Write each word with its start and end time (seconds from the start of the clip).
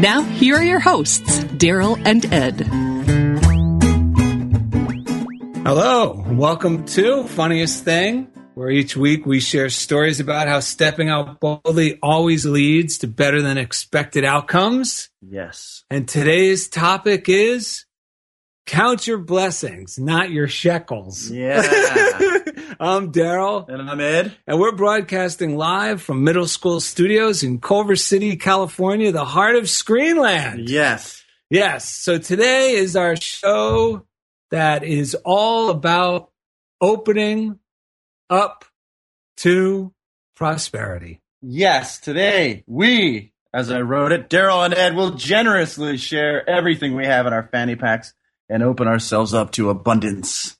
Now, 0.00 0.22
here 0.22 0.56
are 0.56 0.64
your 0.64 0.80
hosts, 0.80 1.44
Daryl 1.44 2.00
and 2.04 2.24
Ed. 2.32 2.66
Hello, 5.66 6.24
welcome 6.28 6.84
to 6.86 7.24
Funniest 7.24 7.84
Thing, 7.84 8.28
where 8.54 8.70
each 8.70 8.96
week 8.96 9.26
we 9.26 9.40
share 9.40 9.68
stories 9.68 10.18
about 10.18 10.48
how 10.48 10.60
stepping 10.60 11.08
out 11.08 11.38
boldly 11.38 11.98
always 12.02 12.46
leads 12.46 12.98
to 12.98 13.06
better 13.06 13.42
than 13.42 13.58
expected 13.58 14.24
outcomes. 14.24 15.10
Yes. 15.20 15.84
And 15.90 16.08
today's 16.08 16.68
topic 16.68 17.28
is 17.28 17.84
count 18.70 19.04
your 19.04 19.18
blessings, 19.18 19.98
not 19.98 20.30
your 20.30 20.46
shekels. 20.46 21.28
Yeah. 21.28 21.60
I'm 22.78 23.10
Daryl. 23.10 23.68
and 23.68 23.90
I'm 23.90 24.00
Ed. 24.00 24.36
And 24.46 24.60
we're 24.60 24.76
broadcasting 24.76 25.56
live 25.56 26.00
from 26.00 26.22
middle 26.22 26.46
school 26.46 26.78
studios 26.78 27.42
in 27.42 27.60
Culver 27.60 27.96
City, 27.96 28.36
California, 28.36 29.10
the 29.10 29.24
heart 29.24 29.56
of 29.56 29.64
Screenland. 29.64 30.68
Yes. 30.68 31.24
Yes. 31.50 31.88
So 31.88 32.18
today 32.18 32.74
is 32.74 32.94
our 32.94 33.16
show 33.16 34.06
that 34.52 34.84
is 34.84 35.16
all 35.24 35.70
about 35.70 36.30
opening 36.80 37.58
up 38.30 38.64
to 39.38 39.92
prosperity. 40.36 41.20
Yes. 41.42 41.98
Today, 41.98 42.62
we, 42.68 43.32
as 43.52 43.72
I 43.72 43.80
wrote 43.80 44.12
it, 44.12 44.30
Daryl 44.30 44.64
and 44.64 44.74
Ed 44.74 44.94
will 44.94 45.10
generously 45.10 45.96
share 45.96 46.48
everything 46.48 46.94
we 46.94 47.06
have 47.06 47.26
in 47.26 47.32
our 47.32 47.48
fanny 47.50 47.74
packs 47.74 48.14
and 48.50 48.62
open 48.62 48.86
ourselves 48.88 49.32
up 49.32 49.52
to 49.52 49.70
abundance. 49.70 50.56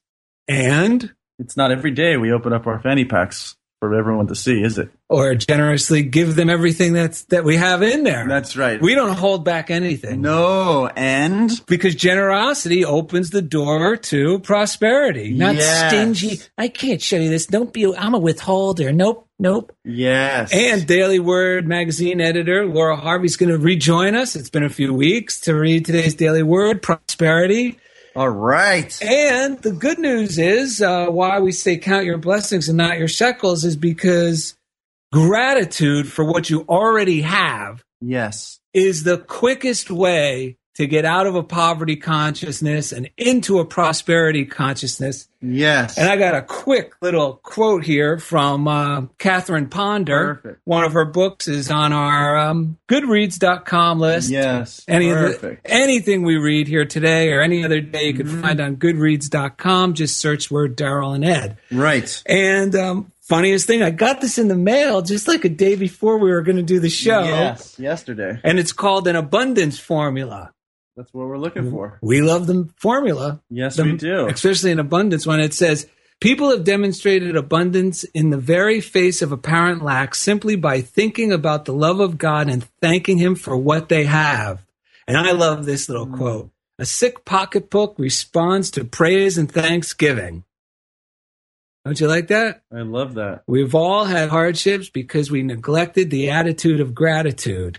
And 0.49 1.12
It's 1.39 1.56
not 1.56 1.71
every 1.73 1.91
day 1.91 2.17
we 2.17 2.33
open 2.33 2.53
up 2.53 2.67
our 2.67 2.81
fanny 2.81 3.05
packs 3.05 3.56
for 3.81 3.95
everyone 3.95 4.27
to 4.27 4.34
see, 4.34 4.62
is 4.62 4.78
it? 4.78 4.91
or 5.09 5.34
generously 5.34 6.03
give 6.05 6.37
them 6.37 6.49
everything 6.49 6.93
that's 6.93 7.23
that 7.25 7.43
we 7.43 7.56
have 7.56 7.83
in 7.83 8.05
there. 8.05 8.27
That's 8.29 8.56
right. 8.56 8.81
we 8.81 8.95
don't 8.95 9.17
hold 9.17 9.45
back 9.45 9.71
anything. 9.71 10.21
no, 10.21 10.87
and 10.87 11.50
Because 11.67 11.95
generosity 11.97 12.84
opens 12.84 13.31
the 13.31 13.43
door 13.43 13.97
to 13.97 14.39
prosperity, 14.41 15.33
not 15.33 15.56
Yes. 15.56 15.89
stingy. 15.89 16.41
I 16.59 16.69
can't 16.69 17.00
show 17.03 17.17
you 17.17 17.29
this. 17.31 17.47
Don't 17.47 17.73
be, 17.73 17.93
I'm 17.97 18.15
a 18.15 18.19
withholder. 18.19 18.93
Nope, 18.93 19.27
nope. 19.41 19.73
yes. 19.84 20.53
And 20.53 20.87
Daily 20.87 21.19
Word 21.19 21.67
magazine 21.67 22.21
editor 22.21 22.67
Laura 22.67 22.97
Harvey's 22.97 23.37
going 23.37 23.49
to 23.51 23.59
rejoin 23.59 24.15
us. 24.15 24.37
It's 24.37 24.51
been 24.51 24.62
a 24.62 24.69
few 24.69 24.95
weeks 24.95 25.41
to 25.43 25.55
read 25.55 25.84
today's 25.87 26.15
Daily 26.15 26.43
Word, 26.45 26.83
prosperity. 26.83 27.79
all 28.15 28.29
right. 28.29 28.97
And 29.03 29.61
the 29.62 29.73
good 29.73 29.99
news 29.99 30.39
is 30.39 30.81
uh, 30.83 31.06
why 31.06 31.41
we 31.41 31.50
say 31.53 31.77
count 31.79 32.05
your 32.05 32.19
blessings 32.19 32.69
and 32.69 32.77
not 32.79 32.99
your 32.99 33.09
shekels 33.09 33.65
is 33.65 33.77
because 33.77 34.55
gratitude 35.12 36.06
for 36.11 36.25
what 36.25 36.49
you 36.50 36.65
already 36.69 37.23
have 37.23 37.83
Yes. 38.00 38.61
is 38.73 39.03
the 39.03 39.19
quickest 39.19 39.91
way 39.91 40.56
to 40.81 40.87
get 40.87 41.05
out 41.05 41.27
of 41.27 41.35
a 41.35 41.43
poverty 41.43 41.97
consciousness 41.97 42.91
and 42.91 43.11
into 43.19 43.59
a 43.59 43.65
prosperity 43.67 44.47
consciousness. 44.47 45.29
Yes. 45.43 45.97
And 45.99 46.09
I 46.09 46.17
got 46.17 46.35
a 46.35 46.43
quick 46.43 46.95
little 47.03 47.35
quote 47.43 47.85
here 47.85 48.19
from 48.19 48.67
uh, 48.67 49.03
Catherine 49.19 49.69
Ponder. 49.69 50.37
Perfect. 50.37 50.61
One 50.65 50.85
of 50.85 50.93
her 50.95 51.05
books 51.05 51.49
is 51.49 51.71
on 51.71 51.93
our 51.93 52.37
um, 52.39 52.79
Goodreads.com 52.89 54.01
list. 54.01 54.31
yes. 54.31 54.85
Any 54.89 55.11
of 55.11 55.19
the, 55.19 55.25
Perfect. 55.29 55.67
anything 55.69 56.23
we 56.23 56.37
read 56.37 56.67
here 56.69 56.85
today 56.85 57.31
or 57.33 57.41
any 57.41 57.65
other 57.65 57.81
day 57.81 58.05
you 58.09 58.15
can 58.15 58.27
Mm-hmm. 58.27 58.41
find 58.43 58.61
on 58.61 58.77
Goodreads.com. 58.77 59.95
Just 59.95 60.19
search 60.19 60.51
word 60.51 60.77
Daryl 60.77 61.15
and 61.15 61.25
Ed. 61.25 61.57
right. 61.71 62.23
And 62.27 62.75
um, 62.75 63.12
funniest 63.23 63.67
thing, 63.67 63.83
I 63.83 63.91
got 63.91 64.21
this 64.21 64.39
in 64.39 64.49
the 64.49 64.57
mail 64.57 65.03
just 65.03 65.27
like 65.29 65.45
a 65.45 65.49
day 65.49 65.75
before 65.75 66.19
we 66.19 66.31
were 66.31 66.43
going 66.43 66.57
to 66.57 66.62
do 66.62 66.81
the 66.81 66.91
show. 66.91 67.23
Yes. 67.25 67.79
Yesterday. 67.79 68.39
And 68.45 68.59
it's 68.59 68.73
called 68.73 69.09
an 69.09 69.17
abundance 69.17 69.79
formula. 69.79 70.53
That's 71.00 71.15
what 71.15 71.28
we're 71.28 71.38
looking 71.38 71.71
for. 71.71 71.99
We 72.03 72.21
love 72.21 72.47
the 72.47 72.69
formula. 72.77 73.41
Yes, 73.49 73.77
The- 73.77 73.84
we 73.84 73.97
do. 73.97 74.27
Especially 74.27 74.71
in 74.71 74.78
abundance 74.78 75.27
when 75.27 75.41
it 75.41 75.55
says, 75.55 75.88
People 76.21 76.50
have 76.50 76.65
demonstrated 76.65 77.34
abundance 77.37 78.05
in 78.05 78.28
the 78.28 78.37
very 78.37 78.83
face 78.83 79.22
of 79.22 79.33
apparent 79.33 79.83
lack 79.83 80.15
simply 80.15 80.56
by 80.56 80.83
thinking 80.83 81.33
about 81.33 81.65
the 81.65 81.72
love 81.72 82.00
of 82.00 82.19
God 82.19 82.50
and 82.50 82.66
thanking 82.83 83.16
Him 83.16 83.34
for 83.34 83.56
what 83.56 83.88
they 83.88 84.05
have. 84.05 84.62
And 85.09 85.16
I 85.16 85.33
love 85.33 85.65
this 85.65 85.88
little 85.88 86.06
Mm. 86.06 86.16
quote. 86.19 86.50
A 86.78 86.84
sick 86.84 87.25
pocketbook 87.25 87.94
responds 87.97 88.70
to 88.73 88.85
praise 88.85 89.38
and 89.38 89.50
thanksgiving. 89.50 90.44
Don't 91.87 91.99
you 91.99 92.08
like 92.08 92.29
that? 92.29 92.61
I 92.70 92.82
love 92.82 93.14
that. 93.14 93.43
We've 93.47 93.75
all 93.75 94.05
had 94.05 94.29
hardships 94.29 94.91
because 94.91 95.31
we 95.31 95.43
neglected 95.43 96.11
the 96.11 96.29
attitude 96.29 96.81
of 96.81 96.94
gratitude. 96.94 97.79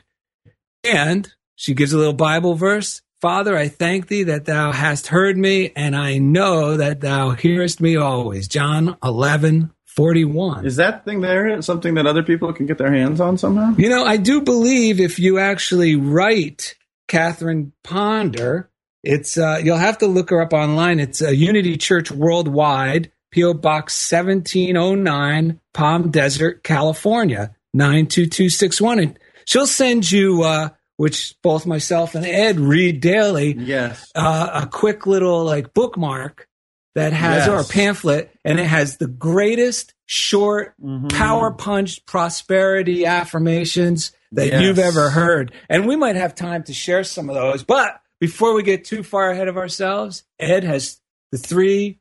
And 0.84 1.32
she 1.56 1.76
gives 1.76 1.94
a 1.94 1.98
little 2.00 2.14
Bible 2.14 2.56
verse 2.56 3.04
Father, 3.22 3.56
I 3.56 3.68
thank 3.68 4.08
thee 4.08 4.24
that 4.24 4.46
thou 4.46 4.72
hast 4.72 5.06
heard 5.06 5.38
me, 5.38 5.72
and 5.76 5.96
I 5.96 6.18
know 6.18 6.78
that 6.78 7.02
thou 7.02 7.30
hearest 7.32 7.80
me 7.80 7.96
always. 7.96 8.48
John 8.48 8.98
11, 9.04 9.72
41. 9.86 10.66
Is 10.66 10.78
that 10.78 11.06
thing 11.06 11.22
there 11.22 11.62
something 11.62 11.94
that 11.94 12.08
other 12.08 12.24
people 12.24 12.52
can 12.52 12.66
get 12.66 12.80
their 12.80 12.92
hands 12.92 13.22
on 13.22 13.38
somehow? 13.38 13.76
You 13.78 13.90
know, 13.90 14.04
I 14.04 14.18
do 14.18 14.42
believe 14.42 15.00
if 15.00 15.20
you 15.20 15.38
actually 15.38 15.96
write 15.96 16.74
Catherine 17.08 17.74
Ponder, 17.84 18.72
it's 19.04 19.38
uh, 19.38 19.62
you'll 19.64 19.78
have 19.78 20.00
to 20.00 20.08
look 20.08 20.32
her 20.32 20.42
up 20.42 20.54
online. 20.54 21.00
It's 21.00 21.22
a 21.22 21.36
Unity 21.36 21.78
Church 21.78 22.10
Worldwide, 22.12 23.12
PO 23.36 23.54
Box 23.54 24.12
1709, 24.12 25.60
Palm 25.74 26.10
Desert, 26.10 26.64
California 26.64 27.56
92261. 27.76 29.00
And 29.00 29.20
she'll 29.46 29.68
send 29.68 30.12
you 30.12 30.42
uh, 30.42 30.70
which 31.02 31.36
both 31.42 31.66
myself 31.66 32.14
and 32.14 32.24
Ed 32.28 32.60
read 32.60 33.02
daily, 33.02 33.56
Yes. 33.58 34.12
uh, 34.14 34.62
a 34.64 34.68
quick 34.68 35.08
little 35.08 35.44
like 35.44 35.74
bookmark 35.74 36.48
that 36.94 37.12
has 37.12 37.48
Yes. 37.48 37.68
a 37.70 37.74
pamphlet 37.74 38.30
and 38.46 38.60
it 38.60 38.68
has 38.68 38.98
the 38.98 39.08
greatest 39.08 39.96
short 40.06 40.76
Mm-hmm. 40.80 41.08
power 41.08 41.50
punch 41.50 42.06
prosperity 42.06 43.08
affirmations 43.08 44.12
that 44.34 44.46
Yes. 44.50 44.62
you've 44.62 44.78
ever 44.78 45.10
heard. 45.10 45.54
And 45.70 45.88
we 45.88 45.96
might 45.96 46.18
have 46.18 46.36
time 46.36 46.62
to 46.66 46.74
share 46.74 47.04
some 47.04 47.30
of 47.30 47.36
those. 47.36 47.64
But 47.64 48.00
before 48.20 48.54
we 48.54 48.62
get 48.62 48.86
too 48.86 49.02
far 49.02 49.32
ahead 49.32 49.48
of 49.48 49.58
ourselves, 49.58 50.24
Ed 50.40 50.64
has 50.64 51.02
the 51.32 51.40
three, 51.40 51.98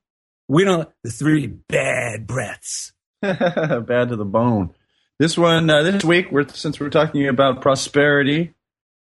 we 0.46 0.64
don't, 0.64 0.91
the 1.05 1.11
three 1.11 1.46
bad 1.46 2.26
breaths. 2.26 2.93
Bad 3.23 4.08
to 4.11 4.17
the 4.17 4.26
bone. 4.26 4.75
This 5.19 5.38
one, 5.38 5.70
uh, 5.70 5.82
this 5.85 6.05
week, 6.05 6.31
we're 6.31 6.49
since 6.49 6.79
we're 6.81 6.91
talking 6.91 7.29
about 7.29 7.61
prosperity, 7.62 8.53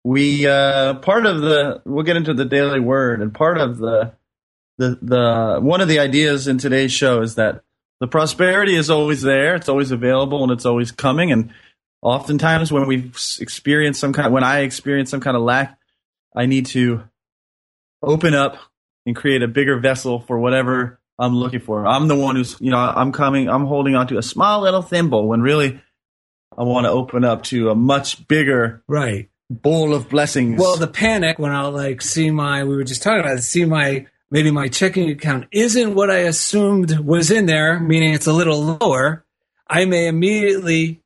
we 0.04 0.46
uh, 0.48 0.96
part 0.96 1.26
of 1.26 1.42
the 1.42 1.82
we'll 1.86 2.04
get 2.04 2.18
into 2.18 2.34
the 2.34 2.46
daily 2.46 2.80
word, 2.80 3.22
and 3.22 3.34
part 3.34 3.58
of 3.58 3.78
the 3.78 4.14
the 4.78 4.98
the 5.02 5.60
one 5.62 5.82
of 5.82 5.88
the 5.88 6.00
ideas 6.00 6.48
in 6.48 6.58
today's 6.58 6.92
show 6.92 7.22
is 7.22 7.36
that 7.36 7.64
the 8.00 8.08
prosperity 8.08 8.76
is 8.76 8.90
always 8.90 9.22
there, 9.22 9.56
it's 9.56 9.70
always 9.70 9.92
available, 9.92 10.44
and 10.44 10.52
it's 10.52 10.66
always 10.66 10.92
coming. 10.92 11.32
And 11.32 11.54
oftentimes, 12.02 12.72
when 12.72 12.88
we 12.88 13.12
experience 13.40 14.00
some 14.00 14.14
kind, 14.14 14.34
when 14.34 14.44
I 14.44 14.62
experience 14.62 15.10
some 15.10 15.22
kind 15.22 15.38
of 15.38 15.44
lack, 15.44 15.78
I 16.36 16.48
need 16.48 16.66
to 16.68 17.04
open 18.02 18.34
up 18.34 18.58
and 19.06 19.16
create 19.16 19.42
a 19.42 19.48
bigger 19.48 19.80
vessel 19.80 20.20
for 20.20 20.38
whatever 20.38 21.00
I'm 21.18 21.36
looking 21.36 21.60
for. 21.60 21.86
I'm 21.86 22.08
the 22.08 22.16
one 22.16 22.36
who's, 22.36 22.60
you 22.60 22.72
know, 22.72 22.78
I'm 22.78 23.12
coming, 23.12 23.50
I'm 23.50 23.66
holding 23.66 23.96
onto 23.96 24.18
a 24.18 24.24
small 24.24 24.62
little 24.62 24.82
thimble 24.82 25.28
when 25.28 25.42
really 25.42 25.82
I 26.58 26.64
want 26.64 26.86
to 26.86 26.92
open 26.92 27.24
up 27.24 27.44
to 27.44 27.70
a 27.70 27.76
much 27.76 28.28
bigger 28.28 28.84
Right. 28.88 29.30
Bowl 29.50 29.94
of 29.94 30.10
blessings. 30.10 30.60
Well, 30.60 30.78
the 30.78 30.88
panic 30.88 31.40
when 31.40 31.52
I'll 31.52 31.72
like 31.72 32.02
see 32.02 32.32
my, 32.32 32.64
we 32.64 32.76
were 32.76 32.84
just 32.84 33.04
talking 33.04 33.20
about 33.20 33.38
it, 33.38 33.44
see 33.44 33.66
my, 33.66 34.08
maybe 34.32 34.52
my 34.52 34.68
checking 34.68 35.10
account 35.10 35.48
isn't 35.52 35.94
what 35.94 36.10
I 36.10 36.20
assumed 36.20 37.00
was 37.00 37.30
in 37.30 37.46
there, 37.46 37.80
meaning 37.80 38.14
it's 38.14 38.28
a 38.28 38.34
little 38.34 38.78
lower. 38.80 39.26
I 39.68 39.86
may 39.86 40.08
immediately 40.08 41.03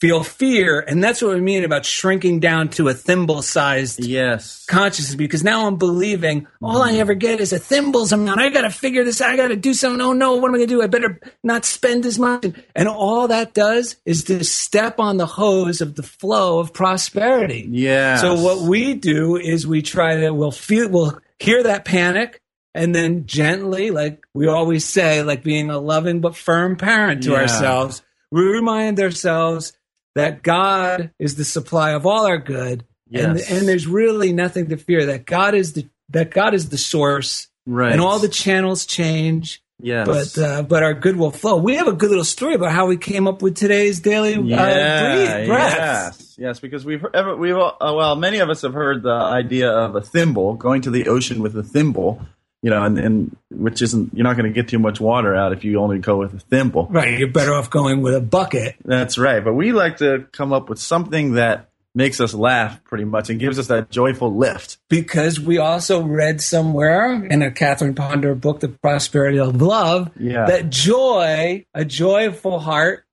feel 0.00 0.24
fear. 0.24 0.80
And 0.80 1.04
that's 1.04 1.20
what 1.20 1.34
we 1.34 1.40
mean 1.40 1.62
about 1.62 1.84
shrinking 1.84 2.40
down 2.40 2.70
to 2.70 2.88
a 2.88 2.94
thimble 2.94 3.42
sized 3.42 4.02
yes. 4.02 4.64
consciousness 4.66 5.14
because 5.14 5.44
now 5.44 5.66
I'm 5.66 5.76
believing 5.76 6.46
all 6.62 6.82
I 6.82 6.92
mm. 6.92 6.98
ever 6.98 7.14
get 7.14 7.40
is 7.40 7.52
a 7.52 7.58
thimbles 7.58 8.12
amount. 8.12 8.40
I 8.40 8.48
got 8.48 8.62
to 8.62 8.70
figure 8.70 9.04
this 9.04 9.20
out. 9.20 9.30
I 9.30 9.36
got 9.36 9.48
to 9.48 9.56
do 9.56 9.74
something. 9.74 10.00
Oh 10.00 10.14
no, 10.14 10.36
what 10.36 10.48
am 10.48 10.54
I 10.54 10.58
going 10.58 10.68
to 10.68 10.74
do? 10.74 10.82
I 10.82 10.86
better 10.86 11.20
not 11.44 11.64
spend 11.64 12.06
as 12.06 12.18
much. 12.18 12.46
And 12.74 12.88
all 12.88 13.28
that 13.28 13.52
does 13.52 13.96
is 14.06 14.24
to 14.24 14.42
step 14.42 14.98
on 14.98 15.18
the 15.18 15.26
hose 15.26 15.82
of 15.82 15.96
the 15.96 16.02
flow 16.02 16.60
of 16.60 16.72
prosperity. 16.72 17.68
Yeah. 17.70 18.16
So 18.16 18.40
what 18.40 18.62
we 18.62 18.94
do 18.94 19.36
is 19.36 19.66
we 19.66 19.82
try 19.82 20.16
to 20.16 20.30
we'll 20.30 20.50
feel 20.50 20.88
we'll 20.88 21.20
hear 21.38 21.62
that 21.64 21.84
panic 21.84 22.40
and 22.74 22.94
then 22.94 23.26
gently, 23.26 23.90
like 23.90 24.24
we 24.32 24.46
always 24.46 24.84
say, 24.84 25.22
like 25.22 25.42
being 25.42 25.70
a 25.70 25.78
loving 25.78 26.20
but 26.20 26.36
firm 26.36 26.76
parent 26.76 27.24
to 27.24 27.32
Yeah. 27.32 27.40
ourselves, 27.40 28.02
we 28.30 28.42
remind 28.44 29.00
ourselves 29.00 29.72
that 30.20 30.42
God 30.42 31.10
is 31.18 31.36
the 31.36 31.44
supply 31.44 31.92
of 31.92 32.06
all 32.06 32.26
our 32.26 32.38
good. 32.38 32.84
And, 33.12 33.38
Yes. 33.38 33.50
and 33.50 33.66
there's 33.68 33.86
really 33.88 34.32
nothing 34.32 34.68
to 34.68 34.76
fear. 34.76 35.06
That 35.06 35.26
God 35.26 35.54
is 35.54 35.72
the 35.72 35.88
that 36.10 36.30
God 36.30 36.54
is 36.54 36.68
the 36.68 36.78
source, 36.78 37.48
Right. 37.66 37.92
and 37.92 38.00
all 38.00 38.18
the 38.18 38.28
channels 38.28 38.84
change, 38.86 39.62
yes. 39.80 40.06
but 40.06 40.38
uh, 40.42 40.62
but 40.62 40.82
our 40.82 40.94
good 40.94 41.16
will 41.16 41.30
flow. 41.32 41.56
We 41.58 41.74
have 41.76 41.88
a 41.88 41.92
good 41.92 42.08
little 42.10 42.24
story 42.24 42.54
about 42.54 42.70
how 42.72 42.86
we 42.86 42.96
came 42.96 43.26
up 43.28 43.42
with 43.42 43.56
today's 43.56 43.98
daily 44.00 44.34
uh, 44.34 44.40
yeah, 44.42 45.36
breathe, 45.36 45.48
breaths. 45.48 45.76
yes, 45.76 46.36
yes, 46.38 46.60
because 46.60 46.84
we've 46.84 47.04
ever 47.14 47.36
we've 47.36 47.56
all, 47.56 47.76
uh, 47.80 47.92
well, 47.96 48.14
many 48.16 48.38
of 48.38 48.48
us 48.48 48.62
have 48.62 48.74
heard 48.74 49.02
the 49.02 49.10
idea 49.10 49.70
of 49.70 49.94
a 49.96 50.00
thimble 50.00 50.54
going 50.54 50.82
to 50.82 50.90
the 50.90 51.08
ocean 51.08 51.42
with 51.42 51.56
a 51.56 51.62
thimble, 51.64 52.22
you 52.62 52.70
know, 52.70 52.82
and, 52.84 52.98
and 52.98 53.36
which 53.50 53.80
isn't 53.82 54.12
you're 54.14 54.24
not 54.24 54.36
going 54.36 54.52
to 54.52 54.52
get 54.52 54.68
too 54.68 54.78
much 54.78 55.00
water 55.00 55.34
out 55.34 55.52
if 55.52 55.64
you 55.64 55.78
only 55.80 55.98
go 55.98 56.18
with 56.18 56.34
a 56.34 56.38
thimble. 56.40 56.86
Right, 56.90 57.18
you're 57.18 57.28
better 57.30 57.54
off 57.54 57.70
going 57.70 58.02
with 58.02 58.14
a 58.14 58.20
bucket. 58.20 58.76
That's 58.84 59.16
right. 59.18 59.42
But 59.42 59.54
we 59.54 59.72
like 59.72 59.98
to 59.98 60.26
come 60.32 60.52
up 60.52 60.68
with 60.68 60.78
something 60.78 61.34
that 61.34 61.68
makes 61.94 62.20
us 62.20 62.32
laugh 62.34 62.84
pretty 62.84 63.04
much 63.04 63.30
and 63.30 63.40
gives 63.40 63.58
us 63.58 63.66
that 63.66 63.90
joyful 63.90 64.36
lift. 64.36 64.78
because 64.88 65.40
we 65.40 65.58
also 65.58 66.02
read 66.04 66.40
somewhere 66.40 67.24
in 67.26 67.42
a 67.42 67.50
Catherine 67.50 67.94
Ponder 67.96 68.34
book, 68.36 68.60
The 68.60 68.68
Prosperity 68.68 69.40
of 69.40 69.60
Love, 69.60 70.10
Yeah. 70.16 70.46
that 70.46 70.70
joy, 70.70 71.64
a 71.74 71.84
joyful 71.84 72.60
heart, 72.60 73.04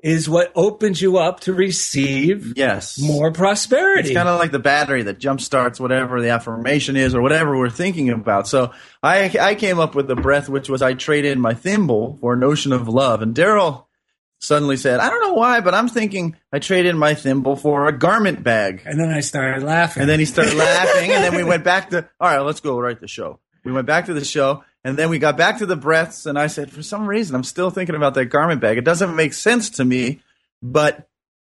is 0.00 0.28
what 0.28 0.52
opens 0.54 1.02
you 1.02 1.18
up 1.18 1.40
to 1.40 1.52
receive 1.52 2.52
Yes. 2.56 3.00
more 3.00 3.32
prosperity. 3.32 4.10
It's 4.10 4.16
kind 4.16 4.28
of 4.28 4.38
like 4.38 4.52
the 4.52 4.58
battery 4.60 5.02
that 5.02 5.18
jump 5.18 5.40
starts 5.40 5.80
whatever 5.80 6.20
the 6.20 6.30
affirmation 6.30 6.96
is 6.96 7.14
or 7.14 7.20
whatever 7.22 7.58
we're 7.58 7.68
thinking 7.70 8.10
about. 8.10 8.46
So 8.46 8.72
I 9.02 9.34
I 9.40 9.54
came 9.56 9.80
up 9.80 9.94
with 9.94 10.06
the 10.06 10.14
breath, 10.14 10.48
which 10.48 10.68
was 10.68 10.82
I 10.82 10.94
traded 10.94 11.38
my 11.38 11.54
thimble 11.54 12.16
for 12.20 12.34
an 12.34 12.44
ocean 12.44 12.72
of 12.72 12.86
love. 12.88 13.22
And 13.22 13.34
Daryl 13.34 13.86
suddenly 14.40 14.76
said, 14.76 15.00
I 15.00 15.10
don't 15.10 15.20
know 15.20 15.32
why, 15.34 15.60
but 15.60 15.74
I'm 15.74 15.88
thinking 15.88 16.36
I 16.52 16.60
traded 16.60 16.94
my 16.94 17.14
thimble 17.14 17.56
for 17.56 17.88
a 17.88 17.92
garment 17.98 18.44
bag. 18.44 18.82
and 18.84 19.00
then 19.00 19.10
I 19.10 19.18
started 19.18 19.64
laughing. 19.64 20.02
And 20.02 20.08
then 20.08 20.20
he 20.20 20.26
started 20.26 20.54
laughing, 20.56 21.10
and 21.10 21.24
then 21.24 21.34
we 21.34 21.42
went 21.42 21.64
back 21.64 21.90
to, 21.90 22.08
all 22.20 22.28
right, 22.30 22.38
let's 22.38 22.60
go 22.60 22.78
write 22.78 23.00
the 23.00 23.08
show. 23.08 23.40
We 23.64 23.72
went 23.72 23.88
back 23.88 24.06
to 24.06 24.14
the 24.14 24.24
show, 24.24 24.62
and 24.88 24.98
then 24.98 25.10
we 25.10 25.18
got 25.18 25.36
back 25.36 25.58
to 25.58 25.66
the 25.66 25.76
breaths, 25.76 26.26
and 26.26 26.38
I 26.38 26.46
said, 26.46 26.72
for 26.72 26.82
some 26.82 27.06
reason, 27.06 27.36
I'm 27.36 27.44
still 27.44 27.70
thinking 27.70 27.94
about 27.94 28.14
that 28.14 28.26
garment 28.26 28.60
bag. 28.60 28.78
It 28.78 28.84
doesn't 28.84 29.14
make 29.14 29.34
sense 29.34 29.70
to 29.70 29.84
me, 29.84 30.20
but 30.62 31.08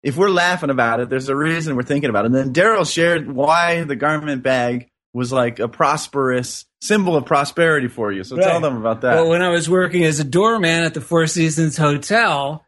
if 0.03 0.17
we're 0.17 0.29
laughing 0.29 0.69
about 0.69 0.99
it, 0.99 1.09
there's 1.09 1.29
a 1.29 1.35
reason 1.35 1.75
we're 1.75 1.83
thinking 1.83 2.09
about 2.09 2.25
it. 2.25 2.33
And 2.33 2.35
then 2.35 2.53
Daryl 2.53 2.91
shared 2.91 3.31
why 3.31 3.83
the 3.83 3.95
garment 3.95 4.43
bag 4.43 4.89
was 5.13 5.31
like 5.31 5.59
a 5.59 5.67
prosperous 5.67 6.65
symbol 6.81 7.15
of 7.15 7.25
prosperity 7.25 7.87
for 7.87 8.11
you. 8.11 8.23
So 8.23 8.37
tell 8.37 8.59
them 8.61 8.77
about 8.77 9.01
that. 9.01 9.15
Well, 9.15 9.29
when 9.29 9.41
I 9.41 9.49
was 9.49 9.69
working 9.69 10.03
as 10.03 10.19
a 10.19 10.23
doorman 10.23 10.83
at 10.83 10.93
the 10.93 11.01
Four 11.01 11.27
Seasons 11.27 11.77
Hotel, 11.77 12.65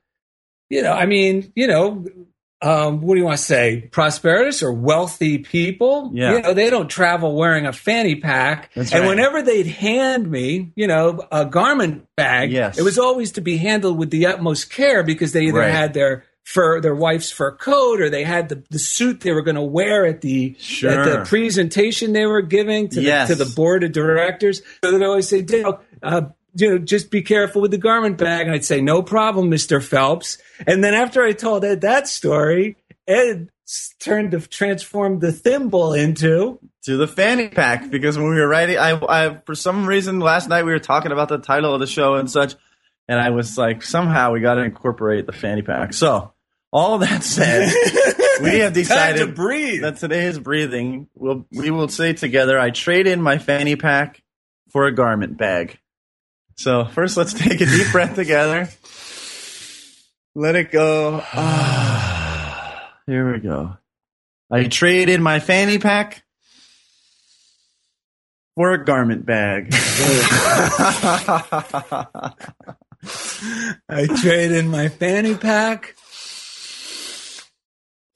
you 0.69 0.81
know, 0.81 0.91
I 0.91 1.05
mean, 1.05 1.51
you 1.55 1.67
know, 1.67 2.05
um, 2.63 3.01
what 3.01 3.15
do 3.15 3.19
you 3.19 3.25
want 3.25 3.37
to 3.37 3.43
say? 3.43 3.81
Prosperous 3.91 4.63
or 4.63 4.71
wealthy 4.73 5.37
people? 5.39 6.09
Yeah. 6.13 6.33
You 6.37 6.41
know, 6.41 6.53
they 6.53 6.69
don't 6.69 6.87
travel 6.89 7.35
wearing 7.35 7.65
a 7.65 7.73
fanny 7.73 8.15
pack. 8.15 8.71
That's 8.73 8.91
and 8.93 9.01
right. 9.01 9.09
whenever 9.09 9.41
they'd 9.41 9.67
hand 9.67 10.29
me, 10.31 10.71
you 10.75 10.87
know, 10.87 11.27
a 11.31 11.45
garment 11.45 12.07
bag, 12.15 12.51
Yes. 12.51 12.77
it 12.79 12.83
was 12.83 12.97
always 12.97 13.33
to 13.33 13.41
be 13.41 13.57
handled 13.57 13.97
with 13.97 14.09
the 14.11 14.25
utmost 14.27 14.71
care 14.71 15.03
because 15.03 15.33
they 15.33 15.43
either 15.47 15.59
Right. 15.59 15.71
had 15.71 15.93
their 15.93 16.23
fur, 16.45 16.81
their 16.81 16.95
wife's 16.95 17.31
fur 17.31 17.51
coat, 17.51 18.01
or 18.01 18.09
they 18.09 18.23
had 18.23 18.49
the, 18.49 18.63
the 18.69 18.79
suit 18.79 19.21
they 19.21 19.31
were 19.31 19.41
going 19.41 19.55
to 19.55 19.61
wear 19.61 20.05
at 20.05 20.21
the 20.21 20.55
Sure. 20.59 20.91
at 20.91 21.05
the 21.19 21.25
presentation 21.25 22.11
they 22.13 22.25
were 22.25 22.41
giving 22.41 22.89
to 22.89 23.01
Yes. 23.01 23.29
the 23.29 23.35
to 23.35 23.43
the 23.45 23.55
board 23.55 23.83
of 23.83 23.91
directors. 23.93 24.61
So 24.83 24.91
they'd 24.91 25.05
always 25.05 25.27
say, 25.27 25.41
Dale, 25.41 25.79
uh, 26.01 26.21
you 26.55 26.69
know, 26.69 26.77
just 26.77 27.09
be 27.11 27.21
careful 27.21 27.61
with 27.61 27.71
the 27.71 27.77
garment 27.77 28.17
bag. 28.17 28.45
And 28.45 28.55
I'd 28.55 28.65
say, 28.65 28.81
no 28.81 29.01
problem, 29.01 29.49
Mr. 29.49 29.83
Phelps. 29.83 30.37
And 30.67 30.83
then 30.83 30.93
after 30.93 31.23
I 31.23 31.33
told 31.33 31.65
Ed 31.65 31.81
that 31.81 32.07
story, 32.07 32.77
Ed 33.07 33.49
turned 33.99 34.31
to 34.31 34.41
transform 34.41 35.19
the 35.19 35.31
thimble 35.31 35.93
into 35.93 36.59
to 36.83 36.97
the 36.97 37.07
fanny 37.07 37.47
pack 37.47 37.89
because 37.89 38.17
when 38.17 38.29
we 38.29 38.35
were 38.35 38.47
writing, 38.47 38.77
I, 38.77 38.91
I 38.91 39.37
for 39.45 39.55
some 39.55 39.85
reason 39.85 40.19
last 40.19 40.49
night 40.49 40.65
we 40.65 40.71
were 40.71 40.79
talking 40.79 41.11
about 41.11 41.29
the 41.29 41.37
title 41.37 41.73
of 41.73 41.79
the 41.79 41.87
show 41.87 42.15
and 42.15 42.29
such, 42.29 42.55
and 43.07 43.19
I 43.19 43.29
was 43.29 43.57
like, 43.57 43.83
somehow 43.83 44.31
we 44.31 44.41
got 44.41 44.55
to 44.55 44.63
incorporate 44.63 45.25
the 45.25 45.31
fanny 45.31 45.61
pack. 45.61 45.93
So 45.93 46.33
all 46.71 46.99
that 46.99 47.23
said, 47.23 47.71
we 48.41 48.59
have 48.59 48.73
decided 48.73 49.19
to 49.19 49.27
breathe. 49.27 49.81
that 49.81 49.97
today's 49.97 50.37
breathing 50.37 51.07
will 51.15 51.45
we 51.51 51.71
will 51.71 51.87
say 51.87 52.13
together. 52.13 52.59
I 52.59 52.69
trade 52.69 53.07
in 53.07 53.21
my 53.21 53.37
fanny 53.37 53.75
pack 53.75 54.21
for 54.69 54.85
a 54.85 54.91
garment 54.91 55.37
bag. 55.37 55.79
So 56.57 56.85
first, 56.85 57.17
let's 57.17 57.33
take 57.33 57.61
a 57.61 57.65
deep 57.65 57.91
breath 57.91 58.15
together. 58.15 58.69
Let 60.35 60.55
it 60.55 60.71
go. 60.71 61.21
Ah, 61.23 62.93
here 63.07 63.33
we 63.33 63.39
go. 63.39 63.77
I 64.51 64.65
traded 64.65 65.19
my 65.21 65.39
fanny 65.39 65.79
pack 65.79 66.23
for 68.55 68.73
a 68.73 68.83
garment 68.83 69.25
bag. 69.25 69.69
I 73.89 74.05
traded 74.21 74.65
my 74.65 74.89
fanny 74.89 75.35
pack 75.35 75.95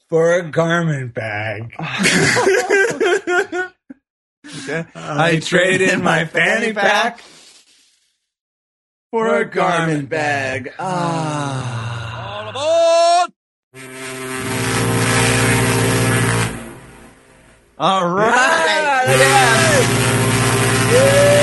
for 0.10 0.34
a 0.40 0.50
garment 0.50 1.14
bag. 1.14 1.74
Okay. 4.64 4.86
I 4.96 5.40
trade 5.40 5.82
in 5.82 6.02
my 6.04 6.26
fanny 6.26 6.72
pack 6.74 7.20
for 9.12 9.36
a 9.36 9.46
garment 9.46 10.10
bag. 10.10 10.74
Ah. 10.80 12.44
All 12.44 12.50
aboard! 12.50 13.32
All 17.80 18.10
right. 18.10 19.06
The, 19.08 19.24
the 20.92 21.37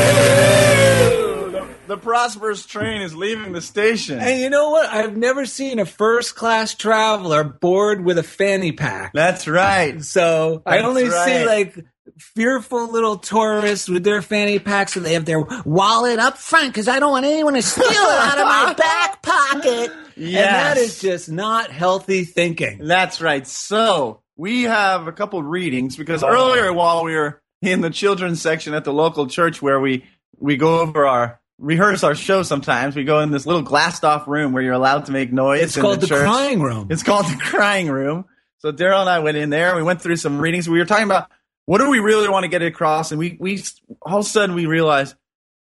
the 1.87 1.97
prosperous 1.97 2.67
train 2.67 3.03
is 3.03 3.15
leaving 3.15 3.53
the 3.53 3.61
station. 3.61 4.19
And 4.19 4.41
you 4.41 4.51
know 4.51 4.71
what? 4.71 4.91
I've 4.91 5.17
never 5.17 5.47
seen 5.47 5.79
a 5.79 5.87
first 5.87 6.35
class 6.35 6.75
traveler 6.75 7.45
bored 7.45 8.05
with 8.05 8.19
a 8.19 8.23
fanny 8.23 8.73
pack. 8.73 9.13
That's 9.13 9.47
right. 9.47 10.03
So 10.03 10.63
I 10.65 10.77
That's 10.77 10.89
only 10.89 11.11
see 11.11 11.45
like 11.47 11.85
fearful 12.19 12.91
little 12.93 13.19
tourists 13.19 13.89
with 13.89 14.05
their 14.05 14.23
fanny 14.23 14.59
packs 14.59 14.97
and 14.97 15.05
they 15.05 15.15
have 15.15 15.25
their 15.25 15.41
wallet 15.65 16.19
up 16.19 16.39
front 16.39 16.69
because 16.69 16.89
I 16.89 16.99
don't 16.99 17.11
want 17.11 17.27
anyone 17.27 17.55
to 17.55 17.63
steal 17.63 17.85
it 17.87 17.97
out 17.97 18.39
of 18.39 18.47
my 18.47 18.75
back 18.79 19.23
pocket. 19.23 19.91
And 20.17 20.35
that 20.35 20.77
is 20.77 21.01
just 21.01 21.31
not 21.31 21.71
healthy 21.71 22.25
thinking. 22.25 22.79
That's 22.85 23.21
right. 23.21 23.47
So 23.47 24.23
we 24.37 24.65
have 24.65 25.07
a 25.09 25.13
couple 25.13 25.43
readings 25.43 25.97
because 25.97 26.23
oh. 26.23 26.29
earlier 26.29 26.73
while 26.73 27.05
we 27.05 27.15
were 27.15 27.43
in 27.63 27.81
the 27.81 27.91
children's 27.91 28.41
section 28.41 28.75
at 28.75 28.85
the 28.85 28.93
local 28.93 29.27
church 29.27 29.61
where 29.63 29.81
we 29.81 30.05
we 30.39 30.57
go 30.57 30.81
over 30.81 31.07
our 31.07 31.41
rehearse 31.59 32.03
our 32.03 32.15
show 32.15 32.43
sometimes 32.43 32.97
we 32.97 33.05
go 33.05 33.21
in 33.21 33.31
this 33.31 33.47
little 33.47 33.63
glassed 33.63 34.05
off 34.05 34.27
room 34.27 34.53
where 34.53 34.63
you're 34.63 34.73
allowed 34.73 35.07
to 35.07 35.13
make 35.13 35.33
noise 35.33 35.63
It's 35.63 35.77
called 35.77 36.01
the, 36.01 36.07
church. 36.07 36.23
crying 36.23 36.61
room. 36.61 36.89
It's 36.91 37.03
called 37.03 37.27
the 37.27 37.37
crying 37.41 37.89
room. 37.89 38.25
So 38.59 38.73
Daryl 38.73 39.01
and 39.01 39.09
I 39.11 39.21
went 39.21 39.37
in 39.37 39.51
there. 39.51 39.77
We 39.77 39.83
went 39.83 40.03
through 40.03 40.17
some 40.17 40.41
readings. 40.41 40.69
We 40.69 40.79
were 40.79 40.85
talking 40.85 41.05
about 41.05 41.31
what 41.67 41.79
do 41.79 41.89
we 41.91 41.99
really 42.01 42.29
want 42.29 42.45
to 42.45 42.49
get 42.49 42.63
across, 42.63 43.11
and 43.13 43.19
we 43.19 43.37
we 43.39 43.63
all 44.03 44.19
of 44.21 44.27
a 44.27 44.29
sudden 44.29 44.55
we 44.55 44.67
realized 44.67 45.15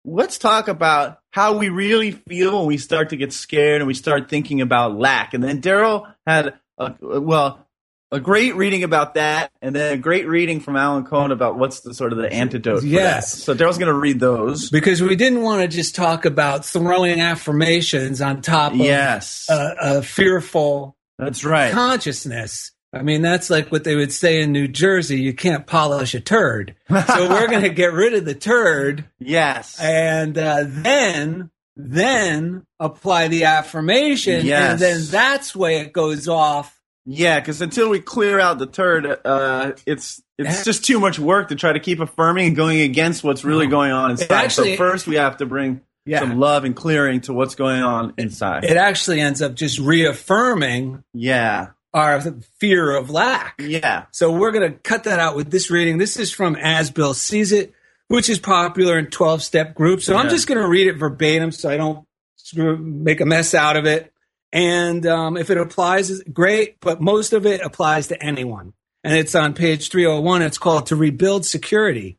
let's 0.05 0.39
talk 0.39 0.69
about 0.69 1.21
how 1.31 1.59
we 1.59 1.69
really 1.69 2.13
feel 2.13 2.59
when 2.59 2.67
we 2.67 2.79
start 2.79 3.11
to 3.11 3.17
get 3.17 3.33
scared 3.33 3.81
and 3.81 3.89
we 3.89 3.95
start 3.95 4.29
thinking 4.29 4.61
about 4.61 4.97
lack. 4.97 5.35
And 5.35 5.43
then 5.43 5.61
Daryl 5.61 6.13
had 6.27 6.55
a, 6.79 6.95
well 7.01 7.66
a 8.13 8.21
great 8.21 8.55
reading 8.55 8.85
about 8.85 9.15
that, 9.15 9.51
and 9.61 9.75
then 9.75 9.95
a 9.95 9.97
great 9.97 10.29
reading 10.29 10.61
from 10.61 10.77
Alan 10.77 11.05
Cohen 11.05 11.33
about 11.33 11.59
what's 11.59 11.81
the 11.81 11.93
sort 11.93 12.13
of 12.13 12.19
the 12.19 12.33
antidote. 12.33 12.81
for 12.81 12.87
Yes. 12.87 13.33
that. 13.35 13.41
So 13.43 13.55
Daryl's 13.55 13.79
going 13.79 13.93
to 13.93 13.99
read 13.99 14.21
those. 14.21 14.71
because 14.71 15.03
we 15.03 15.17
didn't 15.17 15.43
want 15.43 15.63
to 15.63 15.69
just 15.69 15.95
talk 15.97 16.25
about 16.25 16.65
throwing 16.65 17.21
affirmations 17.21 18.21
on 18.21 18.43
top 18.43 18.73
of 18.73 18.79
Yes, 18.79 19.47
a, 19.51 19.75
a 19.81 20.03
fearful 20.03 20.97
that's 21.19 21.45
right. 21.45 21.73
consciousness. 21.73 22.73
I 22.93 23.03
mean, 23.03 23.21
that's 23.23 23.51
like 23.51 23.71
what 23.73 23.85
they 23.85 23.97
would 23.97 24.13
say 24.13 24.41
in 24.41 24.53
New 24.53 24.69
Jersey 24.69 25.21
you 25.21 25.35
can't 25.35 25.67
polish 25.67 26.15
a 26.15 26.21
turd. 26.21 26.75
So 26.89 27.29
we're 27.29 27.49
going 27.49 27.63
to 27.63 27.69
get 27.71 27.93
rid 27.93 28.15
of 28.15 28.25
the 28.25 28.35
turd 28.35 29.05
Yes, 29.19 29.79
and 29.81 30.39
uh, 30.39 30.65
then 30.67 31.51
then 31.79 32.65
apply 32.81 33.29
the 33.29 33.45
affirmation 33.45 34.47
Yes. 34.47 34.71
and 34.73 34.81
then 34.81 35.01
that's 35.11 35.55
way 35.55 35.81
it 35.81 35.93
goes 35.93 36.27
off 36.29 36.76
Yeah, 37.07 37.39
because 37.41 37.63
until 37.63 37.89
we 37.89 38.01
clear 38.01 38.41
out 38.41 38.59
the 38.59 38.67
turd, 38.67 39.07
uh, 39.25 39.73
it's 39.87 40.21
it's 40.39 40.59
Yeah. 40.59 40.63
just 40.65 40.85
too 40.85 41.01
much 41.01 41.19
work 41.19 41.49
to 41.49 41.55
try 41.57 41.73
to 41.73 41.81
keep 41.81 41.99
affirming 42.01 42.49
and 42.49 42.57
going 42.57 42.81
against 42.81 43.25
what's 43.25 43.43
really 43.45 43.67
going 43.69 43.93
on 43.93 44.11
inside. 44.11 44.31
actually- 44.33 44.73
so 44.73 44.77
first, 44.77 45.07
we 45.07 45.15
have 45.17 45.39
to 45.39 45.47
bring 45.47 45.81
Yeah. 46.05 46.19
some 46.21 46.39
love 46.39 46.65
and 46.65 46.77
clearing 46.77 47.21
to 47.23 47.33
what's 47.33 47.55
going 47.55 47.83
on 47.83 48.13
inside. 48.19 48.65
it 48.65 48.77
actually 48.77 49.21
ends 49.21 49.41
up 49.41 49.55
just 49.55 49.79
reaffirming 49.79 51.03
yeah, 51.15 51.69
our 51.95 52.21
fear 52.61 52.95
of 52.97 53.09
lack 53.09 53.55
yeah, 53.63 54.03
So 54.13 54.31
we're 54.31 54.51
going 54.53 54.71
to 54.71 54.79
cut 54.79 55.05
that 55.05 55.19
out 55.19 55.37
with 55.37 55.51
this 55.51 55.71
reading. 55.71 55.97
This 55.99 56.19
is 56.19 56.31
from 56.31 56.57
As 56.57 56.91
Bill 56.91 57.15
Sees 57.15 57.53
It, 57.53 57.73
which 58.09 58.29
is 58.29 58.39
popular 58.39 58.99
in 58.99 59.07
12 59.07 59.43
step 59.43 59.75
groups. 59.75 60.05
So 60.05 60.17
I'm 60.17 60.29
just 60.29 60.47
going 60.47 60.61
to 60.61 60.69
read 60.69 60.87
it 60.87 60.95
verbatim 60.99 61.51
so 61.51 61.71
I 61.71 61.77
don't 61.79 62.05
screw, 62.37 62.77
make 62.77 63.21
a 63.23 63.27
mess 63.27 63.55
out 63.55 63.77
of 63.77 63.87
it. 63.87 64.13
And 64.53 65.05
um, 65.07 65.37
if 65.37 65.51
it 65.51 65.59
applies, 65.59 66.23
great, 66.23 66.77
but 66.81 67.01
most 67.01 67.33
of 67.33 67.47
it 67.47 67.61
applies 67.61 68.09
to 68.09 68.23
anyone. 68.23 68.73
And 69.05 69.17
it's 69.17 69.35
on 69.35 69.55
page 69.55 69.91
301. 69.91 70.43
It's 70.43 70.59
called 70.59 70.87
To 70.87 70.97
Rebuild 70.97 71.45
Security. 71.45 72.19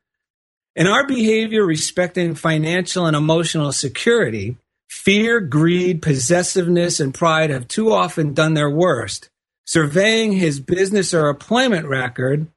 In 0.75 0.88
our 0.88 1.07
behavior 1.07 1.65
respecting 1.65 2.36
financial 2.36 3.05
and 3.05 3.15
emotional 3.15 3.72
security, 3.72 4.57
fear, 4.89 5.39
greed, 5.39 6.01
possessiveness, 6.01 7.00
and 7.00 7.13
pride 7.13 7.50
have 7.50 7.67
too 7.67 7.91
often 7.91 8.34
done 8.34 8.53
their 8.53 8.69
worst 8.69 9.29
surveying 9.67 10.31
his 10.31 10.60
business 10.60 11.13
or 11.13 11.27
employment 11.27 11.86
record, 11.88 12.48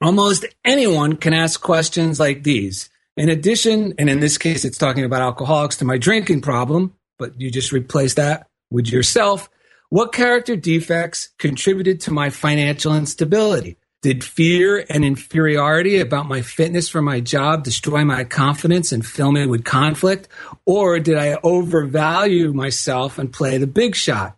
almost 0.00 0.46
anyone 0.64 1.14
can 1.14 1.34
ask 1.34 1.60
questions 1.60 2.18
like 2.18 2.42
these. 2.42 2.90
In 3.16 3.28
addition, 3.28 3.94
and 3.98 4.08
in 4.08 4.20
this 4.20 4.38
case, 4.38 4.64
it's 4.64 4.78
talking 4.78 5.04
about 5.04 5.20
alcoholics 5.20 5.76
to 5.76 5.84
my 5.84 5.98
drinking 5.98 6.40
problem, 6.40 6.94
but 7.18 7.38
you 7.38 7.50
just 7.50 7.70
replace 7.70 8.14
that 8.14 8.48
with 8.72 8.90
yourself. 8.90 9.48
What 9.90 10.12
character 10.12 10.56
defects 10.56 11.30
contributed 11.38 12.00
to 12.02 12.12
my 12.12 12.30
financial 12.30 12.96
instability? 12.96 13.76
Did 14.02 14.24
fear 14.24 14.84
and 14.90 15.04
inferiority 15.04 16.00
about 16.00 16.26
my 16.26 16.42
fitness 16.42 16.88
for 16.88 17.00
my 17.00 17.20
job 17.20 17.62
destroy 17.62 18.04
my 18.04 18.24
confidence 18.24 18.90
and 18.90 19.06
fill 19.06 19.30
me 19.30 19.46
with 19.46 19.64
conflict? 19.64 20.26
Or 20.66 20.98
did 20.98 21.16
I 21.16 21.38
overvalue 21.44 22.52
myself 22.52 23.18
and 23.18 23.32
play 23.32 23.58
the 23.58 23.68
big 23.68 23.94
shot? 23.94 24.36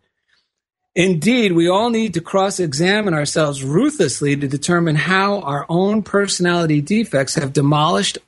Indeed, 0.94 1.52
we 1.52 1.68
all 1.68 1.88
need 1.88 2.14
to 2.14 2.20
cross 2.20 2.60
examine 2.60 3.14
ourselves 3.14 3.64
ruthlessly 3.64 4.36
to 4.36 4.46
determine 4.46 4.96
how 4.96 5.40
our 5.40 5.66
own 5.68 6.02
personality 6.02 6.80
defects 6.80 7.34
have 7.34 7.52
demolished 7.52 8.18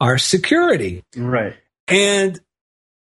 our 0.00 0.16
security. 0.16 1.02
right. 1.16 1.56
And 1.88 2.38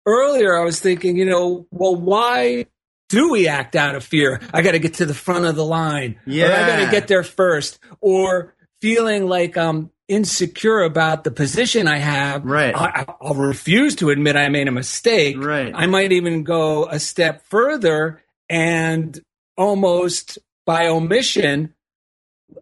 earlier 0.05 0.57
I 0.59 0.63
was 0.63 0.79
thinking, 0.79 1.17
you 1.17 1.25
know, 1.25 1.67
well, 1.71 1.95
why 1.95 2.65
do 3.09 3.31
we 3.31 3.47
act 3.47 3.75
out 3.75 3.95
of 3.95 4.03
fear? 4.03 4.41
I 4.53 4.61
got 4.61 4.71
to 4.71 4.79
get 4.79 4.95
to 4.95 5.05
the 5.05 5.13
front 5.13 5.45
of 5.45 5.55
the 5.55 5.65
line. 5.65 6.19
Or 6.47 6.53
I 6.53 6.67
got 6.67 6.85
to 6.85 6.91
get 6.91 7.07
there 7.07 7.23
first. 7.23 7.79
Or 7.99 8.55
feeling 8.81 9.27
like 9.27 9.57
I'm 9.57 9.91
insecure 10.07 10.81
about 10.81 11.23
the 11.23 11.31
position 11.31 11.87
I 11.87 11.97
have. 11.97 12.43
Right. 12.45 12.75
I, 12.75 13.01
I- 13.07 13.13
I'll 13.21 13.33
refuse 13.35 13.95
to 13.97 14.09
admit 14.09 14.35
I 14.35 14.49
made 14.49 14.67
a 14.67 14.71
mistake. 14.71 15.35
Right. 15.39 15.71
I 15.75 15.85
might 15.87 16.11
even 16.11 16.43
go 16.43 16.85
a 16.85 16.99
step 16.99 17.43
further 17.45 18.21
and 18.49 19.19
almost 19.57 20.37
by 20.65 20.87
omission 20.87 21.73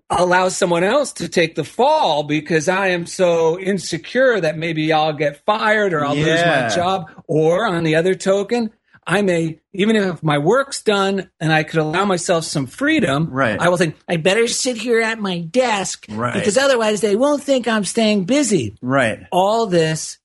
allow 0.10 0.50
someone 0.50 0.84
else 0.84 1.14
to 1.14 1.30
take 1.30 1.56
the 1.56 1.64
fall 1.64 2.24
because 2.24 2.68
I 2.68 2.88
am 2.88 3.06
so 3.06 3.60
insecure 3.60 4.40
that 4.42 4.58
maybe 4.58 4.92
I'll 4.92 5.14
get 5.14 5.46
fired 5.46 5.94
or 5.94 6.04
I'll 6.04 6.16
lose 6.16 6.44
my 6.46 6.68
job. 6.74 7.12
Or 7.28 7.68
on 7.68 7.84
the 7.84 7.96
other 7.96 8.16
token, 8.16 8.72
I 9.06 9.22
may, 9.22 9.60
even 9.74 9.96
if 9.96 10.24
my 10.24 10.38
work's 10.40 10.82
done 10.82 11.30
and 11.40 11.54
I 11.54 11.64
could 11.64 11.80
allow 11.80 12.06
myself 12.06 12.44
some 12.46 12.66
freedom, 12.66 13.30
Right. 13.30 13.60
I 13.60 13.70
will 13.70 13.78
think, 13.78 13.98
I 14.08 14.18
better 14.18 14.48
sit 14.48 14.78
here 14.78 15.00
at 15.02 15.20
my 15.20 15.40
desk 15.42 16.06
Right. 16.10 16.34
because 16.34 16.58
otherwise 16.58 17.02
they 17.02 17.16
won't 17.16 17.44
think 17.44 17.68
I'm 17.68 17.86
staying 17.86 18.26
busy 18.26 18.76
Right. 18.82 19.20
all 19.32 19.68
this, 19.68 20.18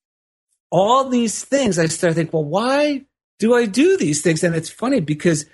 all 0.70 1.08
these 1.08 1.44
things, 1.44 1.78
I 1.78 1.86
start 1.86 2.12
to 2.12 2.14
think, 2.14 2.32
well, 2.32 2.44
why 2.44 3.04
do 3.38 3.54
I 3.54 3.66
do 3.66 3.96
these 3.96 4.22
things? 4.22 4.42
And 4.42 4.54
it's 4.54 4.70
funny 4.70 5.00
because 5.00 5.44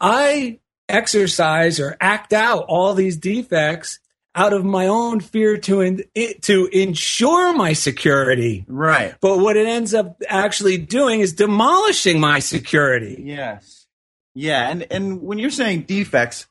I 0.00 0.58
exercise 0.92 1.80
or 1.80 1.96
act 2.00 2.32
out 2.32 2.64
all 2.68 2.94
these 2.94 3.16
defects 3.16 4.00
out 4.34 4.52
of 4.52 4.64
my 4.64 4.86
own 4.86 5.20
fear 5.20 5.56
to 5.58 5.80
in, 5.80 6.04
it, 6.14 6.42
to 6.42 6.66
ensure 6.66 7.52
my 7.52 7.72
security. 7.72 8.64
Right. 8.68 9.14
But 9.20 9.38
what 9.38 9.56
it 9.56 9.66
ends 9.66 9.92
up 9.92 10.22
actually 10.28 10.78
doing 10.78 11.20
is 11.20 11.32
demolishing 11.32 12.20
my 12.20 12.38
security. 12.38 13.22
Yes. 13.24 13.86
Yeah, 14.34 14.70
and 14.70 14.86
and 14.92 15.22
when 15.22 15.38
you're 15.40 15.50
saying 15.50 15.82
defects, 15.82 16.46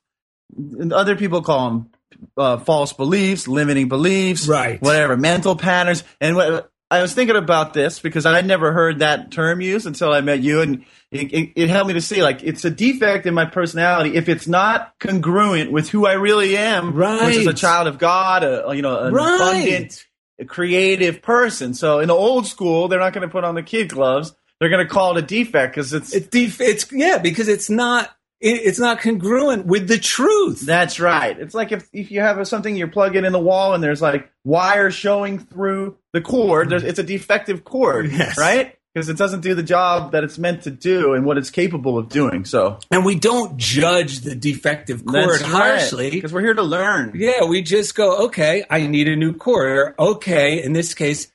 other 0.92 1.16
people 1.16 1.42
call 1.42 1.70
them 1.70 1.90
uh, 2.38 2.58
false 2.58 2.92
beliefs, 2.92 3.48
limiting 3.48 3.88
beliefs, 3.88 4.48
Right. 4.48 4.82
Whatever, 4.82 5.16
mental 5.16 5.56
patterns. 5.56 6.04
And 6.20 6.36
what 6.36 6.70
I 6.92 7.02
was 7.02 7.14
thinking 7.14 7.36
about 7.36 7.74
this 7.74 8.00
because 8.00 8.26
I 8.26 8.36
had 8.36 8.46
never 8.48 8.72
heard 8.74 9.00
that 9.00 9.32
term 9.32 9.62
used 9.62 9.86
until 9.86 10.12
I 10.12 10.22
met 10.22 10.40
you, 10.42 10.62
and 10.62 10.86
it, 11.12 11.32
it, 11.34 11.52
it 11.56 11.70
helped 11.70 11.88
me 11.90 11.94
to 11.94 12.02
see 12.02 12.24
like 12.24 12.42
it's 12.44 12.66
a 12.66 12.70
defect 12.72 13.26
in 13.28 13.34
my 13.36 13.46
personality 13.46 14.16
if 14.16 14.28
it's 14.28 14.48
not 14.48 14.94
congruent 15.00 15.72
with 15.72 15.90
who 15.90 16.08
I 16.08 16.14
really 16.14 16.58
am, 16.58 16.96
which 16.96 17.38
is 17.38 17.46
a 17.48 17.54
child 17.54 17.88
of 17.88 18.00
God, 18.00 18.44
a, 18.44 18.74
you 18.76 18.82
know, 18.82 19.00
an 19.00 19.14
Right. 19.14 19.36
abundant, 19.36 20.06
creative 20.48 21.22
person. 21.22 21.74
So 21.74 22.00
in 22.00 22.08
the 22.08 22.16
old 22.16 22.48
school, 22.48 22.88
they're 22.88 23.00
not 23.00 23.14
going 23.14 23.28
to 23.28 23.32
put 23.32 23.44
on 23.44 23.56
the 23.56 23.64
kid 23.64 23.90
gloves. 23.90 24.34
They're 24.60 24.70
going 24.70 24.86
to 24.86 24.92
call 24.92 25.16
it 25.16 25.24
a 25.24 25.26
defect 25.26 25.76
because 25.76 25.94
it's 25.94 26.14
It's 26.14 26.28
def- 26.28 26.60
it's 26.62 26.92
yeah, 26.92 27.18
because 27.20 27.48
it's 27.48 27.70
not 27.70 28.10
it's 28.42 28.80
not 28.80 29.02
congruent 29.02 29.66
with 29.66 29.88
the 29.88 29.98
truth. 29.98 30.62
That's 30.62 31.00
right. 31.00 31.38
It's 31.38 31.54
like 31.54 31.72
if, 31.72 31.90
if 31.92 32.10
you 32.12 32.22
have 32.22 32.48
something 32.48 32.76
you're 32.76 32.88
plugging 32.88 33.26
in 33.26 33.34
the 33.34 33.40
wall 33.40 33.74
and 33.74 33.84
there's 33.84 34.02
like 34.02 34.32
wire 34.46 34.92
showing 34.92 35.40
through 35.40 35.98
the 36.14 36.22
cord, 36.22 36.70
there's, 36.70 36.84
it's 36.84 37.00
a 37.00 37.04
defective 37.04 37.64
cord, 37.64 38.12
Yes. 38.12 38.38
right? 38.38 38.76
Because 38.94 39.10
it 39.10 39.18
doesn't 39.18 39.42
do 39.42 39.54
the 39.54 39.62
job 39.64 40.14
that 40.14 40.24
it's 40.24 40.38
meant 40.40 40.64
to 40.64 40.72
do 40.72 41.14
and 41.14 41.24
what 41.26 41.38
it's 41.38 41.52
capable 41.52 41.98
of 41.98 42.10
doing. 42.10 42.44
So 42.46 42.80
and 42.90 43.06
we 43.06 43.16
don't 43.20 43.58
judge 43.58 44.22
the 44.22 44.36
defective 44.36 45.06
cord 45.06 45.42
harshly. 45.42 46.10
because 46.10 46.34
we're 46.34 46.42
here 46.42 46.56
to 46.56 46.64
learn. 46.64 47.12
Yeah, 47.16 47.44
we 47.44 47.62
just 47.62 47.94
go, 47.94 48.26
okay, 48.26 48.64
I 48.70 48.88
need 48.88 49.08
a 49.08 49.16
new 49.16 49.34
cord. 49.34 49.70
Or, 49.70 49.96
okay, 50.14 50.64
in 50.64 50.74
this 50.74 50.94
case, 50.96 51.32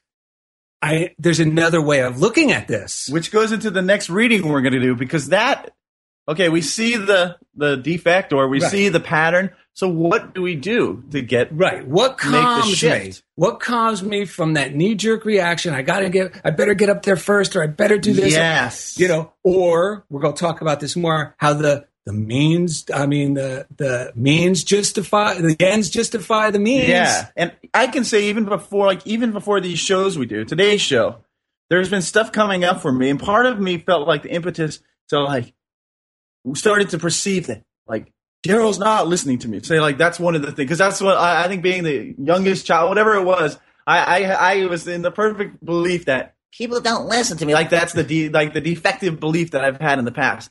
I 0.82 1.14
there's 1.18 1.38
another 1.40 1.80
way 1.80 2.00
of 2.02 2.18
looking 2.20 2.50
at 2.50 2.66
this. 2.66 3.08
Which 3.08 3.30
goes 3.30 3.52
into 3.52 3.70
the 3.70 3.82
next 3.82 4.10
reading 4.10 4.48
we're 4.48 4.60
going 4.62 4.72
to 4.74 4.80
do 4.80 4.94
because 4.96 5.28
that, 5.28 5.72
okay, 6.28 6.48
we 6.48 6.60
see 6.60 6.96
the 6.96 7.36
the 7.56 7.76
defect 7.76 8.32
or 8.32 8.48
we 8.48 8.60
Right. 8.60 8.70
see 8.70 8.88
the 8.88 9.00
pattern, 9.00 9.50
So 9.76 9.88
what 9.88 10.34
do 10.34 10.42
we 10.42 10.54
do 10.54 11.02
to 11.10 11.20
get 11.20 11.48
Right. 11.52 11.86
What 11.86 12.16
calms 12.18 12.82
me? 12.82 13.12
What 13.34 13.58
calms 13.58 14.02
me 14.04 14.24
from 14.24 14.54
that 14.54 14.74
knee 14.74 14.94
jerk 14.94 15.24
reaction? 15.24 15.74
I 15.74 15.82
got 15.82 16.00
to 16.00 16.10
get, 16.10 16.32
I 16.44 16.50
better 16.50 16.74
get 16.74 16.88
up 16.90 17.02
there 17.02 17.16
first 17.16 17.56
or 17.56 17.62
I 17.62 17.66
better 17.66 17.98
do 17.98 18.12
this. 18.12 18.32
Yes. 18.32 18.96
You 18.98 19.08
know, 19.08 19.32
or 19.42 20.04
we're 20.08 20.22
to 20.22 20.32
talk 20.32 20.60
about 20.60 20.78
this 20.78 20.94
more 20.94 21.34
how 21.38 21.54
the, 21.54 21.86
the 22.06 22.12
means, 22.12 22.84
I 22.94 23.06
mean, 23.06 23.34
the, 23.34 23.66
the 23.76 24.12
means 24.14 24.62
justify, 24.62 25.34
the 25.40 25.56
ends 25.58 25.90
justify 25.90 26.50
the 26.50 26.58
means. 26.60 26.88
Yeah, 26.88 27.28
and 27.34 27.52
I 27.72 27.86
can 27.88 28.04
say 28.04 28.28
even 28.28 28.44
before, 28.44 28.86
like 28.86 29.04
even 29.06 29.32
before 29.32 29.60
these 29.60 29.78
shows 29.78 30.18
we 30.18 30.26
do, 30.26 30.44
today's 30.44 30.82
show, 30.82 31.16
there's 31.70 31.88
been 31.88 32.02
stuff 32.02 32.30
coming 32.30 32.62
up 32.62 32.82
for 32.82 32.92
me, 32.92 33.08
and 33.10 33.18
part 33.18 33.46
of 33.46 33.58
me 33.58 33.78
felt 33.78 34.06
like 34.06 34.22
the 34.22 34.30
impetus 34.30 34.80
to 35.08 35.20
like 35.20 35.54
started 36.54 36.90
to 36.90 36.98
perceive 36.98 37.46
that 37.46 37.62
like 37.86 38.12
Daryl's 38.46 38.78
not 38.78 39.08
listening 39.08 39.38
to 39.40 39.48
me. 39.48 39.60
Say 39.62 39.80
like 39.80 39.96
that's 39.98 40.20
one 40.20 40.34
of 40.34 40.42
the 40.42 40.48
things 40.48 40.56
because 40.56 40.78
that's 40.78 41.00
what 41.00 41.16
I, 41.16 41.44
I 41.44 41.48
think 41.48 41.62
being 41.62 41.82
the 41.82 42.14
youngest 42.18 42.66
child, 42.66 42.90
whatever 42.90 43.14
it 43.14 43.24
was, 43.24 43.58
I, 43.86 44.22
I 44.24 44.56
I 44.60 44.66
was 44.66 44.86
in 44.86 45.02
the 45.02 45.10
perfect 45.10 45.64
belief 45.64 46.04
that 46.06 46.34
people 46.52 46.80
don't 46.80 47.06
listen 47.06 47.38
to 47.38 47.46
me. 47.46 47.54
Like 47.54 47.70
that's 47.70 47.92
the 47.94 48.04
de- 48.04 48.28
like 48.28 48.52
the 48.52 48.60
defective 48.60 49.18
belief 49.18 49.52
that 49.52 49.64
I've 49.64 49.80
had 49.80 49.98
in 49.98 50.04
the 50.04 50.12
past. 50.12 50.50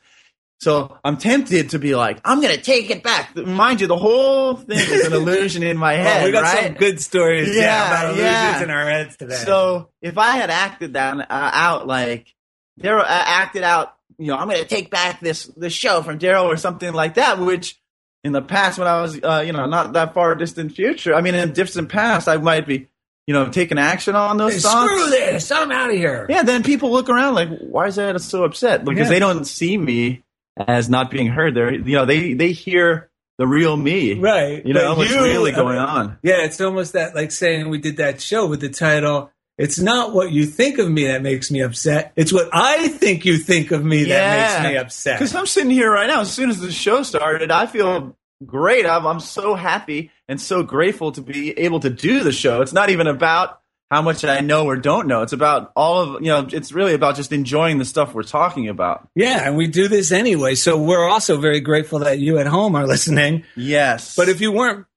So 0.59 0.97
I'm 1.03 1.17
tempted 1.17 1.71
to 1.71 1.79
be 1.79 1.93
like, 1.93 2.21
I'm 2.23 2.39
gonna 2.41 2.55
take 2.57 2.89
it 2.89 3.03
back. 3.03 3.35
Mind 3.35 3.81
you, 3.81 3.87
the 3.87 3.97
whole 3.97 4.55
thing 4.55 4.77
is 4.79 5.05
an 5.05 5.11
illusion 5.13 5.61
in 5.61 5.75
my 5.77 5.95
Well, 5.95 6.03
head. 6.19 6.25
we 6.25 6.31
got 6.31 6.43
right? 6.43 6.65
some 6.67 6.73
good 6.75 7.01
stories 7.01 7.53
yeah, 7.53 7.61
Yeah, 7.63 7.87
about 7.87 8.05
illusions 8.05 8.23
yeah. 8.31 8.63
in 8.63 8.69
our 8.69 8.89
heads 8.89 9.17
today. 9.17 9.35
So 9.35 9.89
if 10.01 10.17
I 10.17 10.37
had 10.37 10.49
acted 10.49 10.93
that 10.93 11.17
uh, 11.19 11.25
out, 11.53 11.85
like 11.85 12.33
Daryl 12.79 13.01
uh, 13.01 13.05
acted 13.07 13.63
out, 13.63 13.93
you 14.23 14.29
know, 14.31 14.37
I'm 14.37 14.47
going 14.47 14.61
to 14.61 14.67
take 14.67 14.89
back 14.89 15.19
this 15.19 15.45
this 15.57 15.73
show 15.73 16.01
from 16.01 16.17
Daryl 16.19 16.45
or 16.45 16.57
something 16.57 16.93
like 16.93 17.15
that, 17.15 17.39
which 17.39 17.77
in 18.23 18.31
the 18.31 18.41
past 18.41 18.79
when 18.79 18.87
I 18.87 19.01
was, 19.01 19.19
uh, 19.21 19.43
you 19.45 19.51
know, 19.51 19.65
not 19.65 19.93
that 19.93 20.13
far 20.13 20.33
distant 20.35 20.71
future, 20.73 21.13
I 21.13 21.21
mean, 21.21 21.35
in 21.35 21.49
the 21.49 21.53
distant 21.53 21.89
past, 21.89 22.27
I 22.29 22.37
might 22.37 22.65
be, 22.65 22.87
you 23.27 23.33
know, 23.33 23.49
taking 23.49 23.77
action 23.77 24.15
on 24.15 24.37
those 24.37 24.53
Hey, 24.53 24.59
thoughts. 24.61 24.91
screw 24.91 25.09
this, 25.09 25.51
I'm 25.51 25.71
out 25.71 25.89
of 25.89 25.95
here. 25.97 26.25
Yeah, 26.29 26.43
then 26.43 26.63
people 26.63 26.91
look 26.91 27.09
around 27.09 27.35
like, 27.35 27.49
why 27.59 27.87
is 27.87 27.95
that 27.97 28.19
so 28.21 28.45
upset? 28.45 28.85
Because 28.85 29.07
Yeah. 29.07 29.13
they 29.13 29.19
don't 29.19 29.43
see 29.45 29.77
me 29.77 30.23
as 30.67 30.87
not 30.89 31.11
being 31.11 31.27
heard. 31.27 31.53
They're, 31.53 31.73
you 31.73 31.95
know, 31.97 32.05
they 32.05 32.33
they 32.33 32.53
hear 32.53 33.09
the 33.39 33.47
real 33.47 33.75
me, 33.75 34.13
Right. 34.13 34.65
You 34.65 34.73
know, 34.73 34.95
what's 34.95 35.11
really 35.11 35.51
going 35.51 35.79
on. 35.79 36.17
Yeah, 36.23 36.45
it's 36.45 36.61
almost 36.61 36.93
that 36.93 37.15
like 37.15 37.31
saying 37.33 37.67
we 37.69 37.79
did 37.79 37.97
that 37.97 38.21
show 38.21 38.45
with 38.45 38.61
the 38.61 38.69
title. 38.69 39.31
It's 39.57 39.79
not 39.79 40.13
what 40.13 40.31
you 40.31 40.45
think 40.45 40.79
of 40.79 40.89
me 40.89 41.05
that 41.07 41.21
makes 41.21 41.51
me 41.51 41.61
upset. 41.61 42.11
It's 42.15 42.33
what 42.33 42.49
I 42.51 42.87
think 42.87 43.23
you 43.25 43.37
think 43.37 43.71
of 43.71 43.85
me 43.85 44.05
that 44.05 44.61
makes 44.61 44.69
me 44.71 44.77
upset. 44.77 45.19
Because 45.19 45.35
I'm 45.35 45.45
sitting 45.45 45.69
here 45.69 45.91
right 45.91 46.07
now. 46.07 46.21
As 46.21 46.31
soon 46.31 46.49
as 46.49 46.59
the 46.59 46.71
show 46.71 47.03
started, 47.03 47.51
I 47.51 47.67
feel 47.67 48.17
great. 48.45 48.85
I'm, 48.85 49.05
I'm 49.05 49.19
so 49.19 49.53
happy 49.55 50.11
and 50.27 50.41
so 50.41 50.63
grateful 50.63 51.11
to 51.13 51.21
be 51.21 51.51
able 51.59 51.79
to 51.81 51.89
do 51.89 52.23
the 52.23 52.31
show. 52.31 52.61
It's 52.61 52.73
not 52.73 52.89
even 52.89 53.07
about 53.07 53.59
how 53.91 54.01
much 54.01 54.25
I 54.25 54.39
know 54.39 54.65
or 54.65 54.75
don't 54.75 55.07
know. 55.07 55.21
It's 55.21 55.33
about 55.33 55.71
all 55.75 56.01
of 56.01 56.21
you 56.23 56.29
know. 56.29 56.47
It's 56.51 56.71
really 56.71 56.95
about 56.95 57.15
just 57.15 57.31
enjoying 57.31 57.77
the 57.77 57.85
stuff 57.85 58.15
we're 58.15 58.23
talking 58.23 58.67
about. 58.67 59.07
Yeah, 59.13 59.45
and 59.47 59.55
we 59.55 59.67
do 59.67 59.87
this 59.87 60.11
anyway. 60.11 60.55
So 60.55 60.81
we're 60.81 61.07
also 61.07 61.37
very 61.37 61.59
grateful 61.59 61.99
that 61.99 62.17
you 62.17 62.39
at 62.39 62.47
home 62.47 62.75
are 62.75 62.87
listening. 62.87 63.43
Yes, 63.55 64.15
But 64.15 64.29
if 64.29 64.41
you 64.41 64.51
weren't, 64.51 64.87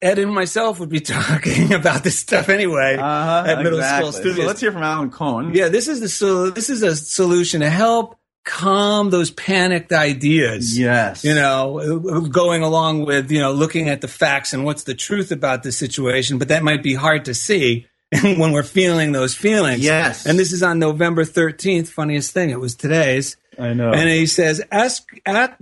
Ed 0.00 0.18
and 0.18 0.32
myself 0.32 0.78
would 0.80 0.88
be 0.88 1.00
talking 1.18 1.72
about 1.72 2.04
this 2.04 2.18
stuff 2.18 2.48
anyway 2.48 2.96
uh-huh, 2.96 3.44
at 3.46 3.58
middle 3.58 3.78
exactly. 3.78 4.10
school 4.10 4.20
studios. 4.20 4.36
So 4.36 4.46
let's 4.46 4.60
hear 4.60 4.72
from 4.72 4.82
Alan 4.82 5.10
Cohen. 5.10 5.54
yeah, 5.54 5.68
this 5.68 5.88
is 5.88 6.00
the 6.00 6.08
so 6.08 6.50
this 6.50 6.70
is 6.70 6.82
a 6.82 6.94
solution 6.94 7.60
to 7.60 7.70
help 7.70 8.18
calm 8.44 9.10
those 9.10 9.30
panicked 9.30 9.92
ideas. 9.92 10.78
Yes. 10.78 11.24
You 11.24 11.34
know, 11.34 12.28
going 12.30 12.62
along 12.62 13.04
with 13.04 13.30
you 13.30 13.40
know 13.40 13.52
looking 13.52 13.88
at 13.88 14.00
the 14.00 14.08
facts 14.08 14.52
and 14.52 14.64
what's 14.64 14.84
the 14.84 14.94
truth 14.94 15.32
about 15.32 15.62
the 15.62 15.72
situation, 15.72 16.38
but 16.38 16.48
that 16.48 16.62
might 16.62 16.82
be 16.82 16.94
hard 16.94 17.26
to 17.26 17.34
see 17.34 17.86
when 18.22 18.52
we're 18.52 18.62
feeling 18.62 19.12
those 19.12 19.34
feelings. 19.34 19.80
Yes. 19.80 20.26
And 20.26 20.38
this 20.38 20.52
is 20.52 20.62
on 20.62 20.78
November 20.78 21.24
thirteenth. 21.24 21.90
Funniest 21.90 22.32
thing, 22.32 22.50
it 22.50 22.60
was 22.60 22.74
today's. 22.74 23.36
I 23.58 23.74
know. 23.74 23.92
And 23.92 24.08
he 24.08 24.26
says, 24.26 24.62
ask, 24.70 25.10
at, 25.26 25.58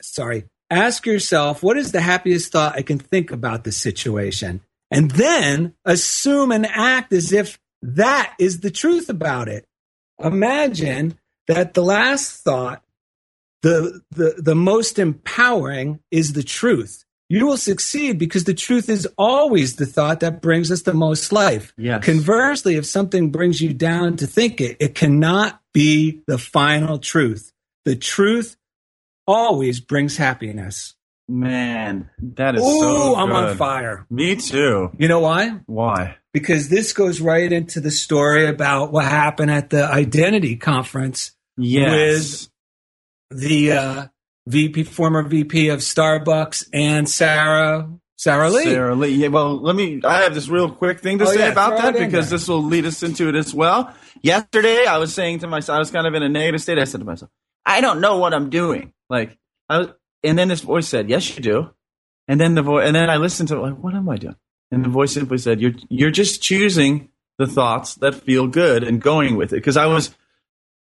sorry, 0.00 0.44
ask 0.70 1.04
yourself, 1.06 1.62
what 1.62 1.76
is 1.76 1.92
the 1.92 2.00
happiest 2.00 2.52
thought 2.52 2.76
I 2.76 2.82
can 2.82 2.98
think 2.98 3.30
about 3.30 3.64
this 3.64 3.76
situation? 3.76 4.60
And 4.90 5.10
then 5.10 5.74
assume 5.84 6.52
and 6.52 6.66
act 6.66 7.12
as 7.12 7.32
if 7.32 7.58
that 7.82 8.34
is 8.38 8.60
the 8.60 8.70
truth 8.70 9.08
about 9.08 9.48
it. 9.48 9.66
Imagine 10.22 11.18
that 11.48 11.74
the 11.74 11.82
last 11.82 12.42
thought, 12.42 12.82
the, 13.62 14.00
the, 14.10 14.34
the 14.38 14.54
most 14.54 14.98
empowering 14.98 16.00
is 16.10 16.32
the 16.32 16.42
truth. 16.42 17.04
You 17.28 17.46
will 17.46 17.56
succeed 17.56 18.18
because 18.18 18.44
the 18.44 18.54
truth 18.54 18.88
is 18.88 19.06
always 19.16 19.76
the 19.76 19.86
thought 19.86 20.20
that 20.20 20.42
brings 20.42 20.72
us 20.72 20.82
the 20.82 20.94
most 20.94 21.30
life. 21.30 21.72
Yes. 21.76 22.04
Conversely, 22.04 22.74
if 22.74 22.86
something 22.86 23.30
brings 23.30 23.60
you 23.60 23.72
down 23.72 24.16
to 24.16 24.26
think 24.26 24.60
it, 24.60 24.76
it 24.80 24.96
cannot 24.96 25.60
be 25.72 26.22
the 26.26 26.38
final 26.38 26.98
truth. 26.98 27.52
The 27.84 27.94
truth 27.94 28.56
always 29.26 29.80
brings 29.80 30.16
happiness. 30.16 30.94
Man, 31.28 32.10
that 32.34 32.56
is 32.56 32.62
Ooh, 32.62 32.80
so 32.80 33.16
I'm 33.16 33.30
on 33.32 33.56
fire. 33.56 34.04
Me 34.10 34.34
too. 34.34 34.90
You 34.98 35.06
know 35.06 35.20
why? 35.20 35.60
Why? 35.66 36.16
Because 36.32 36.68
this 36.68 36.92
goes 36.92 37.20
right 37.20 37.52
into 37.52 37.80
the 37.80 37.90
story 37.92 38.46
about 38.46 38.90
what 38.92 39.04
happened 39.04 39.50
at 39.52 39.70
the 39.70 39.84
identity 39.84 40.56
conference 40.56 41.32
Yes. 41.56 42.48
the 43.30 43.72
uh, 43.72 44.06
VP, 44.46 44.84
former 44.84 45.22
VP 45.22 45.68
of 45.68 45.80
Starbucks, 45.80 46.68
and 46.72 47.08
Sara 47.08 47.88
Sara 48.16 48.50
Lee. 48.50 48.64
Sara 48.64 48.94
Lee. 48.96 49.10
Yeah, 49.10 49.28
well, 49.28 49.60
let 49.60 49.76
me. 49.76 50.00
I 50.04 50.22
have 50.22 50.34
this 50.34 50.48
real 50.48 50.70
quick 50.70 51.00
thing 51.00 51.18
to 51.18 51.24
Oh, 51.24 51.32
say 51.32 51.38
yeah, 51.40 51.52
about 51.52 51.78
that 51.78 51.94
because 51.94 52.28
this 52.30 52.48
will 52.48 52.62
lead 52.64 52.86
us 52.86 53.02
into 53.02 53.28
it 53.28 53.34
as 53.36 53.54
well. 53.54 53.94
Yesterday, 54.22 54.84
I 54.86 54.98
was 54.98 55.14
saying 55.14 55.38
to 55.40 55.46
myself, 55.46 55.76
I 55.76 55.78
was 55.78 55.90
kind 55.90 56.06
of 56.06 56.14
in 56.14 56.22
a 56.22 56.28
negative 56.28 56.60
state. 56.60 56.78
I 56.78 56.84
said 56.84 57.00
to 57.00 57.06
myself, 57.06 57.30
I 57.66 57.80
don't 57.80 58.00
know 58.00 58.18
what 58.18 58.34
I'm 58.34 58.50
doing. 58.50 58.92
Like, 59.08 59.36
I 59.68 59.78
was, 59.78 59.88
and 60.22 60.38
then 60.38 60.48
this 60.48 60.60
voice 60.60 60.88
said, 60.88 61.08
Yes, 61.10 61.36
you 61.36 61.42
do. 61.42 61.70
And 62.28 62.40
then 62.40 62.54
the 62.54 62.62
voice, 62.62 62.86
and 62.86 62.94
then 62.94 63.10
I 63.10 63.16
listened 63.16 63.48
to 63.50 63.56
it, 63.56 63.60
like, 63.60 63.78
What 63.78 63.94
am 63.94 64.08
I 64.08 64.16
doing? 64.16 64.36
And 64.70 64.84
the 64.84 64.88
voice 64.88 65.12
simply 65.12 65.38
said, 65.38 65.60
You're 65.60 65.72
you're 65.88 66.10
just 66.10 66.42
choosing 66.42 67.08
the 67.38 67.46
thoughts 67.46 67.94
that 67.96 68.14
feel 68.14 68.46
good 68.46 68.84
and 68.84 69.00
going 69.00 69.36
with 69.36 69.52
it. 69.52 69.56
Because 69.56 69.76
I 69.76 69.86
was. 69.86 70.14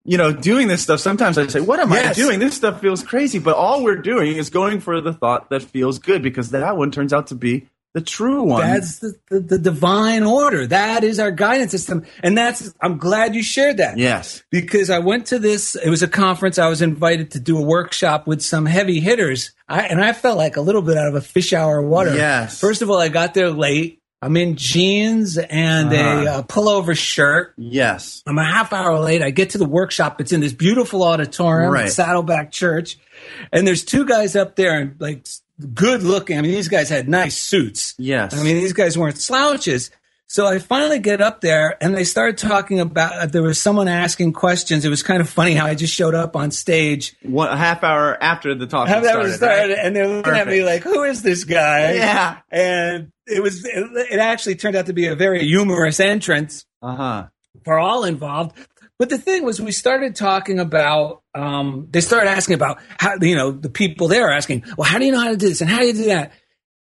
You 0.09 0.17
know, 0.17 0.31
doing 0.31 0.69
this 0.69 0.83
stuff, 0.83 1.01
sometimes 1.01 1.37
I 1.37 1.47
say, 1.47 1.59
What 1.59 1.81
am 1.81 1.91
Yes. 1.91 2.17
I 2.17 2.21
doing? 2.21 2.39
This 2.39 2.55
stuff 2.55 2.79
feels 2.79 3.03
crazy. 3.03 3.39
But 3.39 3.57
all 3.57 3.83
we're 3.83 3.97
doing 3.97 4.37
is 4.37 4.49
going 4.49 4.79
for 4.79 5.01
the 5.01 5.11
thought 5.11 5.49
that 5.49 5.63
feels 5.63 5.99
good 5.99 6.23
because 6.23 6.51
that 6.51 6.77
one 6.77 6.91
turns 6.91 7.11
out 7.11 7.27
to 7.27 7.35
be 7.35 7.67
the 7.93 8.01
true 8.01 8.43
one. 8.43 8.61
That's 8.61 8.99
the, 8.99 9.13
the, 9.29 9.39
the 9.39 9.57
divine 9.57 10.23
order. 10.23 10.67
That 10.67 11.03
is 11.03 11.19
our 11.19 11.31
guidance 11.31 11.71
system. 11.71 12.05
And 12.21 12.37
that's, 12.37 12.71
I'm 12.81 12.97
glad 12.97 13.33
you 13.33 13.41
shared 13.41 13.77
that. 13.77 13.97
yes. 13.97 14.43
Because 14.51 14.89
I 14.91 14.99
went 14.99 15.27
to 15.27 15.39
this, 15.39 15.75
it 15.75 15.89
was 15.89 16.03
a 16.03 16.07
conference. 16.07 16.59
I 16.59 16.67
was 16.67 16.81
invited 16.83 17.31
to 17.31 17.39
do 17.39 17.57
a 17.57 17.61
workshop 17.61 18.27
with 18.27 18.41
some 18.41 18.65
heavy 18.67 18.99
hitters. 18.99 19.51
I, 19.67 19.83
and 19.87 19.99
I 20.03 20.13
felt 20.13 20.37
like 20.37 20.57
a 20.57 20.61
little 20.61 20.81
bit 20.83 20.95
out 20.97 21.07
of 21.07 21.15
a 21.15 21.21
fish 21.21 21.53
hour 21.53 21.79
of 21.79 21.85
water. 21.89 22.15
Yes. 22.15 22.59
First 22.59 22.81
of 22.83 22.89
all, 22.91 22.99
I 22.99 23.07
got 23.09 23.33
there 23.33 23.49
late. 23.49 24.01
I'm 24.21 24.35
in 24.35 24.55
jeans 24.55 25.37
and 25.37 25.93
a 25.93 25.99
uh, 26.37 26.41
pullover 26.43 26.97
shirt. 26.97 27.53
Yes. 27.55 28.23
I'm 28.25 28.37
a 28.39 28.43
half 28.43 28.73
hour 28.73 28.99
late. 28.99 29.21
I 29.21 29.29
get 29.29 29.51
to 29.51 29.59
the 29.59 29.65
workshop. 29.67 30.19
It's 30.19 30.31
in 30.31 30.39
this 30.41 30.53
beautiful 30.53 31.03
auditorium, 31.03 31.71
Right. 31.71 31.89
Saddleback 31.89 32.51
Church. 32.51 32.97
And 33.51 33.65
there's 33.67 33.85
two 33.85 34.05
guys 34.05 34.35
up 34.35 34.55
there 34.55 34.79
and 34.79 34.95
like 34.99 35.27
good 35.73 36.03
looking. 36.03 36.37
I 36.37 36.41
mean, 36.41 36.51
these 36.51 36.67
guys 36.67 36.89
had 36.89 37.07
nice 37.09 37.37
suits. 37.37 37.95
Yes. 37.97 38.33
I 38.37 38.43
mean, 38.43 38.55
these 38.55 38.73
guys 38.73 38.97
weren't 38.97 39.17
slouches. 39.17 39.91
So 40.29 40.45
I 40.45 40.59
finally 40.59 40.99
get 40.99 41.21
up 41.21 41.39
there 41.39 41.77
and 41.81 41.95
they 41.95 42.03
started 42.03 42.37
talking 42.37 42.81
about, 42.81 43.13
uh, 43.13 43.25
there 43.27 43.41
was 43.43 43.57
someone 43.59 43.87
asking 43.87 44.33
questions. 44.33 44.83
It 44.83 44.89
was 44.89 45.01
kind 45.01 45.21
of 45.21 45.29
funny 45.29 45.53
how 45.53 45.65
I 45.65 45.73
just 45.73 45.93
showed 45.93 46.13
up 46.15 46.35
on 46.35 46.51
stage. 46.51 47.15
One, 47.23 47.47
a 47.47 47.55
half 47.55 47.81
hour 47.81 48.21
after 48.21 48.53
the 48.53 48.67
talk 48.67 48.89
that 48.89 49.05
started, 49.05 49.33
started, 49.35 49.69
right? 49.75 49.79
and 49.85 49.95
they're 49.95 50.07
looking 50.07 50.33
at 50.33 50.47
me 50.47 50.65
like, 50.65 50.83
"Who 50.83 51.03
is 51.03 51.21
this 51.23 51.45
guy?" 51.45 51.93
Yeah. 51.93 52.39
and 52.51 53.13
it 53.25 53.41
was. 53.41 53.63
It, 53.63 53.89
it 54.11 54.19
actually 54.19 54.55
turned 54.55 54.75
out 54.75 54.87
to 54.87 54.93
be 54.93 55.07
a 55.07 55.15
very 55.15 55.45
humorous 55.47 56.01
entrance 56.01 56.65
Uh 56.81 56.95
huh. 56.97 57.27
for 57.63 57.79
all 57.79 58.03
involved. 58.03 58.57
But 58.99 59.09
the 59.09 59.17
thing 59.17 59.45
was, 59.45 59.61
we 59.61 59.71
started 59.71 60.15
talking 60.15 60.59
about. 60.59 61.21
Um, 61.35 61.87
they 61.91 62.01
started 62.01 62.29
asking 62.31 62.55
about 62.55 62.79
how 62.99 63.15
you 63.21 63.35
know 63.35 63.51
the 63.51 63.69
people 63.69 64.07
there 64.07 64.27
are 64.27 64.31
asking, 64.31 64.63
well, 64.77 64.89
how 64.89 64.97
do 64.97 65.05
you 65.05 65.11
know 65.11 65.19
how 65.19 65.29
to 65.29 65.37
do 65.37 65.49
this 65.49 65.61
and 65.61 65.69
how 65.69 65.79
do 65.79 65.87
you 65.87 65.93
do 65.93 66.05
that? 66.05 66.31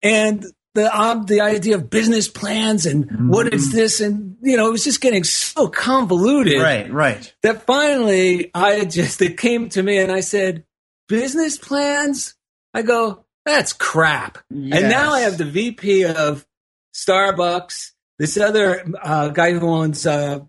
And 0.01 0.45
the 0.75 0.95
um, 0.97 1.25
the 1.25 1.41
idea 1.41 1.75
of 1.75 1.89
business 1.89 2.27
plans 2.27 2.85
and 2.85 3.29
what 3.29 3.53
is 3.53 3.71
this 3.71 4.01
and 4.01 4.35
you 4.41 4.57
know 4.57 4.67
it 4.67 4.71
was 4.71 4.83
just 4.83 4.99
getting 5.01 5.23
so 5.23 5.67
convoluted 5.69 6.61
Right. 6.61 6.91
Right. 6.91 7.33
that 7.43 7.63
finally 7.65 8.51
I 8.53 8.83
just 8.85 9.21
it 9.21 9.37
came 9.37 9.69
to 9.69 9.81
me 9.81 9.97
and 9.97 10.11
I 10.11 10.19
said, 10.19 10.65
business 11.07 11.57
plans. 11.57 12.35
I 12.73 12.81
go, 12.81 13.25
that's 13.45 13.71
crap. 13.71 14.39
And 14.49 14.69
now 14.69 15.13
I 15.13 15.21
have 15.21 15.37
the 15.37 15.45
VP 15.45 16.03
of 16.05 16.45
Starbucks, 16.93 17.91
this 18.19 18.37
other 18.37 18.85
uh, 19.01 19.29
guy 19.29 19.53
who 19.53 19.67
owns, 19.67 20.05
uh, 20.05 20.39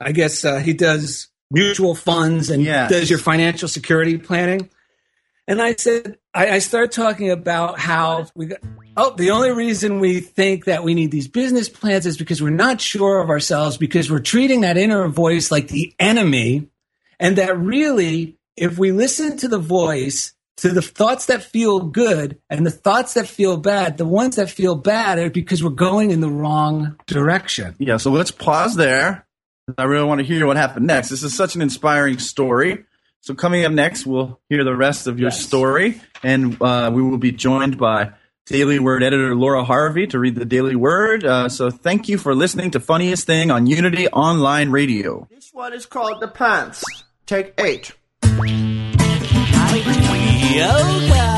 I 0.00 0.12
guess 0.12 0.44
uh, 0.44 0.58
he 0.58 0.72
does 0.72 1.28
mutual 1.50 1.94
funds 1.94 2.50
and 2.50 2.62
Yes. 2.62 2.90
does 2.90 3.10
your 3.10 3.18
financial 3.18 3.68
security 3.68 4.18
planning. 4.18 4.68
And 5.46 5.62
I 5.62 5.74
said, 5.76 6.18
I, 6.34 6.50
I 6.50 6.58
start 6.58 6.92
talking 6.92 7.30
about 7.30 7.78
how 7.78 8.26
we 8.34 8.46
got, 8.46 8.58
oh, 8.98 9.14
the 9.16 9.30
only 9.30 9.50
reason 9.50 9.98
we 9.98 10.20
think 10.20 10.66
that 10.66 10.84
we 10.84 10.92
need 10.92 11.10
these 11.10 11.26
business 11.26 11.70
plans 11.70 12.04
is 12.04 12.18
because 12.18 12.42
we're 12.42 12.50
not 12.50 12.82
sure 12.82 13.22
of 13.22 13.30
ourselves, 13.30 13.78
because 13.78 14.10
we're 14.10 14.18
treating 14.20 14.60
that 14.60 14.76
inner 14.76 15.08
voice 15.08 15.50
like 15.50 15.68
the 15.68 15.94
enemy. 15.98 16.68
And 17.18 17.36
that 17.36 17.58
really, 17.58 18.36
if 18.56 18.78
we 18.78 18.92
listen 18.92 19.38
to 19.38 19.48
the 19.48 19.58
voice, 19.58 20.34
to 20.58 20.68
the 20.70 20.82
thoughts 20.82 21.26
that 21.26 21.42
feel 21.42 21.80
good 21.80 22.38
and 22.50 22.66
the 22.66 22.70
thoughts 22.70 23.14
that 23.14 23.26
feel 23.26 23.56
bad, 23.56 23.96
the 23.96 24.04
ones 24.04 24.36
that 24.36 24.50
feel 24.50 24.74
bad 24.74 25.18
are 25.18 25.30
because 25.30 25.62
we're 25.64 25.70
going 25.70 26.10
in 26.10 26.20
the 26.20 26.28
wrong 26.28 26.96
direction. 27.06 27.74
Yeah, 27.78 27.96
so 27.96 28.10
let's 28.10 28.32
pause 28.32 28.74
there. 28.74 29.24
I 29.76 29.84
really 29.84 30.04
want 30.06 30.20
to 30.20 30.24
hear 30.26 30.46
what 30.46 30.56
happened 30.56 30.86
next. 30.86 31.08
This 31.10 31.22
is 31.22 31.34
such 31.36 31.54
an 31.56 31.62
inspiring 31.62 32.18
story. 32.18 32.84
So 33.20 33.34
coming 33.34 33.64
up 33.64 33.72
next, 33.72 34.06
we'll 34.06 34.38
hear 34.48 34.64
the 34.64 34.74
rest 34.76 35.06
of 35.06 35.18
your 35.18 35.28
Yes. 35.30 35.44
story, 35.44 36.00
and 36.22 36.56
uh, 36.62 36.90
we 36.94 37.02
will 37.02 37.18
be 37.18 37.32
joined 37.32 37.76
by 37.76 38.12
Daily 38.46 38.78
Word 38.78 39.02
editor 39.02 39.34
Laura 39.34 39.64
Harvey 39.64 40.06
to 40.06 40.18
read 40.18 40.36
the 40.36 40.44
Daily 40.46 40.76
Word. 40.76 41.24
Uh, 41.24 41.48
so 41.50 41.70
thank 41.70 42.08
you 42.08 42.16
for 42.16 42.34
listening 42.34 42.70
to 42.70 42.80
Funniest 42.80 43.26
Thing 43.26 43.50
on 43.50 43.66
Unity 43.66 44.08
Online 44.08 44.70
Radio. 44.70 45.26
This 45.30 45.50
one 45.52 45.72
is 45.74 45.84
called 45.84 46.20
The 46.20 46.28
Pants. 46.28 46.82
Take 47.26 47.52
eight. 47.58 47.92
It 50.60 51.37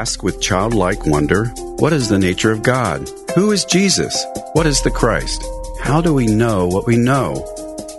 Ask 0.00 0.22
with 0.22 0.40
childlike 0.40 1.06
wonder, 1.06 1.46
What 1.78 1.92
is 1.92 2.08
the 2.08 2.18
nature 2.18 2.50
of 2.50 2.62
God? 2.62 3.08
Who 3.34 3.52
is 3.52 3.64
Jesus? 3.64 4.24
What 4.54 4.66
is 4.66 4.82
the 4.82 4.90
Christ? 4.90 5.44
How 5.80 6.00
do 6.00 6.12
we 6.12 6.26
know 6.26 6.66
what 6.66 6.86
we 6.86 6.96
know? 6.96 7.44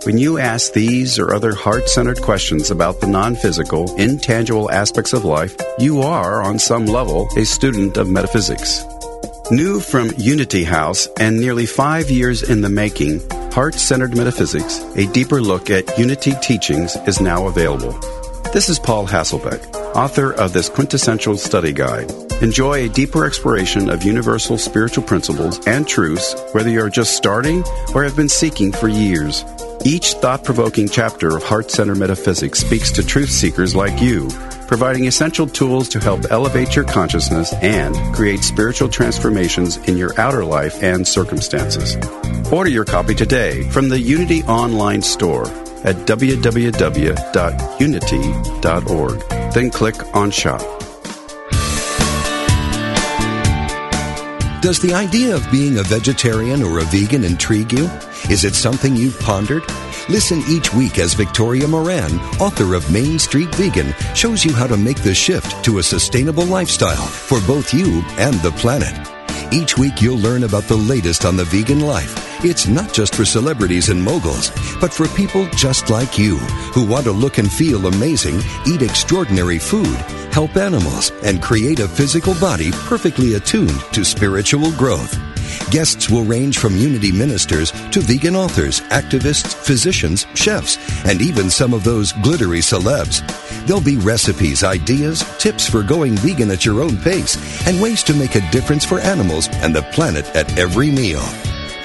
When 0.04 0.18
you 0.18 0.38
ask 0.38 0.72
these 0.72 1.18
or 1.18 1.34
other 1.34 1.54
heart 1.54 1.88
centered 1.88 2.20
questions 2.20 2.70
about 2.70 3.00
the 3.00 3.06
non 3.06 3.34
physical, 3.34 3.94
intangible 3.96 4.70
aspects 4.70 5.12
of 5.12 5.24
life, 5.24 5.56
you 5.78 6.02
are, 6.02 6.42
on 6.42 6.58
some 6.58 6.86
level, 6.86 7.28
a 7.36 7.44
student 7.44 7.96
of 7.96 8.08
metaphysics. 8.08 8.84
New 9.50 9.80
from 9.80 10.10
Unity 10.18 10.64
House 10.64 11.08
and 11.18 11.40
nearly 11.40 11.66
five 11.66 12.10
years 12.10 12.42
in 12.42 12.60
the 12.60 12.68
making, 12.68 13.20
Heart 13.52 13.74
Centered 13.74 14.16
Metaphysics, 14.16 14.80
a 14.96 15.10
deeper 15.12 15.40
look 15.40 15.70
at 15.70 15.98
Unity 15.98 16.34
teachings, 16.42 16.94
is 17.06 17.20
now 17.20 17.46
available. 17.46 17.98
This 18.52 18.70
is 18.70 18.78
Paul 18.78 19.06
Hasselbeck, 19.06 19.74
author 19.94 20.32
of 20.32 20.54
this 20.54 20.70
quintessential 20.70 21.36
study 21.36 21.74
guide. 21.74 22.10
Enjoy 22.40 22.84
a 22.84 22.88
deeper 22.88 23.26
exploration 23.26 23.90
of 23.90 24.02
universal 24.02 24.56
spiritual 24.56 25.04
principles 25.04 25.64
and 25.66 25.86
truths, 25.86 26.34
whether 26.52 26.70
you're 26.70 26.88
just 26.88 27.16
starting 27.16 27.62
or 27.94 28.02
have 28.02 28.16
been 28.16 28.30
seeking 28.30 28.72
for 28.72 28.88
years. 28.88 29.44
Each 29.84 30.14
thought 30.14 30.42
provoking 30.42 30.88
chapter 30.88 31.36
of 31.36 31.44
Heart 31.44 31.70
Center 31.70 31.94
Metaphysics 31.94 32.60
speaks 32.60 32.90
to 32.92 33.04
truth 33.04 33.30
seekers 33.30 33.74
like 33.74 34.00
you, 34.00 34.28
providing 34.68 35.06
essential 35.06 35.46
tools 35.46 35.88
to 35.90 36.00
help 36.00 36.30
elevate 36.30 36.74
your 36.74 36.86
consciousness 36.86 37.52
and 37.54 37.94
create 38.14 38.40
spiritual 38.40 38.88
transformations 38.88 39.76
in 39.88 39.98
your 39.98 40.18
outer 40.18 40.44
life 40.46 40.82
and 40.82 41.06
circumstances. 41.06 41.96
Order 42.50 42.70
your 42.70 42.86
copy 42.86 43.14
today 43.14 43.64
from 43.64 43.90
the 43.90 44.00
Unity 44.00 44.44
Online 44.44 45.02
Store 45.02 45.46
at 45.86 45.96
www.unity.org. 46.06 46.72
Then 49.54 49.70
click 49.70 50.14
on 50.14 50.30
Shop. 50.30 50.60
Does 54.60 54.80
the 54.80 54.94
idea 54.94 55.34
of 55.36 55.48
being 55.52 55.78
a 55.78 55.84
vegetarian 55.84 56.62
or 56.62 56.80
a 56.80 56.84
vegan 56.84 57.22
intrigue 57.22 57.72
you? 57.72 57.88
Is 58.28 58.44
it 58.44 58.54
something 58.54 58.96
you've 58.96 59.20
pondered? 59.20 59.62
Listen 60.08 60.42
each 60.48 60.74
week 60.74 60.98
as 60.98 61.14
Victoria 61.14 61.68
Moran, 61.68 62.18
author 62.40 62.74
of 62.74 62.90
Main 62.90 63.20
Street 63.20 63.54
Vegan, 63.54 63.94
shows 64.14 64.44
you 64.44 64.52
how 64.52 64.66
to 64.66 64.76
make 64.76 65.02
the 65.02 65.14
shift 65.14 65.64
to 65.64 65.78
a 65.78 65.82
sustainable 65.82 66.46
lifestyle 66.46 67.06
for 67.06 67.40
both 67.46 67.72
you 67.72 68.02
and 68.18 68.34
the 68.36 68.50
planet. 68.52 68.94
Each 69.52 69.78
week 69.78 70.02
you'll 70.02 70.18
learn 70.18 70.42
about 70.42 70.64
the 70.64 70.76
latest 70.76 71.24
on 71.24 71.36
the 71.36 71.44
vegan 71.44 71.80
life. 71.80 72.25
It's 72.44 72.68
not 72.68 72.92
just 72.92 73.14
for 73.14 73.24
celebrities 73.24 73.88
and 73.88 74.02
moguls, 74.02 74.50
but 74.78 74.92
for 74.92 75.08
people 75.08 75.48
just 75.56 75.88
like 75.88 76.18
you 76.18 76.36
who 76.36 76.86
want 76.86 77.04
to 77.04 77.12
look 77.12 77.38
and 77.38 77.50
feel 77.50 77.86
amazing, 77.86 78.40
eat 78.66 78.82
extraordinary 78.82 79.58
food, 79.58 79.96
help 80.32 80.54
animals, 80.56 81.12
and 81.24 81.42
create 81.42 81.80
a 81.80 81.88
physical 81.88 82.34
body 82.34 82.70
perfectly 82.72 83.34
attuned 83.34 83.80
to 83.92 84.04
spiritual 84.04 84.70
growth. 84.72 85.18
Guests 85.70 86.10
will 86.10 86.24
range 86.24 86.58
from 86.58 86.76
unity 86.76 87.10
ministers 87.10 87.70
to 87.90 88.00
vegan 88.00 88.36
authors, 88.36 88.80
activists, 88.90 89.54
physicians, 89.54 90.26
chefs, 90.34 90.76
and 91.06 91.22
even 91.22 91.48
some 91.48 91.72
of 91.72 91.84
those 91.84 92.12
glittery 92.22 92.60
celebs. 92.60 93.24
There'll 93.66 93.82
be 93.82 93.96
recipes, 93.96 94.62
ideas, 94.62 95.24
tips 95.38 95.68
for 95.68 95.82
going 95.82 96.16
vegan 96.16 96.50
at 96.50 96.66
your 96.66 96.82
own 96.82 96.98
pace, 96.98 97.36
and 97.66 97.80
ways 97.80 98.02
to 98.04 98.14
make 98.14 98.34
a 98.34 98.50
difference 98.50 98.84
for 98.84 99.00
animals 99.00 99.48
and 99.54 99.74
the 99.74 99.82
planet 99.82 100.26
at 100.36 100.58
every 100.58 100.90
meal. 100.90 101.22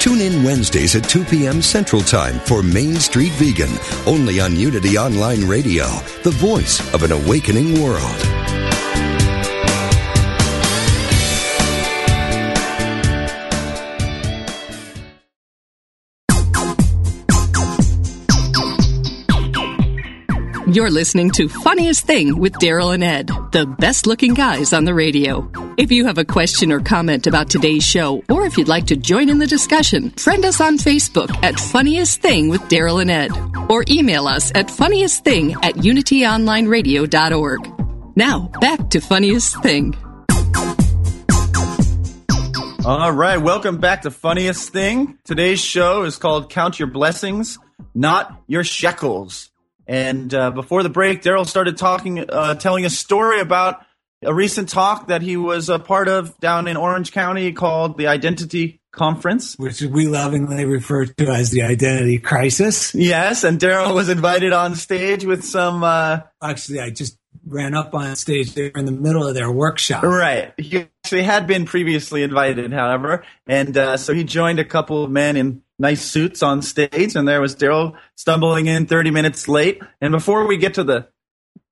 Tune 0.02 0.20
in 0.20 0.44
Wednesdays 0.44 0.96
at 0.96 1.08
2 1.08 1.26
p.m. 1.26 1.62
Central 1.62 2.02
Time 2.02 2.40
for 2.40 2.64
Main 2.64 2.96
Street 2.96 3.34
Vegan, 3.34 3.70
only 4.08 4.40
on 4.40 4.56
Unity 4.56 4.98
Online 4.98 5.48
Radio, 5.48 5.86
the 6.24 6.32
voice 6.32 6.80
of 6.96 7.04
an 7.04 7.12
awakening 7.12 7.80
world. 7.80 8.61
You're 20.72 20.90
listening 20.90 21.30
to 21.32 21.50
Funniest 21.50 22.06
Thing 22.06 22.40
with 22.40 22.54
Daryl 22.54 22.94
and 22.94 23.04
Ed, 23.04 23.30
the 23.52 23.66
best 23.66 24.08
looking 24.08 24.34
guys 24.34 24.72
on 24.72 24.86
the 24.86 24.94
radio. 24.94 25.52
If 25.78 25.92
you 25.92 26.06
have 26.06 26.18
a 26.18 26.24
question 26.24 26.72
or 26.72 26.80
comment 26.80 27.28
about 27.28 27.50
today's 27.50 27.84
show, 27.84 28.24
or 28.30 28.46
if 28.46 28.58
you'd 28.58 28.70
like 28.70 28.86
to 28.86 28.96
join 28.96 29.28
in 29.28 29.40
the 29.40 29.48
discussion, 29.48 30.12
friend 30.12 30.46
us 30.46 30.62
on 30.62 30.78
Facebook 30.78 31.30
at 31.44 31.60
Funniest 31.60 32.22
Thing 32.22 32.48
with 32.48 32.62
Daryl 32.70 33.02
and 33.02 33.12
Ed, 33.12 33.32
or 33.70 33.84
email 33.90 34.28
us 34.28 34.50
at 34.56 34.68
funniestthing 34.68 35.58
at 35.62 35.76
unityonlineradio.org. 35.76 38.16
Now, 38.16 38.50
back 38.62 38.92
to 38.92 39.02
Funniest 39.02 39.62
Thing. 39.62 39.94
All 42.86 43.12
right, 43.12 43.42
welcome 43.42 43.80
back 43.80 44.04
to 44.04 44.12
Funniest 44.12 44.70
Thing. 44.70 45.18
Today's 45.26 45.60
show 45.60 46.04
is 46.04 46.16
called 46.16 46.50
Count 46.50 46.80
Your 46.80 46.88
Blessings, 46.88 47.60
Not 47.94 48.42
Your 48.48 48.64
Shekels. 48.64 49.51
And 49.92 50.34
uh, 50.34 50.52
before 50.52 50.84
the 50.84 50.90
break, 50.90 51.22
Daryl 51.22 51.46
started 51.46 51.76
talking, 51.76 52.24
uh, 52.30 52.56
telling 52.56 52.86
a 52.86 52.90
story 52.90 53.42
about 53.42 53.86
a 54.24 54.34
recent 54.34 54.70
talk 54.70 55.08
that 55.08 55.22
he 55.22 55.36
was 55.36 55.68
a 55.68 55.80
part 55.80 56.08
of 56.08 56.38
down 56.40 56.70
in 56.70 56.78
Orange 56.78 57.12
County 57.12 57.52
called 57.52 57.98
the 57.98 58.08
Identity 58.08 58.80
conference. 58.94 59.58
which 59.58 59.82
we 59.82 60.08
lovingly 60.08 60.64
refer 60.64 61.08
to 61.08 61.28
as 61.28 61.52
the 61.52 61.64
identity 61.64 62.20
crisis. 62.20 62.96
Yes, 62.96 63.44
and 63.44 63.60
Daryl 63.60 63.94
was 63.94 64.08
invited 64.08 64.54
on 64.54 64.76
stage 64.76 65.26
with 65.26 65.44
some. 65.44 65.84
Uh, 65.84 66.22
Actually, 66.42 66.80
I 66.80 66.92
just 66.92 67.18
ran 67.46 67.74
up 67.74 67.94
on 67.94 68.16
stage. 68.16 68.54
They 68.54 68.70
were 68.70 68.80
in 68.80 68.86
the 68.86 68.94
middle 68.94 69.28
of 69.28 69.36
their 69.36 69.52
workshop. 69.52 70.04
right, 70.04 70.54
he 70.58 70.88
actually 71.04 71.24
had 71.24 71.48
been 71.48 71.66
previously 71.66 72.24
invited, 72.24 72.72
however, 72.72 73.26
and 73.46 73.76
uh, 73.76 73.98
so 73.98 74.14
he 74.14 74.24
joined 74.24 74.60
a 74.60 74.66
couple 74.66 75.04
of 75.04 75.12
men 75.12 75.36
in 75.36 75.64
nice 75.82 76.02
suits 76.04 76.44
on 76.44 76.62
stage, 76.62 77.15
and 77.15 77.28
there 77.28 77.41
was 77.41 77.56
Daryl 77.56 77.98
stumbling 78.15 78.67
in 78.67 78.86
30 78.86 79.12
minutes 79.12 79.48
late. 79.48 79.82
And 80.00 80.12
before 80.12 80.46
we 80.46 80.58
get 80.58 80.76
to 80.76 80.84
the, 80.84 81.08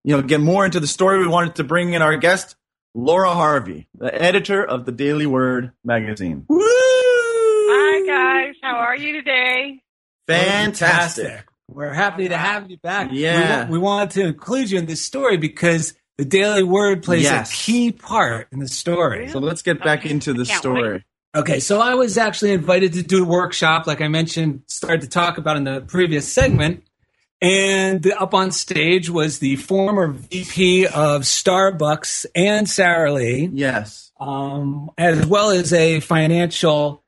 you 0.03 0.15
know, 0.15 0.21
get 0.23 0.41
more 0.41 0.65
into 0.65 0.79
the 0.79 0.87
story, 0.87 1.19
we 1.19 1.27
wanted 1.27 1.55
to 1.55 1.63
bring 1.63 1.93
in 1.93 2.01
our 2.01 2.17
guest, 2.17 2.55
Laura 2.95 3.29
Harvey, 3.33 3.87
the 3.97 4.13
editor 4.19 4.65
of 4.65 4.85
the 4.85 4.91
Daily 4.91 5.27
Word 5.27 5.71
magazine. 5.85 6.45
Woo! 6.49 6.57
Hi 6.61 8.05
guys, 8.05 8.55
how 8.63 8.77
are 8.77 8.97
you 8.97 9.13
today? 9.13 9.81
Fantastic. 10.27 11.45
We're 11.69 11.93
happy 11.93 12.29
to 12.29 12.37
have 12.37 12.69
you 12.71 12.77
back. 12.77 13.09
Yeah. 13.11 13.65
We, 13.65 13.73
we 13.73 13.77
wanted 13.79 14.09
to 14.11 14.25
include 14.25 14.71
you 14.71 14.79
in 14.79 14.87
this 14.87 15.03
story 15.05 15.37
because 15.37 15.93
the 16.17 16.25
Daily 16.25 16.63
Word 16.63 17.03
plays 17.03 17.23
Yes. 17.23 17.51
a 17.51 17.55
key 17.55 17.91
part 17.91 18.47
in 18.51 18.57
the 18.59 18.67
story. 18.67 19.29
So 19.29 19.37
let's 19.39 19.61
get 19.61 19.83
back 19.83 19.99
Okay. 19.99 20.09
into 20.09 20.33
the 20.33 20.45
Can't 20.45 20.59
story. 20.59 21.05
Okay, 21.35 21.59
so 21.59 21.79
I 21.79 21.93
was 21.93 22.17
actually 22.17 22.51
invited 22.53 22.93
to 22.93 23.03
do 23.03 23.23
a 23.23 23.27
workshop, 23.27 23.85
like 23.85 24.01
I 24.01 24.07
mentioned, 24.07 24.63
started 24.65 25.01
to 25.01 25.09
talk 25.09 25.37
about 25.37 25.57
in 25.57 25.63
the 25.63 25.81
previous 25.81 26.31
segment. 26.31 26.83
And 27.41 28.05
up 28.13 28.33
on 28.33 28.51
stage 28.51 29.09
was 29.09 29.39
the 29.39 29.55
former 29.57 30.07
VP 30.07 30.87
of 30.87 31.21
Starbucks 31.21 32.25
and 32.35 32.67
Sara 32.67 33.13
Lee, 33.13 33.49
Yes. 33.53 34.11
um, 34.19 34.89
as 34.97 35.25
well 35.25 35.51
as 35.51 35.71
a 35.71 35.99
financial 36.01 37.03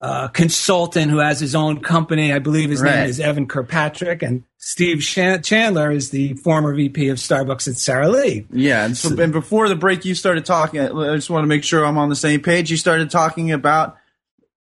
uh, 0.00 0.28
consultant 0.28 1.10
who 1.10 1.18
has 1.18 1.40
his 1.40 1.54
own 1.54 1.80
company. 1.80 2.32
I 2.32 2.38
believe 2.38 2.68
his 2.70 2.82
Right. 2.82 2.96
name 2.96 3.08
is 3.08 3.18
Evan 3.18 3.46
Kirkpatrick, 3.46 4.22
and 4.22 4.42
Steve 4.58 5.00
Chandler 5.00 5.90
is 5.90 6.10
the 6.10 6.34
former 6.34 6.74
VP 6.74 7.08
of 7.08 7.16
Starbucks 7.18 7.66
at 7.68 7.76
Sara 7.78 8.08
Lee. 8.08 8.46
Yeah, 8.52 8.84
and 8.84 8.96
so 8.96 9.18
and 9.18 9.32
before 9.32 9.68
the 9.68 9.76
break, 9.76 10.04
you 10.04 10.14
started 10.14 10.44
talking. 10.44 10.80
I 10.80 11.14
just 11.16 11.30
want 11.30 11.44
to 11.44 11.48
make 11.48 11.64
sure 11.64 11.84
I'm 11.84 11.98
on 11.98 12.08
the 12.10 12.16
same 12.16 12.40
page. 12.40 12.70
You 12.70 12.76
started 12.76 13.10
talking 13.10 13.52
about 13.52 13.96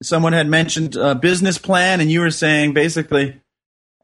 someone 0.03 0.33
had 0.35 0.49
mentioned 0.49 0.97
a 0.97 1.15
business 1.15 1.57
plan, 1.59 2.01
and 2.01 2.11
you 2.11 2.21
were 2.21 2.31
saying 2.31 2.75
basically 2.75 3.41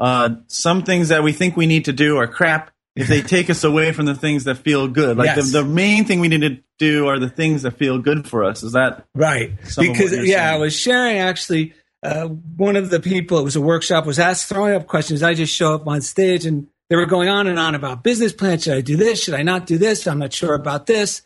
uh, 0.01 0.31
some 0.47 0.83
things 0.85 1.09
that 1.09 1.23
we 1.23 1.33
think 1.33 1.57
we 1.57 1.67
need 1.67 1.87
to 1.87 1.93
do 1.93 2.17
are 2.17 2.27
crap 2.29 2.71
if 2.97 3.07
they 3.09 3.21
take 3.37 3.51
us 3.51 3.64
away 3.64 3.93
from 3.93 4.07
the 4.07 4.14
things 4.14 4.45
that 4.45 4.57
feel 4.59 4.88
good. 4.88 5.17
Like 5.19 5.27
Yes. 5.37 5.51
the, 5.53 5.62
the 5.62 5.69
main 5.69 6.05
thing 6.05 6.21
we 6.21 6.29
need 6.29 6.41
to 6.43 6.59
do 6.79 7.09
are 7.09 7.19
the 7.19 7.29
things 7.29 7.62
that 7.62 7.77
feel 7.77 7.99
good 7.99 8.29
for 8.29 8.45
us. 8.45 8.62
Is 8.62 8.73
that 8.73 9.05
Right. 9.14 9.53
Because 9.77 10.12
yeah, 10.12 10.37
saying. 10.37 10.38
I 10.38 10.57
was 10.59 10.75
sharing 10.75 11.19
actually 11.19 11.75
uh, 12.03 12.27
one 12.27 12.77
of 12.77 12.91
the 12.91 13.01
people, 13.01 13.38
it 13.38 13.45
was 13.45 13.57
a 13.57 13.61
workshop, 13.61 14.07
was 14.07 14.19
asked 14.19 14.49
throwing 14.49 14.75
up 14.75 14.87
questions. 14.87 15.23
I 15.23 15.35
just 15.35 15.55
show 15.55 15.75
up 15.75 15.87
on 15.87 16.01
stage 16.01 16.47
and 16.47 16.69
they 16.88 16.97
were 16.97 17.07
going 17.07 17.29
on 17.29 17.47
and 17.47 17.59
on 17.59 17.75
about 17.75 18.03
business 18.03 18.33
plans. 18.33 18.64
Should 18.64 18.77
I 18.77 18.81
do 18.81 18.97
this? 18.97 19.23
Should 19.23 19.35
I 19.35 19.43
not 19.43 19.67
do 19.67 19.79
this? 19.79 20.07
I'm 20.07 20.19
not 20.19 20.33
sure 20.33 20.55
about 20.55 20.87
this. 20.87 21.23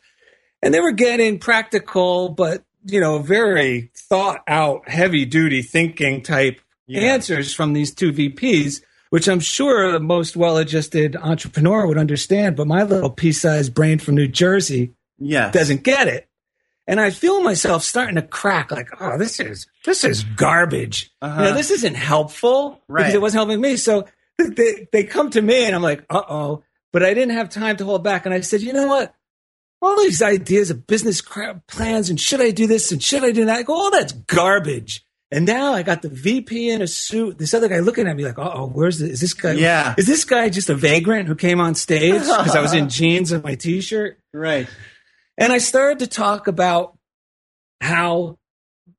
And 0.62 0.73
they 0.73 0.81
were 0.81 0.93
getting 0.93 1.38
practical, 1.38 2.31
but 2.31 2.65
you 2.85 3.01
know, 3.01 3.19
very 3.19 3.91
thought 3.95 4.43
out, 4.49 4.88
heavy 4.88 5.25
duty 5.25 5.62
thinking 5.62 6.23
type 6.23 6.61
answers 6.88 7.55
from 7.55 7.73
these 7.73 7.95
two 7.95 8.12
VPs, 8.12 8.83
which 9.11 9.29
I'm 9.29 9.41
sure 9.41 9.93
the 9.93 10.01
most 10.01 10.37
well 10.37 10.57
adjusted 10.57 11.17
entrepreneur 11.17 11.87
would 11.87 11.99
understand. 11.99 12.57
But 12.57 12.67
my 12.67 12.83
little 12.83 13.11
pea 13.11 13.33
sized 13.33 13.75
brain 13.75 13.99
from 13.99 14.17
New 14.17 14.29
Jersey 14.29 14.95
yes? 15.23 15.53
doesn't 15.53 15.83
get 15.83 16.09
it. 16.09 16.29
And 16.87 17.01
I 17.01 17.11
feel 17.11 17.41
myself 17.43 17.85
starting 17.85 18.17
to 18.17 18.23
crack 18.23 18.73
like, 18.73 18.89
oh, 19.01 19.17
this 19.17 19.39
is 19.39 19.67
this 19.85 20.03
is 20.05 20.25
garbage. 20.25 21.11
Uh-huh. 21.23 21.41
You 21.43 21.49
know, 21.51 21.55
this 21.55 21.71
isn't 21.71 21.95
helpful 21.95 22.83
Right. 22.89 23.03
because 23.03 23.15
it 23.15 23.21
wasn't 23.21 23.39
helping 23.39 23.61
me. 23.61 23.77
So 23.77 24.07
they, 24.39 24.89
they 24.93 25.05
come 25.05 25.31
to 25.31 25.41
me 25.43 25.65
and 25.65 25.75
I'm 25.77 25.83
like, 25.83 26.05
uh 26.11 26.23
oh. 26.29 26.65
But 26.93 27.03
I 27.05 27.15
didn't 27.15 27.37
have 27.37 27.49
time 27.49 27.77
to 27.77 27.85
hold 27.85 28.03
back. 28.05 28.27
And 28.27 28.35
I 28.35 28.41
said, 28.41 28.61
you 28.63 28.73
know 28.73 28.89
what? 28.89 29.15
All 29.81 29.97
these 29.99 30.23
ideas 30.23 30.71
of 30.71 30.87
business 30.87 31.23
plans 31.67 32.11
and 32.11 32.21
should 32.21 32.41
I 32.41 32.51
do 32.51 32.67
this 32.67 32.93
and 32.93 33.03
should 33.03 33.25
I 33.25 33.31
do 33.33 33.45
that? 33.47 33.59
I 33.59 33.63
go, 33.63 33.75
oh, 33.77 33.91
that's 33.91 34.13
garbage. 34.13 35.05
And 35.31 35.47
now 35.47 35.73
I 35.73 35.83
got 35.83 36.03
the 36.03 36.09
VP 36.11 36.69
in 36.69 36.83
a 36.83 36.87
suit. 36.87 37.39
This 37.39 37.55
other 37.55 37.69
guy 37.69 37.79
looking 37.79 38.07
at 38.07 38.15
me 38.17 38.25
like, 38.25 38.39
uh 38.39 38.51
oh, 38.55 38.67
where's 38.67 38.99
this? 38.99 39.11
Is 39.13 39.21
this 39.21 39.35
guy? 39.35 39.53
Yeah. 39.53 39.95
Is 39.97 40.07
this 40.07 40.25
guy 40.25 40.49
just 40.51 40.69
a 40.69 40.75
vagrant 40.75 41.27
who 41.29 41.35
came 41.37 41.61
on 41.61 41.75
stage 41.75 42.13
because 42.21 42.55
I 42.57 42.61
was 42.61 42.75
in 42.75 42.89
jeans 42.91 43.33
and 43.33 43.43
my 43.43 43.55
t-shirt? 43.55 44.19
Right. 44.35 44.69
And 45.38 45.53
I 45.53 45.59
started 45.59 46.01
to 46.01 46.07
talk 46.07 46.47
about 46.47 46.97
how, 47.81 48.38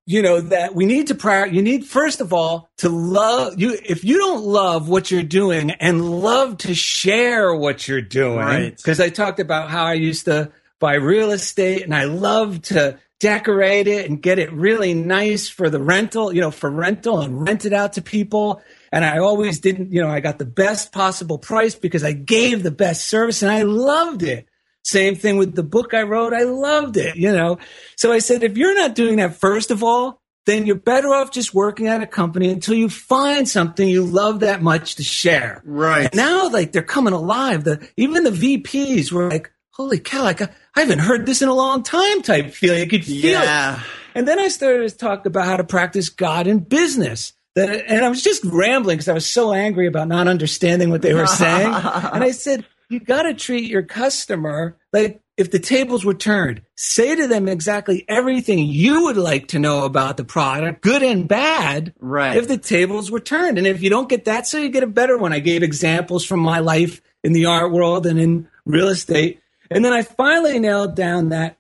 you 0.06 0.22
know, 0.22 0.42
that 0.42 0.76
we 0.76 0.86
need 0.86 1.08
to 1.08 1.16
prior, 1.16 1.46
you 1.46 1.62
need, 1.62 1.86
first 1.86 2.22
of 2.22 2.34
all, 2.34 2.70
to 2.78 2.90
love 2.90 3.60
you. 3.60 3.78
If 3.86 4.04
you 4.04 4.18
don't 4.18 4.44
love 4.44 4.90
what 4.90 5.12
you're 5.12 5.24
doing 5.24 5.72
and 5.72 6.22
love 6.22 6.58
to 6.60 6.74
share 6.76 7.54
what 7.56 7.88
you're 7.88 8.02
doing, 8.02 8.38
Right. 8.40 8.76
because 8.76 9.00
I 9.00 9.10
talked 9.10 9.40
about 9.40 9.70
how 9.70 9.86
I 9.86 9.94
used 9.94 10.26
to 10.26 10.52
buy 10.80 10.96
real 10.96 11.32
estate 11.32 11.84
and 11.84 11.96
I 11.96 12.06
love 12.06 12.62
to 12.64 13.00
decorate 13.22 13.88
it 13.88 14.10
and 14.10 14.22
get 14.22 14.38
it 14.38 14.52
really 14.52 14.94
nice 14.94 15.48
for 15.48 15.70
the 15.70 15.80
rental, 15.80 16.34
you 16.34 16.42
know, 16.42 16.52
for 16.52 16.70
rental 16.70 17.22
and 17.22 17.48
rent 17.48 17.64
it 17.64 17.72
out 17.72 17.94
to 17.94 18.02
people. 18.02 18.62
And 18.92 19.06
I 19.06 19.20
always 19.20 19.62
didn't, 19.62 19.94
you 19.94 20.02
know, 20.02 20.10
I 20.10 20.20
got 20.20 20.40
the 20.40 20.46
best 20.46 20.92
possible 20.92 21.38
price 21.38 21.74
because 21.74 22.04
I 22.04 22.12
gave 22.12 22.64
the 22.64 22.72
best 22.72 23.08
service 23.08 23.42
and 23.42 23.50
I 23.50 23.62
loved 23.62 24.24
it. 24.24 24.46
Same 24.84 25.16
thing 25.16 25.38
with 25.38 25.56
the 25.56 25.64
book 25.64 25.94
I 25.94 26.04
wrote. 26.04 26.34
I 26.34 26.44
loved 26.44 26.98
it, 26.98 27.16
you 27.16 27.32
know. 27.32 27.58
So 27.96 28.12
I 28.12 28.20
said, 28.20 28.44
if 28.44 28.58
you're 28.58 28.76
not 28.76 28.96
doing 28.96 29.16
that, 29.18 29.36
first 29.36 29.72
of 29.72 29.82
all, 29.84 30.22
then 30.46 30.66
you're 30.66 30.76
better 30.76 31.14
off 31.14 31.32
just 31.32 31.54
working 31.54 31.88
at 31.88 32.04
a 32.04 32.08
company 32.08 32.50
until 32.50 32.76
you 32.76 32.90
find 32.90 33.48
something 33.48 33.88
you 33.88 34.04
love 34.04 34.42
that 34.42 34.62
much 34.62 34.96
to 34.96 35.04
share. 35.04 35.62
Right. 35.66 36.06
And 36.06 36.16
now, 36.16 36.50
like, 36.50 36.74
they're 36.74 36.82
coming 36.82 37.14
alive. 37.14 37.64
The 37.64 37.88
even 37.96 38.26
the 38.26 38.32
VPs 38.32 39.12
were 39.12 39.30
like, 39.30 39.52
holy 39.72 40.00
cow, 40.00 40.24
like, 40.24 40.42
I 40.42 40.50
haven't 40.76 41.00
heard 41.00 41.26
this 41.26 41.42
in 41.42 41.48
a 41.48 41.54
long 41.54 41.84
time 41.84 42.22
type 42.22 42.52
feeling. 42.52 42.82
You 42.82 42.88
could 42.88 43.06
feel 43.06 43.42
it. 43.42 43.46
Yeah. 43.46 43.82
And 44.16 44.28
then 44.28 44.40
I 44.40 44.50
started 44.50 44.90
to 44.90 44.98
talk 44.98 45.26
about 45.26 45.46
how 45.46 45.58
to 45.58 45.64
practice 45.64 46.10
God 46.10 46.46
in 46.46 46.60
business. 46.60 47.34
That, 47.56 47.86
and 47.88 48.04
I 48.04 48.10
was 48.10 48.22
just 48.24 48.44
rambling 48.44 48.98
because 48.98 49.08
I 49.08 49.14
was 49.14 49.28
so 49.28 49.54
angry 49.54 49.88
about 49.88 50.08
not 50.08 50.28
understanding 50.28 50.90
what 50.90 51.04
they 51.04 51.14
were 51.14 51.28
saying. 51.28 51.68
and 51.74 52.24
I 52.24 52.32
said, 52.32 52.66
you 52.94 53.00
got 53.00 53.24
to 53.24 53.34
treat 53.34 53.70
your 53.70 53.84
customer 53.84 54.78
like 54.94 55.20
if 55.36 55.50
the 55.50 55.60
tables 55.60 56.06
were 56.06 56.14
turned, 56.14 56.62
say 56.76 57.16
to 57.16 57.28
them 57.28 57.48
exactly 57.48 58.06
everything 58.08 58.60
you 58.60 59.06
would 59.06 59.18
like 59.18 59.48
to 59.50 59.60
know 59.60 59.84
about 59.84 60.16
the 60.16 60.24
product, 60.24 60.82
good 60.82 61.02
and 61.02 61.28
bad, 61.28 61.94
Right. 62.00 62.38
if 62.38 62.48
the 62.48 62.58
tables 62.60 63.10
were 63.10 63.20
turned. 63.20 63.58
And 63.58 63.66
if 63.66 63.82
you 63.82 63.90
don't 63.90 64.08
get 64.08 64.26
that, 64.26 64.46
so 64.46 64.60
you 64.60 64.70
get 64.70 64.84
a 64.84 64.88
better 64.88 65.18
one. 65.18 65.34
I 65.34 65.40
gave 65.40 65.64
examples 65.64 66.24
from 66.24 66.40
my 66.40 66.60
life 66.60 67.02
in 67.24 67.34
the 67.34 67.48
art 67.48 67.72
world 67.72 68.06
and 68.06 68.20
in 68.20 68.48
real 68.66 68.90
estate. 68.90 69.42
And 69.72 69.84
then 69.84 69.92
I 69.92 70.04
finally 70.04 70.60
nailed 70.60 70.96
down 70.96 71.30
that 71.30 71.58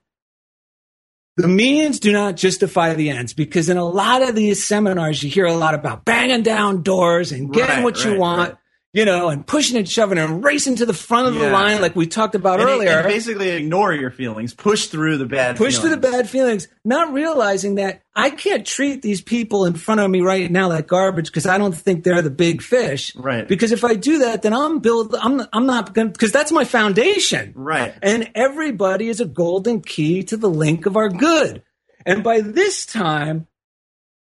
the 1.36 1.48
means 1.48 2.00
do 2.00 2.12
not 2.12 2.36
justify 2.36 2.94
the 2.94 3.10
ends 3.10 3.34
because 3.34 3.70
in 3.70 3.78
a 3.78 3.84
lot 3.86 4.22
of 4.22 4.36
these 4.36 4.64
seminars, 4.64 5.24
you 5.24 5.32
hear 5.32 5.46
a 5.46 5.56
lot 5.56 5.74
about 5.74 6.06
banging 6.06 6.44
down 6.44 6.84
doors 6.84 7.32
and 7.32 7.52
getting 7.52 7.78
Right, 7.78 7.84
what 7.84 8.06
you 8.06 8.20
want, 8.20 8.50
right. 8.52 8.58
You 8.94 9.06
know, 9.06 9.30
and 9.30 9.46
pushing 9.46 9.76
and 9.76 9.90
shoving 9.90 10.20
and 10.20 10.44
racing 10.44 10.76
to 10.76 10.86
the 10.86 10.94
front 10.94 11.28
of 11.28 11.34
the 11.34 11.50
line, 11.50 11.82
like 11.82 11.96
we 11.96 12.06
talked 12.06 12.36
about 12.36 12.60
And, 12.60 12.70
earlier. 12.70 12.92
and 13.00 13.08
basically 13.08 13.50
ignore 13.50 13.92
your 13.92 14.12
feelings. 14.12 14.54
Push 14.54 14.86
through 14.88 15.18
the 15.18 15.26
bad. 15.26 15.58
push 15.58 15.80
through 15.80 15.90
the 15.90 15.98
bad 15.98 16.30
feelings, 16.30 16.68
not 16.86 17.12
realizing 17.12 17.76
that 17.76 18.04
I 18.16 18.30
can't 18.30 18.68
treat 18.68 19.02
these 19.02 19.20
people 19.20 19.66
in 19.66 19.74
front 19.74 20.00
of 20.00 20.12
me 20.12 20.22
right 20.22 20.50
now 20.52 20.68
like 20.70 20.86
garbage 20.86 21.26
because 21.26 21.48
I 21.48 21.58
don't 21.58 21.76
think 21.76 22.04
they're 22.04 22.22
the 22.22 22.30
big 22.30 22.62
fish. 22.62 23.16
Right. 23.16 23.48
Because 23.48 23.72
if 23.72 23.84
I 23.84 23.96
do 23.96 24.20
that, 24.20 24.44
then 24.44 24.54
I'm 24.54 24.78
build. 24.78 25.16
I'm 25.16 25.42
I'm 25.52 25.66
not 25.66 25.96
going 25.96 26.10
because 26.10 26.32
that's 26.32 26.52
my 26.52 26.64
foundation. 26.64 27.54
Right. 27.56 27.96
And 28.04 28.30
everybody 28.36 29.10
is 29.10 29.20
a 29.20 29.26
golden 29.26 29.82
key 29.82 30.22
to 30.26 30.38
the 30.38 30.50
link 30.50 30.86
of 30.86 30.96
our 30.98 31.10
good. 31.10 31.64
And 32.06 32.24
by 32.24 32.42
this 32.42 32.86
time, 32.86 33.48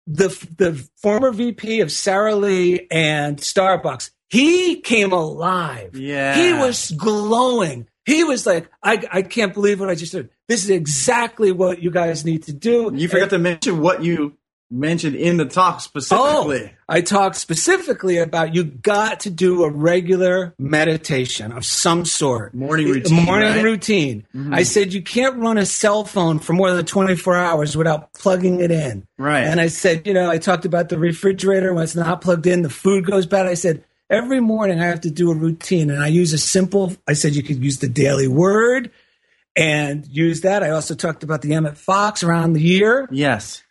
the 0.06 0.28
the 0.58 0.86
former 1.02 1.32
VP 1.32 1.80
of 1.80 1.90
Sara 1.90 2.36
Lee 2.36 2.86
and 2.90 3.38
Starbucks, 3.38 4.10
he 4.34 4.80
came 4.80 5.12
alive. 5.12 5.94
Yeah. 5.94 6.34
He 6.34 6.52
was 6.52 6.90
glowing. 6.90 7.86
He 8.04 8.24
was 8.24 8.44
like, 8.46 8.68
I, 8.82 9.00
I 9.10 9.22
can't 9.22 9.54
believe 9.54 9.78
what 9.78 9.88
I 9.88 9.94
just 9.94 10.12
did. 10.12 10.28
This 10.48 10.64
is 10.64 10.70
exactly 10.70 11.52
what 11.52 11.80
you 11.80 11.90
guys 11.90 12.24
need 12.24 12.42
to 12.44 12.52
do. 12.52 12.90
You 12.92 13.08
forgot 13.08 13.30
to 13.30 13.38
mention 13.38 13.80
what 13.80 14.02
you 14.02 14.36
mentioned 14.70 15.14
in 15.14 15.36
the 15.36 15.44
talk 15.44 15.80
specifically. 15.80 16.64
Oh, 16.64 16.70
I 16.88 17.00
talked 17.00 17.36
specifically 17.36 18.18
about 18.18 18.54
you 18.56 18.64
got 18.64 19.20
to 19.20 19.30
do 19.30 19.62
a 19.62 19.70
regular 19.70 20.52
meditation 20.58 21.52
of 21.52 21.64
some 21.64 22.04
sort. 22.04 22.54
Morning 22.54 22.88
routine, 22.88 23.24
Morning 23.24 23.48
right? 23.48 23.56
Mm-hmm. 23.56 23.64
routine. 23.64 24.26
I 24.50 24.64
said 24.64 24.92
you 24.92 25.02
can't 25.02 25.36
run 25.36 25.58
a 25.58 25.64
cell 25.64 26.04
phone 26.04 26.40
for 26.40 26.54
more 26.54 26.72
than 26.72 26.84
24 26.84 27.36
hours 27.36 27.76
without 27.76 28.12
plugging 28.14 28.60
it 28.60 28.72
in. 28.72 29.06
Right. 29.16 29.44
And 29.44 29.60
I 29.60 29.68
said, 29.68 30.06
you 30.06 30.12
know, 30.12 30.28
I 30.28 30.38
talked 30.38 30.64
about 30.64 30.88
the 30.88 30.98
refrigerator 30.98 31.72
when 31.72 31.84
it's 31.84 31.94
not 31.94 32.20
plugged 32.20 32.46
in, 32.46 32.62
the 32.62 32.70
food 32.70 33.06
goes 33.06 33.26
bad. 33.26 33.46
I 33.46 33.54
said, 33.54 33.84
every 34.14 34.40
morning 34.40 34.80
I 34.80 34.86
have 34.86 35.00
to 35.02 35.10
do 35.10 35.30
a 35.30 35.34
routine 35.34 35.90
and 35.90 36.02
I 36.02 36.08
use 36.08 36.32
a 36.32 36.38
simple, 36.38 36.92
I 37.08 37.14
said 37.14 37.34
you 37.34 37.42
could 37.42 37.62
use 37.62 37.78
the 37.78 37.88
daily 37.88 38.28
word 38.28 38.90
and 39.56 40.06
use 40.06 40.40
that. 40.42 40.62
I 40.62 40.70
also 40.70 40.94
talked 40.94 41.22
about 41.22 41.42
the 41.42 41.54
Emmet 41.54 41.76
Fox 41.76 42.22
around 42.22 42.52
the 42.54 42.62
year. 42.62 43.08
Yes. 43.10 43.62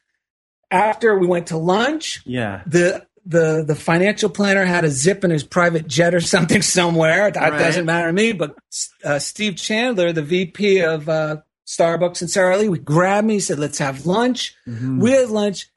after 0.71 1.17
we 1.19 1.27
went 1.27 1.47
to 1.47 1.57
lunch, 1.57 2.21
Yeah. 2.25 2.61
the 2.65 3.05
the 3.25 3.63
the 3.65 3.75
financial 3.75 4.29
planner 4.29 4.65
had 4.65 4.83
a 4.83 4.89
zip 4.89 5.23
in 5.23 5.29
his 5.31 5.43
private 5.43 5.87
jet 5.87 6.13
or 6.15 6.19
something 6.35 6.61
somewhere. 6.61 7.31
That 7.31 7.51
Right. 7.51 7.59
doesn't 7.59 7.85
matter 7.85 8.07
to 8.07 8.13
me. 8.13 8.33
But 8.33 8.55
uh, 9.03 9.19
Steve 9.19 9.55
Chandler, 9.55 10.11
the 10.11 10.23
VP 10.23 10.81
of 10.81 11.07
uh, 11.07 11.37
Starbucks 11.67 12.21
in 12.21 12.27
Sara 12.27 12.57
Lee, 12.57 12.67
would 12.69 12.83
grab 12.83 13.23
me. 13.23 13.39
Said, 13.39 13.59
"Let's 13.59 13.77
have 13.79 14.05
lunch." 14.05 14.55
We 14.67 15.11
had 15.11 15.29
lunch. 15.29 15.69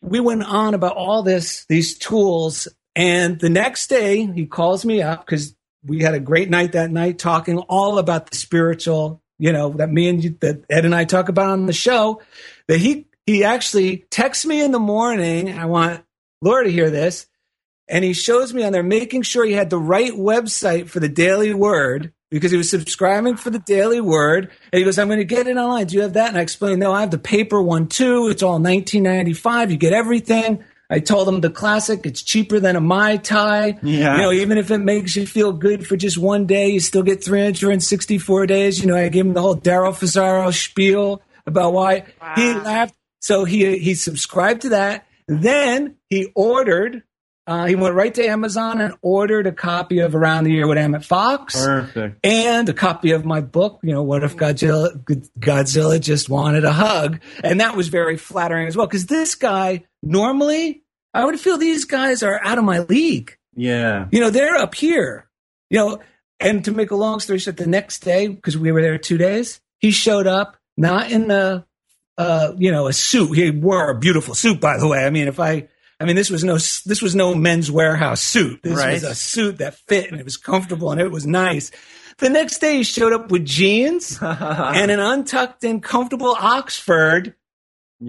We 0.00 0.20
went 0.20 0.44
on 0.44 0.74
about 0.74 0.96
all 0.96 1.22
this, 1.22 1.64
these 1.68 1.96
tools, 1.98 2.68
and 2.94 3.38
the 3.38 3.50
next 3.50 3.88
day 3.88 4.26
he 4.26 4.46
calls 4.46 4.84
me 4.84 5.02
up 5.02 5.24
because 5.24 5.54
we 5.84 6.02
had 6.02 6.14
a 6.14 6.20
great 6.20 6.50
night 6.50 6.72
that 6.72 6.90
night 6.90 7.18
talking 7.18 7.58
all 7.58 7.98
about 7.98 8.30
the 8.30 8.36
spiritual. 8.36 9.22
You 9.38 9.52
know 9.52 9.70
that 9.70 9.90
me 9.90 10.08
and 10.08 10.22
you, 10.22 10.36
that 10.40 10.64
Ed 10.70 10.84
and 10.84 10.94
I 10.94 11.04
talk 11.04 11.28
about 11.28 11.50
on 11.50 11.66
the 11.66 11.72
show. 11.72 12.20
That 12.68 12.78
he 12.78 13.06
he 13.26 13.44
actually 13.44 14.04
texts 14.10 14.44
me 14.44 14.62
in 14.62 14.72
the 14.72 14.78
morning. 14.78 15.58
I 15.58 15.66
want 15.66 16.04
Laura 16.40 16.64
to 16.64 16.70
hear 16.70 16.90
this. 16.90 17.26
And 17.88 18.04
he 18.04 18.12
shows 18.12 18.54
me 18.54 18.64
on 18.64 18.72
there 18.72 18.82
making 18.82 19.22
sure 19.22 19.44
he 19.44 19.52
had 19.52 19.70
the 19.70 19.78
right 19.78 20.12
website 20.12 20.88
for 20.88 21.00
the 21.00 21.08
Daily 21.08 21.52
Word 21.52 22.12
because 22.30 22.50
he 22.50 22.56
was 22.56 22.70
subscribing 22.70 23.36
for 23.36 23.50
the 23.50 23.58
Daily 23.58 24.00
Word. 24.00 24.50
And 24.72 24.78
he 24.78 24.84
goes, 24.84 24.98
I'm 24.98 25.08
going 25.08 25.18
to 25.18 25.24
get 25.24 25.46
it 25.46 25.56
online. 25.56 25.86
Do 25.86 25.96
you 25.96 26.02
have 26.02 26.14
that? 26.14 26.28
And 26.28 26.38
I 26.38 26.40
explained, 26.40 26.80
no, 26.80 26.92
I 26.92 27.00
have 27.00 27.10
the 27.10 27.18
paper 27.18 27.60
one 27.60 27.88
too. 27.88 28.28
It's 28.28 28.42
all 28.42 28.52
1995. 28.52 29.70
You 29.70 29.76
get 29.76 29.92
everything. 29.92 30.64
I 30.92 31.00
told 31.00 31.26
him 31.26 31.40
the 31.40 31.48
classic, 31.48 32.04
it's 32.04 32.20
cheaper 32.20 32.60
than 32.60 32.76
a 32.76 32.80
Mai 32.80 33.16
Tai. 33.16 33.78
Yeah. 33.82 34.16
You 34.16 34.22
know, 34.22 34.32
even 34.32 34.58
if 34.58 34.70
it 34.70 34.76
makes 34.76 35.16
you 35.16 35.26
feel 35.26 35.50
good 35.50 35.86
for 35.86 35.96
just 35.96 36.18
one 36.18 36.44
day, 36.44 36.68
you 36.68 36.80
still 36.80 37.02
get 37.02 37.24
364 37.24 38.46
days. 38.46 38.78
You 38.78 38.88
know, 38.88 38.96
I 38.96 39.08
gave 39.08 39.24
him 39.24 39.32
the 39.32 39.40
whole 39.40 39.56
Daryl 39.56 39.92
Fazaro 39.92 40.52
spiel 40.52 41.22
about 41.46 41.72
why 41.72 42.04
wow. 42.20 42.34
he 42.36 42.52
laughed. 42.52 42.94
So 43.20 43.44
he 43.44 43.78
he 43.78 43.94
subscribed 43.94 44.62
to 44.62 44.68
that. 44.70 45.06
Then 45.26 45.96
he 46.10 46.30
ordered. 46.34 47.04
Uh, 47.46 47.64
he 47.66 47.74
went 47.74 47.94
right 47.94 48.14
to 48.14 48.24
Amazon 48.24 48.80
and 48.80 48.94
ordered 49.00 49.46
a 49.46 49.52
copy 49.52 49.98
of 49.98 50.14
Around 50.14 50.44
the 50.44 50.52
Year 50.52 50.68
with 50.68 50.78
Emmet 50.78 51.04
Fox 51.04 51.54
Perfect. 51.54 52.24
and 52.24 52.68
a 52.68 52.72
copy 52.72 53.12
of 53.12 53.24
my 53.24 53.40
book. 53.40 53.80
You 53.82 53.92
know, 53.94 54.02
what 54.02 54.22
if 54.22 54.36
Godzilla 54.36 54.96
Godzilla 55.40 56.00
just 56.00 56.28
wanted 56.28 56.64
a 56.64 56.72
hug? 56.72 57.20
And 57.42 57.60
that 57.60 57.76
was 57.76 57.88
very 57.88 58.18
flattering 58.18 58.68
as 58.68 58.76
well 58.76 58.86
because 58.86 59.06
this 59.06 59.34
guy 59.34 59.84
normally 60.02 60.81
I 61.14 61.24
would 61.24 61.38
feel 61.38 61.58
these 61.58 61.84
guys 61.84 62.22
are 62.22 62.40
out 62.42 62.58
of 62.58 62.64
my 62.64 62.80
league. 62.80 63.36
Yeah. 63.54 64.06
You 64.10 64.20
know, 64.20 64.30
they're 64.30 64.56
up 64.56 64.74
here. 64.74 65.28
You 65.70 65.78
know, 65.78 65.98
and 66.40 66.64
to 66.64 66.72
make 66.72 66.90
a 66.90 66.96
long 66.96 67.20
story 67.20 67.38
short, 67.38 67.56
the 67.56 67.66
next 67.66 68.00
day, 68.00 68.28
because 68.28 68.56
we 68.58 68.72
were 68.72 68.82
there 68.82 68.98
two 68.98 69.18
days, 69.18 69.60
he 69.78 69.90
showed 69.90 70.26
up 70.26 70.56
not 70.76 71.10
in 71.10 71.28
the, 71.28 71.64
uh, 72.18 72.52
you 72.56 72.70
know, 72.72 72.86
a 72.88 72.92
suit. 72.92 73.34
He 73.36 73.50
wore 73.50 73.90
a 73.90 73.98
beautiful 73.98 74.34
suit, 74.34 74.60
by 74.60 74.78
the 74.78 74.86
way. 74.88 75.04
I 75.04 75.10
mean, 75.10 75.28
if 75.28 75.38
I, 75.40 75.68
I 76.00 76.04
mean, 76.04 76.16
this 76.16 76.30
was 76.30 76.42
no, 76.44 76.54
this 76.54 77.00
was 77.02 77.14
no 77.14 77.34
Men's 77.34 77.70
Wearhouse 77.70 78.18
suit. 78.18 78.60
This 78.62 78.76
Right. 78.78 78.94
was 78.94 79.04
a 79.04 79.14
suit 79.14 79.58
that 79.58 79.74
fit 79.74 80.10
and 80.10 80.18
it 80.20 80.24
was 80.24 80.36
comfortable 80.36 80.90
and 80.90 81.00
it 81.00 81.10
was 81.10 81.26
nice. 81.26 81.70
The 82.18 82.28
next 82.28 82.58
day, 82.58 82.78
he 82.78 82.82
showed 82.82 83.12
up 83.12 83.30
with 83.30 83.44
jeans 83.44 84.18
and 84.22 84.90
an 84.90 85.00
untucked 85.00 85.64
and 85.64 85.82
comfortable 85.82 86.36
Oxford 86.38 87.34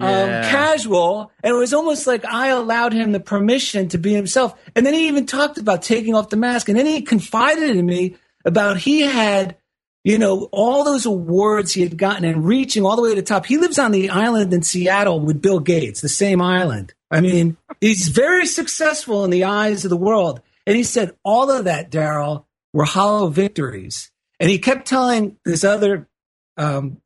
um, 0.00 0.28
casual, 0.28 1.30
and 1.42 1.54
it 1.54 1.58
was 1.58 1.72
almost 1.72 2.06
like 2.06 2.24
I 2.24 2.48
allowed 2.48 2.92
him 2.92 3.12
the 3.12 3.20
permission 3.20 3.88
to 3.88 3.98
be 3.98 4.12
himself. 4.12 4.58
And 4.74 4.84
then 4.84 4.94
he 4.94 5.08
even 5.08 5.26
talked 5.26 5.58
about 5.58 5.82
taking 5.82 6.14
off 6.14 6.30
the 6.30 6.36
mask, 6.36 6.68
and 6.68 6.78
then 6.78 6.86
he 6.86 7.02
confided 7.02 7.76
in 7.76 7.86
me 7.86 8.16
about 8.44 8.78
he 8.78 9.00
had, 9.00 9.56
you 10.02 10.18
know, 10.18 10.48
all 10.52 10.84
those 10.84 11.06
awards 11.06 11.72
he 11.72 11.82
had 11.82 11.96
gotten 11.96 12.24
and 12.24 12.44
reaching 12.44 12.84
all 12.84 12.96
the 12.96 13.02
way 13.02 13.10
to 13.10 13.16
the 13.16 13.22
top. 13.22 13.46
He 13.46 13.58
lives 13.58 13.78
on 13.78 13.92
the 13.92 14.10
island 14.10 14.52
in 14.52 14.62
Seattle 14.62 15.20
with 15.20 15.40
Bill 15.40 15.60
Gates, 15.60 16.00
the 16.00 16.08
same 16.08 16.42
island. 16.42 16.92
I 17.10 17.20
mean, 17.20 17.56
he's 17.80 18.08
very 18.08 18.46
successful 18.46 19.24
in 19.24 19.30
the 19.30 19.44
eyes 19.44 19.84
of 19.84 19.90
the 19.90 19.96
world. 19.96 20.40
And 20.66 20.76
he 20.76 20.82
said 20.82 21.14
all 21.22 21.50
of 21.50 21.64
that, 21.64 21.90
Daryl, 21.90 22.44
were 22.72 22.84
hollow 22.84 23.28
victories. 23.28 24.10
And 24.40 24.50
he 24.50 24.58
kept 24.58 24.88
telling 24.88 25.36
this 25.44 25.62
other 25.62 26.08
um, 26.56 27.00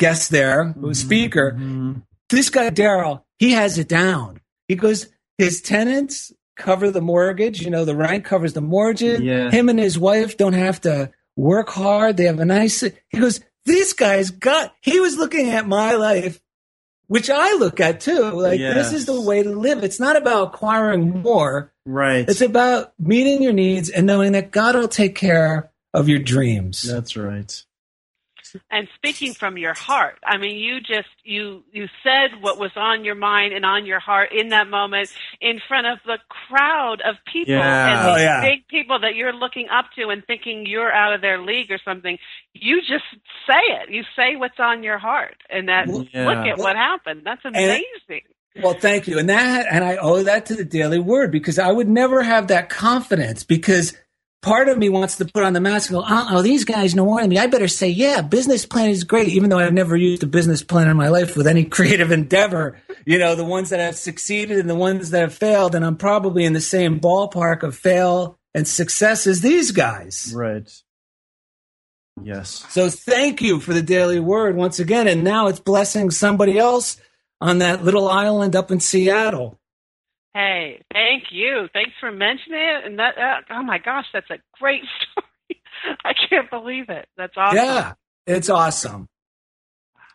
guest 0.00 0.30
there, 0.30 0.72
who 0.72 0.88
was 0.88 0.98
mm-hmm. 0.98 1.06
speaker, 1.06 1.52
mm-hmm. 1.52 1.92
this 2.30 2.50
guy 2.50 2.70
Daryl, 2.70 3.22
he 3.38 3.52
has 3.52 3.78
it 3.78 3.88
down. 3.88 4.40
He 4.66 4.74
goes, 4.74 5.06
his 5.38 5.60
tenants 5.60 6.32
cover 6.56 6.90
the 6.90 7.00
mortgage. 7.00 7.62
You 7.62 7.70
know, 7.70 7.84
the 7.84 7.94
rent 7.94 8.24
covers 8.24 8.54
the 8.54 8.60
mortgage. 8.60 9.20
Yeah. 9.20 9.50
Him 9.50 9.68
and 9.68 9.78
his 9.78 9.98
wife 9.98 10.36
don't 10.36 10.54
have 10.54 10.80
to 10.82 11.12
work 11.36 11.68
hard. 11.68 12.16
They 12.16 12.24
have 12.24 12.40
a 12.40 12.44
nice. 12.44 12.80
He 12.80 13.18
goes, 13.18 13.40
this 13.64 13.92
guy's 13.92 14.30
got. 14.30 14.74
He 14.80 14.98
was 15.00 15.16
looking 15.16 15.50
at 15.50 15.68
my 15.68 15.94
life, 15.94 16.40
which 17.06 17.30
I 17.30 17.54
look 17.54 17.78
at 17.80 18.00
too. 18.00 18.30
Like 18.30 18.58
Yes. 18.58 18.74
this 18.74 19.00
is 19.00 19.06
the 19.06 19.20
way 19.20 19.42
to 19.42 19.50
live. 19.50 19.84
It's 19.84 20.00
not 20.00 20.16
about 20.16 20.54
acquiring 20.54 21.22
more. 21.22 21.72
Right. 21.84 22.28
It's 22.28 22.40
about 22.40 22.92
meeting 22.98 23.42
your 23.42 23.52
needs 23.52 23.90
and 23.90 24.06
knowing 24.06 24.32
that 24.32 24.50
God 24.50 24.74
will 24.74 24.88
take 24.88 25.14
care 25.14 25.70
of 25.92 26.08
your 26.08 26.20
dreams. 26.20 26.82
That's 26.82 27.16
right. 27.16 27.64
And 28.70 28.88
speaking 28.94 29.32
from 29.34 29.56
your 29.58 29.74
heart 29.74 30.18
i 30.24 30.36
mean 30.36 30.56
you 30.58 30.80
just 30.80 31.08
you 31.24 31.62
you 31.72 31.86
said 32.02 32.40
what 32.40 32.58
was 32.58 32.70
on 32.76 33.04
your 33.04 33.14
mind 33.14 33.52
and 33.52 33.64
on 33.64 33.86
your 33.86 34.00
heart 34.00 34.30
in 34.32 34.48
that 34.48 34.68
moment 34.68 35.10
in 35.40 35.60
front 35.68 35.86
of 35.86 35.98
the 36.06 36.18
crowd 36.28 37.00
of 37.04 37.16
people 37.32 37.54
Yeah. 37.54 37.88
and 37.90 38.08
Oh, 38.10 38.16
yeah. 38.16 38.40
big 38.40 38.66
people 38.68 38.98
that 39.00 39.14
you're 39.14 39.32
looking 39.32 39.68
up 39.68 39.86
to 39.96 40.08
and 40.08 40.24
thinking 40.26 40.66
you're 40.66 40.92
out 40.92 41.12
of 41.12 41.20
their 41.20 41.40
league 41.40 41.70
or 41.70 41.78
something 41.84 42.18
you 42.54 42.80
just 42.80 43.04
say 43.46 43.60
it 43.82 43.90
you 43.90 44.02
say 44.16 44.36
what's 44.36 44.58
on 44.58 44.82
your 44.82 44.98
heart 44.98 45.36
and 45.48 45.68
that 45.68 45.86
Yeah. 46.12 46.26
look 46.28 46.46
at 46.46 46.58
what 46.58 46.76
happened 46.76 47.22
that's 47.24 47.44
amazing 47.44 48.22
Well, 48.60 48.74
thank 48.74 49.06
you. 49.06 49.16
And 49.20 49.28
that, 49.28 49.66
and 49.70 49.84
I 49.84 49.96
owe 49.96 50.24
that 50.24 50.46
to 50.46 50.56
the 50.56 50.64
Daily 50.64 50.98
Word 50.98 51.30
because 51.30 51.56
I 51.56 51.70
would 51.70 51.88
never 51.88 52.20
have 52.24 52.48
that 52.48 52.68
confidence 52.68 53.44
because 53.44 53.96
part 54.42 54.68
of 54.68 54.78
me 54.78 54.88
wants 54.88 55.16
to 55.16 55.24
put 55.24 55.44
on 55.44 55.52
the 55.52 55.60
mask 55.60 55.90
and 55.90 55.98
go, 55.98 56.04
uh 56.04 56.28
oh, 56.30 56.42
these 56.42 56.64
guys 56.64 56.94
know 56.94 57.04
more 57.04 57.20
than 57.20 57.30
me. 57.30 57.38
I 57.38 57.46
better 57.46 57.68
say, 57.68 57.88
yeah, 57.88 58.22
business 58.22 58.66
plan 58.66 58.90
is 58.90 59.04
great, 59.04 59.28
even 59.28 59.50
though 59.50 59.58
I've 59.58 59.72
never 59.72 59.96
used 59.96 60.22
a 60.22 60.26
business 60.26 60.62
plan 60.62 60.88
in 60.88 60.96
my 60.96 61.08
life 61.08 61.36
with 61.36 61.46
any 61.46 61.64
creative 61.76 62.10
endeavor. 62.10 62.78
You 63.04 63.18
know, 63.18 63.34
the 63.34 63.44
ones 63.44 63.70
that 63.70 63.80
have 63.80 63.96
succeeded 63.96 64.58
and 64.58 64.68
the 64.68 64.74
ones 64.74 65.10
that 65.10 65.20
have 65.20 65.34
failed. 65.34 65.74
And 65.74 65.84
I'm 65.84 65.96
probably 65.96 66.44
in 66.44 66.52
the 66.52 66.60
same 66.60 67.00
ballpark 67.00 67.62
of 67.62 67.76
fail 67.76 68.38
and 68.54 68.66
success 68.66 69.26
as 69.26 69.40
these 69.40 69.72
guys. 69.72 70.32
Right. 70.34 70.70
Yes. 72.22 72.66
So 72.70 72.90
thank 72.90 73.40
you 73.40 73.60
for 73.60 73.72
the 73.72 73.82
daily 73.82 74.20
word 74.20 74.56
once 74.56 74.78
again. 74.78 75.08
And 75.08 75.24
now 75.24 75.46
it's 75.46 75.60
blessing 75.60 76.10
somebody 76.10 76.58
else 76.58 77.00
on 77.40 77.58
that 77.58 77.84
little 77.84 78.08
island 78.08 78.54
up 78.54 78.70
in 78.70 78.80
Seattle. 78.80 79.59
Hey 80.34 80.82
thank 80.92 81.24
you 81.30 81.68
thanks 81.72 81.92
for 82.00 82.10
mentioning 82.12 82.60
it 82.60 82.84
and 82.86 82.98
that 82.98 83.16
uh, 83.18 83.40
oh 83.50 83.62
my 83.62 83.78
gosh 83.78 84.06
that's 84.12 84.30
a 84.30 84.38
great 84.58 84.82
story 85.12 85.60
i 86.04 86.12
can't 86.28 86.48
believe 86.50 86.88
it 86.88 87.08
that's 87.16 87.32
awesome 87.36 87.56
Yeah, 87.56 87.92
it's 88.26 88.48
awesome. 88.48 89.08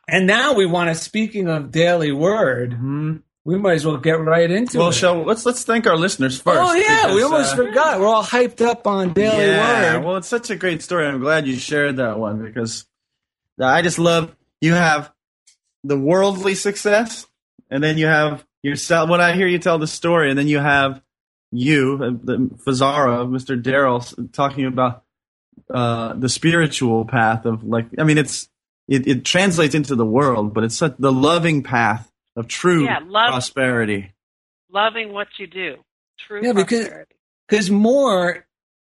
And 0.08 0.28
now 0.28 0.54
we 0.54 0.68
want 0.68 0.90
to, 0.90 0.96
speaking 0.96 1.50
of 1.50 1.72
daily 1.72 2.12
word, 2.12 2.74
Mhm. 2.74 3.24
we 3.44 3.58
might 3.58 3.74
as 3.74 3.86
well 3.88 3.98
get 3.98 4.20
right 4.20 4.50
into 4.52 4.78
it. 4.78 4.80
Well, 4.80 4.90
it. 4.90 4.94
shall 4.94 5.24
let's 5.24 5.46
let's 5.48 5.64
thank 5.66 5.88
our 5.88 5.98
listeners 5.98 6.40
first. 6.40 6.60
oh, 6.62 6.76
yeah, 6.76 7.14
we 7.16 7.24
almost 7.24 7.54
uh, 7.54 7.58
forgot. 7.58 8.00
We're 8.00 8.06
all 8.08 8.24
hyped 8.24 8.62
up 8.62 8.86
on 8.86 9.14
daily 9.14 9.48
yeah, 9.48 9.96
word. 9.96 10.06
well, 10.06 10.16
it's 10.18 10.28
such 10.28 10.52
a 10.52 10.56
great 10.56 10.84
story. 10.84 11.08
I'm 11.08 11.20
glad 11.20 11.48
you 11.48 11.56
shared 11.56 11.98
that 11.98 12.20
one 12.20 12.44
because 12.44 12.86
I 13.60 13.82
just 13.82 13.98
love 13.98 14.36
you 14.62 14.74
have 14.76 15.12
the 15.84 15.98
worldly 15.98 16.54
success, 16.54 17.26
and 17.72 17.84
then 17.84 17.98
you 17.98 18.06
have 18.06 18.46
yourself. 18.66 19.10
When 19.10 19.22
I 19.22 19.34
hear 19.34 19.48
you 19.48 19.60
tell 19.60 19.78
the 19.80 19.88
story, 19.88 20.30
and 20.30 20.38
then 20.38 20.48
you 20.48 20.60
have 20.60 21.02
you, 21.52 22.00
uh, 22.02 22.10
the 22.24 22.38
Fazara, 22.66 23.28
Mr. 23.30 23.62
Daryl, 23.62 24.32
talking 24.34 24.66
about 24.66 25.04
uh, 25.74 26.14
the 26.14 26.30
spiritual 26.30 27.06
path 27.06 27.46
of 27.46 27.64
like. 27.64 27.88
I 27.98 28.04
mean, 28.04 28.18
it's 28.18 28.50
it, 28.88 29.08
it 29.08 29.26
translates 29.26 29.76
into 29.76 29.96
the 29.96 30.06
world, 30.06 30.54
but 30.54 30.64
it's 30.64 30.76
such, 30.78 30.96
the 31.00 31.12
loving 31.12 31.64
path 31.64 32.12
of 32.36 32.48
true 32.48 32.86
Yeah, 32.86 33.00
love- 33.06 33.32
prosperity. 33.32 34.14
loving 34.72 35.14
what 35.14 35.28
you 35.38 35.48
do 35.48 35.76
true 36.20 36.42
Yeah, 36.44 36.54
because- 36.54 36.82
prosperity. 36.88 37.12
Because 37.48 37.70
more 37.70 38.46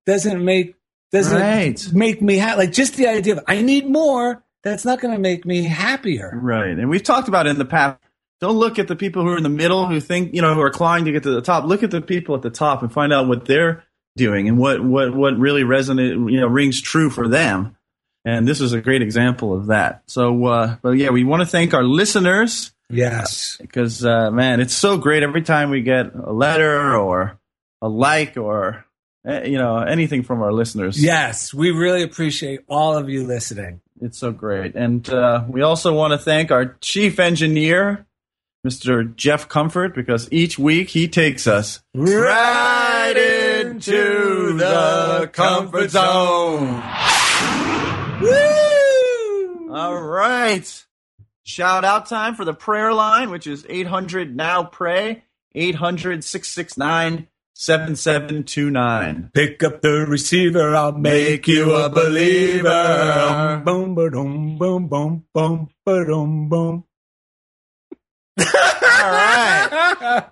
doesn't 0.06 0.44
make 0.44 0.74
doesn't 1.12 1.40
Right. 1.40 1.88
make 1.92 2.20
me 2.20 2.36
happy. 2.36 2.58
Like 2.58 2.72
just 2.72 2.96
the 2.96 3.06
idea 3.06 3.34
of 3.36 3.44
I 3.46 3.62
need 3.62 3.86
more. 3.88 4.42
That's 4.64 4.84
not 4.84 5.00
going 5.00 5.14
to 5.14 5.20
make 5.20 5.46
me 5.46 5.62
happier. 5.64 6.30
Right. 6.34 6.76
And 6.78 6.90
we've 6.90 7.02
talked 7.02 7.28
about 7.28 7.46
it 7.46 7.50
in 7.50 7.58
the 7.58 7.64
past. 7.64 7.98
Don't 8.40 8.56
look 8.56 8.78
at 8.78 8.88
the 8.88 8.96
people 8.96 9.22
who 9.22 9.28
are 9.30 9.36
in 9.36 9.42
the 9.42 9.48
middle 9.48 9.86
who 9.86 10.00
think, 10.00 10.34
you 10.34 10.40
know, 10.42 10.54
who 10.54 10.60
are 10.60 10.70
clawing 10.70 11.04
to 11.04 11.12
get 11.12 11.24
to 11.24 11.30
the 11.30 11.42
top. 11.42 11.64
Look 11.64 11.82
at 11.82 11.90
the 11.90 12.00
people 12.00 12.34
at 12.34 12.42
the 12.42 12.50
top 12.50 12.82
and 12.82 12.92
find 12.92 13.12
out 13.12 13.28
what 13.28 13.44
they're 13.44 13.84
doing 14.16 14.48
and 14.48 14.58
what, 14.58 14.82
what, 14.82 15.14
what 15.14 15.38
really 15.38 15.62
resonate, 15.62 16.30
you 16.32 16.40
know, 16.40 16.46
rings 16.46 16.80
true 16.80 17.10
for 17.10 17.28
them. 17.28 17.76
And 18.24 18.46
this 18.48 18.60
is 18.60 18.72
a 18.72 18.80
great 18.80 19.02
example 19.02 19.54
of 19.54 19.66
that. 19.66 20.02
So, 20.06 20.44
uh, 20.46 20.76
but 20.82 20.92
yeah, 20.92 21.10
we 21.10 21.24
want 21.24 21.40
to 21.40 21.46
thank 21.46 21.74
our 21.74 21.84
listeners 21.84 22.72
Yes. 22.90 23.56
because, 23.60 24.04
uh, 24.04 24.30
man, 24.30 24.60
it's 24.60 24.74
so 24.74 24.98
great 24.98 25.22
every 25.22 25.42
time 25.42 25.70
we 25.70 25.82
get 25.82 26.14
a 26.14 26.32
letter 26.32 26.96
or 26.96 27.38
a 27.80 27.88
like 27.88 28.36
or, 28.36 28.84
eh, 29.26 29.44
you 29.44 29.58
know, 29.58 29.78
anything 29.78 30.22
from 30.22 30.42
our 30.42 30.52
listeners. 30.52 31.02
Yes, 31.02 31.54
we 31.54 31.70
really 31.70 32.02
appreciate 32.02 32.60
all 32.68 32.96
of 32.96 33.08
you 33.08 33.26
listening. 33.26 33.80
It's 34.02 34.18
so 34.18 34.32
great. 34.32 34.74
And 34.74 35.08
uh, 35.08 35.44
we 35.48 35.62
also 35.62 35.94
want 35.94 36.12
to 36.12 36.18
thank 36.18 36.50
our 36.50 36.76
chief 36.80 37.20
engineer, 37.20 38.06
Mr. 38.66 39.16
Jeff 39.16 39.48
Comfort, 39.48 39.94
because 39.94 40.28
each 40.30 40.58
week 40.58 40.90
he 40.90 41.08
takes 41.08 41.46
us 41.46 41.80
right 41.94 43.14
into 43.16 44.52
the 44.58 45.30
comfort 45.32 45.90
zone. 45.90 46.82
Woo! 48.20 49.74
All 49.74 50.02
right. 50.02 50.86
Shout 51.42 51.84
out 51.84 52.06
time 52.06 52.34
for 52.34 52.44
the 52.44 52.52
prayer 52.52 52.92
line, 52.92 53.30
which 53.30 53.46
is 53.46 53.64
800 53.68 54.36
now 54.36 54.62
pray, 54.64 55.24
800 55.54 56.22
669 56.22 57.28
7729. 57.54 59.30
Pick 59.34 59.62
up 59.62 59.80
the 59.80 60.06
receiver, 60.06 60.74
I'll 60.74 60.92
make 60.92 61.48
you 61.48 61.74
a 61.74 61.88
believer. 61.88 63.62
Boom, 63.64 63.94
boom, 63.94 64.58
boom, 64.58 64.88
boom, 64.88 65.24
boom, 65.32 65.68
boom, 65.84 66.48
boom. 66.48 66.84
All 68.40 69.10
right. 69.10 70.24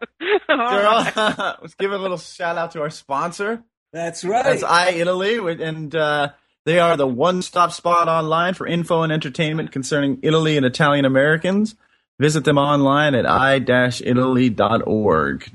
Girl, 0.49 1.57
let's 1.63 1.75
give 1.75 1.93
a 1.93 1.99
little 1.99 2.19
shout 2.19 2.57
out 2.59 2.73
to 2.73 2.81
our 2.83 2.91
sponsor. 2.91 3.63
That's 3.93 4.25
right. 4.25 4.45
That's 4.45 4.63
I 4.63 4.91
Italy, 4.91 5.39
and 5.63 5.95
uh, 5.95 6.31
they 6.67 6.79
are 6.79 6.97
the 6.97 7.07
one-stop 7.07 7.73
spot 7.73 8.09
online 8.09 8.55
for 8.55 8.67
info 8.67 9.03
and 9.03 9.13
entertainment 9.13 9.73
concerning 9.73 10.19
Italy 10.23 10.57
and 10.57 10.67
Italian 10.67 11.05
Americans. 11.05 11.75
Visit 12.21 12.45
them 12.45 12.59
online 12.59 13.15
at 13.15 13.25
i-italy.org. 13.27 14.57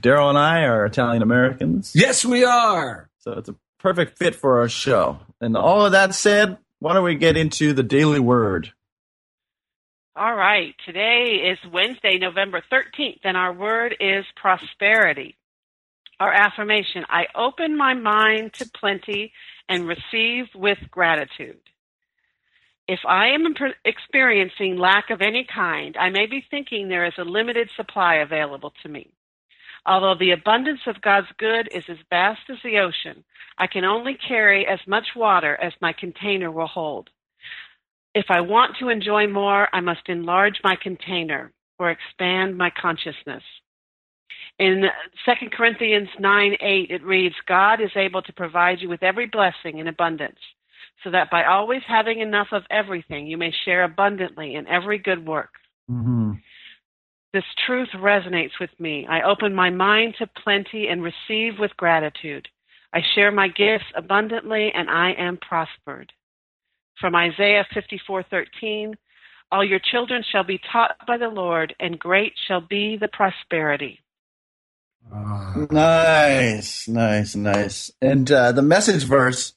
Daryl 0.02 0.30
and 0.30 0.38
I 0.38 0.62
are 0.64 0.86
Italian 0.86 1.22
Americans, 1.22 1.92
Yes, 1.94 2.24
we 2.24 2.46
are. 2.46 3.10
so 3.20 3.34
it's 3.34 3.50
a 3.50 3.56
perfect 3.80 4.18
fit 4.18 4.34
for 4.34 4.60
our 4.60 4.70
show. 4.70 5.20
And 5.42 5.58
all 5.58 5.86
of 5.86 5.92
that 5.92 6.16
said, 6.16 6.58
why 6.80 6.94
don't 6.94 7.04
we 7.04 7.16
get 7.16 7.36
into 7.36 7.74
the 7.74 7.84
daily 7.84 8.20
word? 8.22 8.72
All 10.16 10.36
right. 10.36 10.76
Today 10.86 11.42
is 11.44 11.72
Wednesday, 11.72 12.20
November 12.20 12.62
13th, 12.72 13.22
and 13.24 13.36
our 13.36 13.52
word 13.52 13.96
is 14.00 14.24
prosperity. 14.36 15.36
Our 16.20 16.32
affirmation 16.32 17.04
I 17.10 17.26
open 17.34 17.76
my 17.76 17.96
mind 17.96 18.54
to 18.60 18.70
plenty 18.80 19.34
and 19.68 19.88
receive 19.88 20.46
with 20.54 20.78
gratitude. 20.92 21.62
If 22.88 23.00
I 23.08 23.30
am 23.30 23.56
experiencing 23.86 24.78
lack 24.78 25.10
of 25.10 25.24
any 25.24 25.48
kind, 25.52 25.98
I 25.98 26.12
may 26.12 26.28
be 26.28 26.46
thinking 26.48 26.90
there 26.90 27.08
is 27.08 27.18
a 27.18 27.24
limited 27.24 27.72
supply 27.76 28.18
available 28.18 28.72
to 28.84 28.90
me. 28.90 29.10
Although 29.84 30.20
the 30.20 30.32
abundance 30.32 30.82
of 30.86 31.02
God's 31.02 31.32
good 31.40 31.70
is 31.74 31.86
as 31.90 31.98
vast 32.12 32.42
as 32.52 32.58
the 32.64 32.78
ocean, 32.78 33.24
I 33.58 33.66
can 33.66 33.84
only 33.84 34.14
carry 34.14 34.68
as 34.68 34.80
much 34.86 35.16
water 35.16 35.58
as 35.60 35.74
my 35.82 35.92
container 35.92 36.52
will 36.52 36.68
hold. 36.68 37.10
If 38.16 38.26
I 38.30 38.42
want 38.42 38.78
to 38.80 38.90
enjoy 38.90 39.28
more, 39.28 39.68
I 39.74 39.82
must 39.82 40.08
enlarge 40.08 40.60
my 40.64 40.76
container 40.82 41.52
or 41.80 41.90
expand 41.90 42.58
my 42.58 42.70
consciousness. 42.70 43.44
In 44.60 44.84
2 45.26 45.50
Corinthians 45.52 46.10
9 46.20 46.56
8, 46.62 46.92
it 46.92 47.04
reads, 47.04 47.36
God 47.48 47.82
is 47.82 47.90
able 47.96 48.22
to 48.22 48.34
provide 48.34 48.80
you 48.82 48.90
with 48.90 49.02
every 49.02 49.26
blessing 49.26 49.80
in 49.80 49.88
abundance, 49.88 50.38
so 51.04 51.10
that 51.10 51.32
by 51.32 51.46
always 51.46 51.82
having 51.88 52.20
enough 52.20 52.50
of 52.52 52.62
everything, 52.70 53.26
you 53.26 53.38
may 53.38 53.52
share 53.66 53.84
abundantly 53.84 54.56
in 54.56 54.68
every 54.68 55.00
good 55.00 55.26
work. 55.26 55.50
Mm-hmm. 55.90 56.34
This 57.34 57.44
truth 57.66 57.90
resonates 57.96 58.60
with 58.60 58.70
me. 58.80 59.08
I 59.10 59.24
open 59.24 59.56
my 59.56 59.72
mind 59.72 60.16
to 60.20 60.28
plenty 60.44 60.88
and 60.88 61.02
receive 61.02 61.54
with 61.58 61.76
gratitude. 61.78 62.48
I 62.94 63.00
share 63.16 63.32
my 63.32 63.48
gifts 63.48 63.92
abundantly 63.96 64.72
and 64.74 64.88
I 64.88 65.14
am 65.18 65.38
prospered. 65.38 66.14
From 67.00 67.16
Isaiah 67.16 67.66
54:13, 67.76 68.94
all 69.52 69.64
your 69.64 69.80
children 69.80 70.24
shall 70.32 70.44
be 70.44 70.60
taught 70.72 70.96
by 71.06 71.18
the 71.18 71.28
Lord 71.28 71.76
and 71.80 72.00
great 72.00 72.34
shall 72.48 72.62
be 72.62 72.98
the 72.98 73.08
prosperity. 73.08 74.00
Nice, 75.70 76.88
nice, 76.88 77.36
nice. 77.36 77.92
And 78.02 78.32
uh, 78.32 78.52
the 78.52 78.62
message 78.62 79.04
verse 79.04 79.54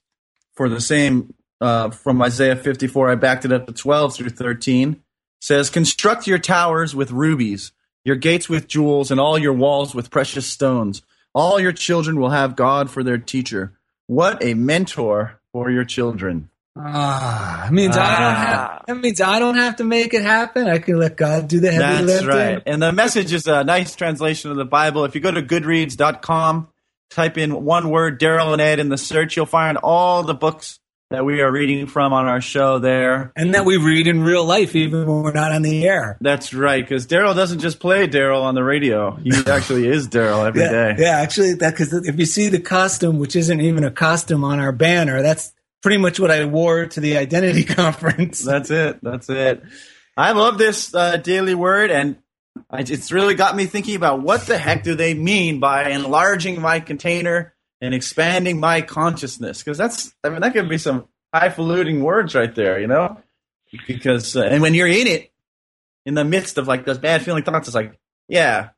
for 0.54 0.68
the 0.68 0.80
same 0.80 1.34
uh, 1.60 1.90
from 1.90 2.20
Isaiah 2.20 2.56
54, 2.56 3.10
I 3.10 3.14
backed 3.14 3.44
it 3.44 3.52
up 3.52 3.66
to 3.66 3.72
12 3.72 4.16
through 4.16 4.30
13, 4.30 5.02
says, 5.40 5.70
Construct 5.70 6.26
your 6.26 6.38
towers 6.38 6.94
with 6.94 7.10
rubies, 7.10 7.72
your 8.04 8.16
gates 8.16 8.48
with 8.48 8.68
jewels, 8.68 9.10
and 9.10 9.20
all 9.20 9.38
your 9.38 9.52
walls 9.52 9.94
with 9.94 10.10
precious 10.10 10.46
stones. 10.46 11.02
All 11.34 11.60
your 11.60 11.72
children 11.72 12.18
will 12.18 12.30
have 12.30 12.56
God 12.56 12.90
for 12.90 13.02
their 13.02 13.18
teacher. 13.18 13.72
What 14.06 14.42
a 14.42 14.54
mentor 14.54 15.40
for 15.52 15.70
your 15.70 15.84
children. 15.84 16.50
Ah, 16.78 17.68
it 17.68 17.72
means 17.72 17.96
I 17.96 18.20
don't 18.20 18.34
have. 18.34 18.82
That 18.86 18.96
means 18.98 19.20
I 19.20 19.38
don't 19.38 19.54
have 19.54 19.76
to 19.76 19.84
make 19.84 20.12
it 20.12 20.22
happen. 20.22 20.68
I 20.68 20.78
can 20.78 20.98
let 20.98 21.16
God 21.16 21.48
do 21.48 21.60
the 21.60 21.70
heavy 21.70 21.78
That's 21.78 22.06
lifting. 22.06 22.26
That's 22.26 22.54
right. 22.54 22.62
And 22.66 22.82
the 22.82 22.92
message 22.92 23.32
is 23.32 23.46
a 23.46 23.64
nice 23.64 23.96
translation 23.96 24.50
of 24.50 24.56
the 24.56 24.64
Bible. 24.66 25.04
If 25.04 25.14
you 25.14 25.20
go 25.20 25.30
to 25.30 25.42
goodreads.com, 25.42 26.68
type 27.10 27.38
in 27.38 27.64
one 27.64 27.88
word, 27.88 28.20
Daryl 28.20 28.52
and 28.52 28.60
Ed 28.60 28.78
in 28.78 28.90
the 28.90 28.98
search, 28.98 29.36
you'll 29.36 29.46
find 29.46 29.78
all 29.78 30.22
the 30.22 30.34
books 30.34 30.78
that 31.10 31.24
we 31.24 31.40
are 31.40 31.50
reading 31.50 31.86
from 31.86 32.12
on 32.12 32.26
our 32.26 32.40
show 32.40 32.78
there. 32.78 33.32
And 33.36 33.54
that 33.54 33.64
we 33.64 33.76
read 33.76 34.08
in 34.08 34.22
real 34.22 34.44
life, 34.44 34.74
even 34.74 35.06
when 35.06 35.22
we're 35.22 35.32
not 35.32 35.52
on 35.52 35.62
the 35.62 35.86
air. 35.86 36.18
That's 36.20 36.52
right, 36.52 36.82
because 36.82 37.06
Daryl 37.06 37.34
doesn't 37.34 37.60
just 37.60 37.78
play 37.78 38.08
Daryl 38.08 38.42
on 38.42 38.54
the 38.54 38.64
radio. 38.64 39.12
He 39.12 39.30
actually 39.46 39.86
is 39.86 40.08
Daryl 40.08 40.46
every 40.46 40.62
yeah, 40.62 40.70
day. 40.70 40.94
yeah, 40.98 41.18
actually, 41.18 41.54
that 41.54 41.70
because 41.70 41.92
if 41.92 42.18
you 42.18 42.26
see 42.26 42.48
the 42.48 42.58
costume, 42.58 43.18
which 43.18 43.36
isn't 43.36 43.60
even 43.60 43.84
a 43.84 43.90
costume 43.90 44.42
on 44.42 44.58
our 44.58 44.72
banner, 44.72 45.22
that's 45.22 45.52
pretty 45.86 46.02
much 46.02 46.18
what 46.18 46.32
I 46.32 46.44
wore 46.46 46.86
to 46.86 47.00
the 47.00 47.16
identity 47.16 47.62
conference. 47.76 48.42
That's 48.42 48.72
it. 48.72 48.98
That's 49.02 49.30
it. 49.30 49.62
I 50.16 50.32
love 50.32 50.58
this 50.58 50.92
uh, 50.92 51.16
daily 51.18 51.54
word, 51.54 51.92
and 51.92 52.16
it's 52.72 53.12
really 53.12 53.36
got 53.36 53.54
me 53.54 53.66
thinking 53.66 53.94
about 53.94 54.20
what 54.20 54.48
the 54.48 54.58
heck 54.58 54.82
do 54.82 54.96
they 54.96 55.14
mean 55.14 55.60
by 55.60 55.90
enlarging 55.90 56.60
my 56.60 56.80
container 56.80 57.54
and 57.80 57.94
expanding 57.94 58.58
my 58.58 58.80
consciousness? 58.80 59.62
Because 59.62 59.78
that's, 59.78 60.12
I 60.24 60.30
mean, 60.30 60.40
that 60.40 60.54
could 60.54 60.68
be 60.68 60.78
some 60.78 61.06
highfalutin 61.32 62.02
words 62.02 62.34
right 62.34 62.52
there, 62.52 62.80
you 62.80 62.88
know? 62.88 63.20
Because, 63.86 64.34
uh, 64.34 64.42
and 64.42 64.62
when 64.62 64.74
you're 64.74 64.88
in 64.88 65.06
it, 65.06 65.30
in 66.04 66.14
the 66.14 66.24
midst 66.24 66.58
of 66.58 66.66
like 66.66 66.84
those 66.84 66.98
bad 66.98 67.22
feeling 67.22 67.44
thoughts, 67.44 67.68
it's 67.68 67.76
like, 67.76 67.96
yeah, 68.26 68.70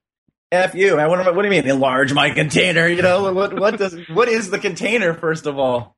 F 0.53 0.75
you, 0.75 0.97
man. 0.97 1.09
What, 1.09 1.25
what 1.35 1.41
do 1.41 1.49
you 1.49 1.63
mean, 1.63 1.71
enlarge 1.71 2.13
my 2.13 2.29
container? 2.33 2.87
You 2.87 3.01
know, 3.01 3.33
what, 3.33 3.59
what 3.59 3.79
does, 3.79 3.97
what 4.11 4.29
is 4.29 4.51
the 4.51 4.59
container, 4.59 5.15
first 5.15 5.47
of 5.47 5.59
all? 5.59 5.97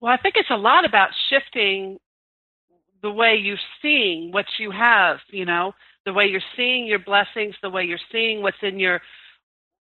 Well, 0.00 0.12
I 0.12 0.20
think 0.20 0.34
it's 0.36 0.50
a 0.50 0.56
lot 0.56 0.84
about 0.84 1.10
shifting 1.30 1.98
the 3.02 3.10
way 3.10 3.36
you're 3.36 3.56
seeing 3.82 4.32
what 4.32 4.46
you 4.58 4.70
have, 4.70 5.18
you 5.30 5.44
know, 5.44 5.72
the 6.04 6.12
way 6.12 6.26
you're 6.26 6.40
seeing 6.56 6.86
your 6.86 6.98
blessings, 6.98 7.54
the 7.62 7.70
way 7.70 7.84
you're 7.84 7.98
seeing 8.12 8.42
what's 8.42 8.56
in 8.62 8.78
your 8.78 9.00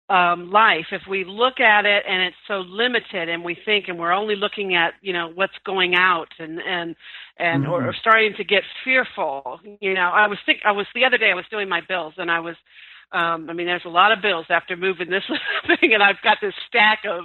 um, 0.08 0.50
life. 0.50 0.86
If 0.92 1.02
we 1.08 1.24
look 1.24 1.60
at 1.60 1.86
it 1.86 2.04
and 2.08 2.22
it's 2.22 2.36
so 2.46 2.60
limited 2.60 3.28
and 3.28 3.42
we 3.44 3.56
think 3.64 3.88
and 3.88 3.98
we're 3.98 4.12
only 4.12 4.36
looking 4.36 4.74
at, 4.74 4.94
you 5.00 5.12
know, 5.12 5.30
what's 5.34 5.56
going 5.64 5.94
out 5.94 6.28
and, 6.38 6.60
and, 6.60 6.94
and, 7.38 7.66
or, 7.66 7.86
or 7.86 7.94
starting 8.00 8.34
to 8.36 8.44
get 8.44 8.62
fearful, 8.84 9.60
you 9.80 9.94
know, 9.94 10.10
I 10.12 10.26
was 10.26 10.38
think, 10.44 10.60
I 10.64 10.72
was, 10.72 10.86
the 10.94 11.04
other 11.04 11.18
day 11.18 11.30
I 11.30 11.34
was 11.34 11.46
doing 11.50 11.68
my 11.68 11.80
bills 11.88 12.14
and 12.18 12.30
I 12.30 12.40
was, 12.40 12.56
um, 13.12 13.48
I 13.50 13.52
mean, 13.52 13.66
there's 13.66 13.84
a 13.84 13.90
lot 13.90 14.10
of 14.12 14.22
bills 14.22 14.46
after 14.48 14.76
moving 14.76 15.10
this 15.10 15.24
thing, 15.66 15.92
and 15.92 16.02
I've 16.02 16.20
got 16.22 16.38
this 16.40 16.54
stack 16.68 17.00
of 17.08 17.24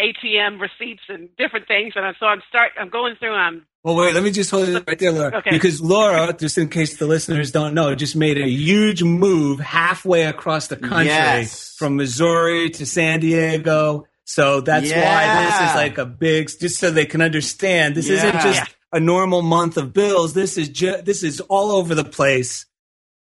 ATM 0.00 0.60
receipts 0.60 1.02
and 1.08 1.28
different 1.36 1.66
things, 1.68 1.92
and 1.96 2.04
I'm, 2.04 2.14
so 2.18 2.26
I'm 2.26 2.42
start, 2.48 2.72
I'm 2.78 2.88
going 2.88 3.16
through. 3.16 3.34
I'm 3.34 3.66
Well, 3.82 3.96
wait, 3.96 4.14
let 4.14 4.22
me 4.22 4.30
just 4.30 4.50
hold 4.50 4.68
it 4.68 4.84
right 4.86 4.98
there, 4.98 5.12
Laura. 5.12 5.36
Okay. 5.38 5.50
Because 5.50 5.80
Laura, 5.80 6.32
just 6.32 6.58
in 6.58 6.68
case 6.68 6.96
the 6.96 7.06
listeners 7.06 7.50
don't 7.52 7.74
know, 7.74 7.94
just 7.94 8.16
made 8.16 8.38
a 8.38 8.48
huge 8.48 9.02
move 9.02 9.60
halfway 9.60 10.24
across 10.24 10.68
the 10.68 10.76
country 10.76 11.06
Yes. 11.06 11.74
from 11.78 11.96
Missouri 11.96 12.70
to 12.70 12.86
San 12.86 13.20
Diego. 13.20 14.06
So 14.24 14.60
that's 14.60 14.90
why 14.90 15.44
this 15.44 15.70
is 15.70 15.74
like 15.76 15.98
a 15.98 16.06
big, 16.06 16.48
just 16.58 16.78
so 16.78 16.90
they 16.90 17.06
can 17.06 17.20
understand. 17.20 17.94
This 17.94 18.08
isn't 18.08 18.34
Yeah. 18.34 18.42
just 18.42 18.74
a 18.92 18.98
normal 19.00 19.40
month 19.42 19.76
of 19.76 19.92
bills. 19.92 20.34
This 20.34 20.58
is 20.58 20.68
just, 20.68 21.04
this 21.04 21.22
is 21.22 21.40
all 21.40 21.70
over 21.72 21.94
the 21.94 22.04
place. 22.04 22.66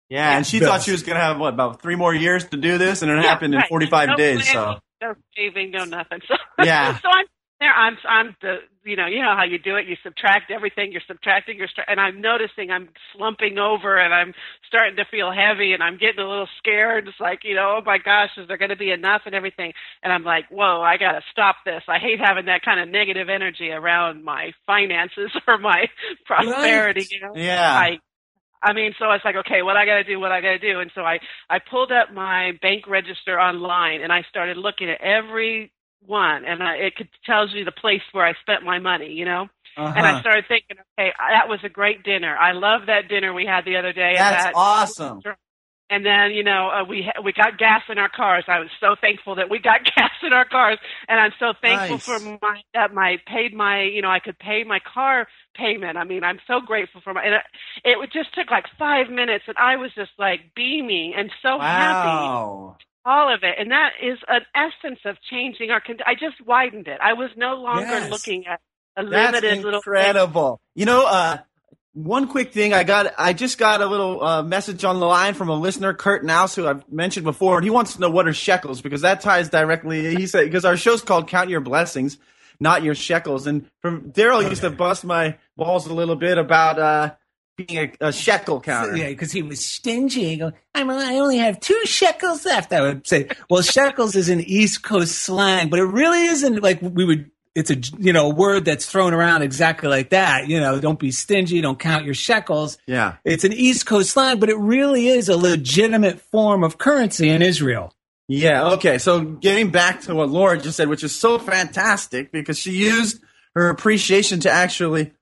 Yeah, 0.08 0.36
and 0.36 0.46
she 0.46 0.58
Bills. 0.58 0.70
thought 0.70 0.82
she 0.82 0.92
was 0.92 1.02
going 1.02 1.18
to 1.18 1.24
have 1.24 1.38
what 1.38 1.52
about 1.52 1.82
three 1.82 1.96
more 1.96 2.14
years 2.14 2.44
to 2.48 2.56
do 2.56 2.78
this, 2.78 3.02
and 3.02 3.10
it 3.10 3.22
happened 3.22 3.54
in 3.54 3.60
right. 3.60 3.68
45 3.68 4.08
no 4.08 4.16
days. 4.16 4.50
planning, 4.50 4.80
So 5.00 5.06
no 5.06 5.14
saving, 5.36 5.70
no 5.70 5.84
nothing. 5.84 6.20
So 6.28 6.64
Yeah. 6.64 6.98
so 7.02 7.08
I'm 7.08 7.26
there. 7.60 7.72
I'm 7.72 7.96
I'm 8.08 8.36
the 8.40 8.56
you 8.84 8.96
know 8.96 9.06
you 9.06 9.20
know 9.20 9.34
how 9.36 9.44
you 9.44 9.58
do 9.58 9.76
it. 9.76 9.86
You 9.86 9.96
subtract 10.02 10.50
everything. 10.50 10.92
You're 10.92 11.02
subtracting. 11.06 11.58
You're 11.58 11.68
and 11.86 12.00
I'm 12.00 12.20
noticing 12.20 12.70
I'm 12.70 12.88
slumping 13.14 13.58
over 13.58 13.98
and 13.98 14.14
I'm 14.14 14.32
starting 14.66 14.96
to 14.96 15.04
feel 15.10 15.30
heavy 15.30 15.72
and 15.72 15.82
I'm 15.82 15.98
getting 15.98 16.20
a 16.20 16.28
little 16.28 16.48
scared. 16.58 17.08
It's 17.08 17.20
like 17.20 17.40
you 17.44 17.54
know 17.54 17.78
oh 17.78 17.82
my 17.84 17.98
gosh, 17.98 18.30
is 18.36 18.48
there 18.48 18.58
going 18.58 18.70
to 18.70 18.76
be 18.76 18.90
enough 18.90 19.22
and 19.26 19.34
everything? 19.34 19.72
And 20.02 20.12
I'm 20.12 20.24
like 20.24 20.46
whoa, 20.50 20.80
I 20.80 20.96
got 20.96 21.12
to 21.12 21.22
stop 21.30 21.56
this. 21.64 21.82
I 21.88 21.98
hate 21.98 22.20
having 22.20 22.46
that 22.46 22.62
kind 22.62 22.80
of 22.80 22.88
negative 22.88 23.28
energy 23.28 23.70
around 23.70 24.24
my 24.24 24.52
finances 24.66 25.30
or 25.46 25.58
my 25.58 25.86
prosperity. 26.26 27.06
You 27.10 27.20
know. 27.20 27.32
yeah, 27.34 27.72
I 27.72 27.98
I 28.62 28.72
mean, 28.72 28.94
so 28.98 29.10
it's 29.12 29.24
like, 29.24 29.36
okay, 29.36 29.62
what 29.62 29.76
I 29.76 29.86
got 29.86 29.96
to 29.96 30.04
do, 30.04 30.20
what 30.20 30.32
I 30.32 30.40
got 30.40 30.50
to 30.52 30.58
do, 30.58 30.80
and 30.80 30.90
so 30.94 31.02
I 31.02 31.18
I 31.50 31.58
pulled 31.58 31.92
up 31.92 32.12
my 32.12 32.52
bank 32.62 32.86
register 32.88 33.40
online 33.40 34.02
and 34.02 34.12
I 34.12 34.22
started 34.30 34.56
looking 34.56 34.90
at 34.90 35.00
every 35.00 35.72
one, 36.06 36.44
and 36.44 36.62
I, 36.62 36.76
it 36.76 36.96
could 36.96 37.08
tells 37.26 37.52
you 37.54 37.64
the 37.64 37.72
place 37.72 38.02
where 38.12 38.26
I 38.26 38.34
spent 38.42 38.64
my 38.64 38.78
money, 38.78 39.12
you 39.12 39.24
know. 39.24 39.48
And 39.94 40.06
I 40.06 40.14
Uh-huh. 40.14 40.20
started 40.20 40.44
thinking, 40.48 40.76
okay, 40.98 41.12
that 41.18 41.48
was 41.48 41.60
a 41.64 41.68
great 41.68 42.02
dinner. 42.04 42.36
I 42.36 42.52
love 42.52 42.82
that 42.86 43.08
dinner 43.08 43.32
we 43.34 43.46
had 43.46 43.64
the 43.64 43.76
other 43.76 43.92
day. 43.92 44.18
at 44.18 44.28
that's 44.30 44.30
that 44.30 44.54
awesome. 44.54 45.24
And 45.90 46.04
then 46.06 46.32
you 46.32 46.44
know 46.44 46.70
uh, 46.70 46.84
we 46.84 47.02
ha- 47.04 47.22
we 47.22 47.32
got 47.32 47.58
gas 47.58 47.82
in 47.90 47.98
our 47.98 48.08
cars. 48.10 48.44
I 48.48 48.60
was 48.60 48.70
so 48.80 48.96
thankful 49.00 49.36
that 49.36 49.50
we 49.50 49.58
got 49.60 49.84
gas 49.96 50.10
in 50.22 50.32
our 50.32 50.46
cars, 50.46 50.78
and 51.08 51.20
I'm 51.20 51.32
so 51.40 51.54
thankful 51.60 52.00
Nice. 52.00 52.04
for 52.04 52.20
my 52.20 52.62
that 52.74 52.94
my 52.94 53.18
paid 53.26 53.54
my 53.54 53.82
you 53.82 54.02
know 54.02 54.10
I 54.10 54.20
could 54.20 54.38
pay 54.38 54.64
my 54.64 54.80
car 54.80 55.28
payment. 55.56 55.98
I 55.98 56.04
mean 56.04 56.24
I'm 56.24 56.40
so 56.46 56.60
grateful 56.60 57.00
for 57.02 57.14
my 57.14 57.22
and 57.24 57.34
it, 57.36 57.42
it 57.84 58.12
just 58.12 58.34
took 58.34 58.50
like 58.50 58.66
five 58.78 59.10
minutes, 59.10 59.44
and 59.48 59.56
I 59.58 59.76
was 59.76 59.92
just 59.94 60.12
like 60.18 60.54
beaming 60.56 61.14
and 61.16 61.30
so 61.42 61.60
happy 61.60 62.34
all 63.06 63.34
of 63.34 63.40
it 63.44 63.56
and 63.58 63.70
that 63.70 63.92
is 64.02 64.18
an 64.28 64.42
essence 64.54 65.00
of 65.06 65.16
changing 65.30 65.70
our 65.70 65.80
con- 65.80 65.96
i 66.06 66.14
just 66.14 66.36
widened 66.46 66.88
it 66.88 66.98
i 67.02 67.14
was 67.14 67.30
no 67.36 67.54
longer 67.54 68.00
Yes. 68.00 68.02
looking 68.02 68.46
at 68.46 68.60
a 68.98 69.02
That's 69.10 69.42
limited 69.42 69.60
little 69.62 69.82
incredible. 69.82 70.60
You 70.74 70.86
know, 70.86 71.06
uh, 71.06 71.38
one 71.92 72.28
quick 72.28 72.52
thing 72.52 72.72
I 72.72 72.84
got, 72.84 73.12
I 73.18 73.32
just 73.32 73.58
got 73.58 73.80
a 73.80 73.86
little 73.86 74.22
uh, 74.22 74.42
message 74.42 74.84
on 74.84 75.00
the 75.00 75.06
line 75.06 75.34
from 75.34 75.48
a 75.48 75.54
listener, 75.54 75.94
Kurt 75.94 76.24
Naus, 76.24 76.54
who 76.54 76.66
I've 76.66 76.90
mentioned 76.90 77.24
before, 77.24 77.56
and 77.56 77.64
he 77.64 77.70
wants 77.70 77.94
to 77.94 78.00
know 78.00 78.10
what 78.10 78.28
are 78.28 78.32
shekels 78.34 78.80
because 78.80 79.00
that 79.02 79.20
ties 79.20 79.48
directly. 79.48 80.14
He 80.14 80.26
said 80.26 80.44
because 80.44 80.64
our 80.64 80.76
show's 80.76 81.02
called 81.02 81.28
"Count 81.28 81.50
Your 81.50 81.60
Blessings, 81.60 82.18
Not 82.60 82.82
Your 82.82 82.94
Shekels," 82.94 83.46
and 83.46 83.68
from 83.80 84.12
Daryl 84.12 84.48
used 84.48 84.62
to 84.62 84.70
bust 84.70 85.04
my 85.04 85.38
balls 85.56 85.86
a 85.86 85.94
little 85.94 86.16
bit 86.16 86.38
about 86.38 86.78
uh, 86.78 87.14
being 87.58 87.92
a, 88.00 88.08
a 88.08 88.12
shekel 88.12 88.60
counter. 88.60 88.96
Yeah, 88.96 89.08
because 89.08 89.32
he 89.32 89.42
was 89.42 89.64
stingy. 89.64 90.28
He 90.28 90.36
go, 90.36 90.52
I'm, 90.74 90.88
I 90.90 91.18
only 91.18 91.38
have 91.38 91.60
two 91.60 91.80
shekels 91.84 92.46
left. 92.46 92.72
I 92.72 92.80
would 92.80 93.06
say, 93.06 93.28
well, 93.50 93.62
shekels 93.62 94.14
is 94.14 94.28
an 94.28 94.40
East 94.40 94.82
Coast 94.82 95.16
slang, 95.16 95.68
but 95.68 95.80
it 95.80 95.84
really 95.84 96.24
isn't 96.26 96.62
like 96.62 96.80
we 96.80 97.04
would. 97.04 97.30
It's 97.54 97.70
a 97.70 97.76
you 97.98 98.12
know 98.12 98.26
a 98.30 98.34
word 98.34 98.64
that's 98.64 98.86
thrown 98.86 99.12
around 99.14 99.42
exactly 99.42 99.88
like 99.88 100.10
that. 100.10 100.48
You 100.48 100.60
know, 100.60 100.78
don't 100.80 100.98
be 100.98 101.10
stingy. 101.10 101.60
Don't 101.60 101.78
count 101.78 102.04
your 102.04 102.14
shekels. 102.14 102.78
Yeah. 102.86 103.16
It's 103.24 103.44
an 103.44 103.52
East 103.52 103.86
Coast 103.86 104.10
slang, 104.10 104.38
but 104.38 104.48
it 104.48 104.56
really 104.58 105.08
is 105.08 105.28
a 105.28 105.36
legitimate 105.36 106.20
form 106.20 106.62
of 106.62 106.78
currency 106.78 107.28
in 107.28 107.42
Israel. 107.42 107.92
Yeah, 108.28 108.72
okay. 108.72 108.98
So 108.98 109.20
getting 109.24 109.70
back 109.70 110.02
to 110.02 110.14
what 110.14 110.28
Laura 110.28 110.58
just 110.58 110.76
said, 110.76 110.88
which 110.88 111.02
is 111.02 111.16
so 111.16 111.38
fantastic 111.38 112.30
because 112.30 112.58
she 112.58 112.72
used 112.72 113.20
her 113.54 113.70
appreciation 113.70 114.40
to 114.40 114.50
actually 114.50 115.12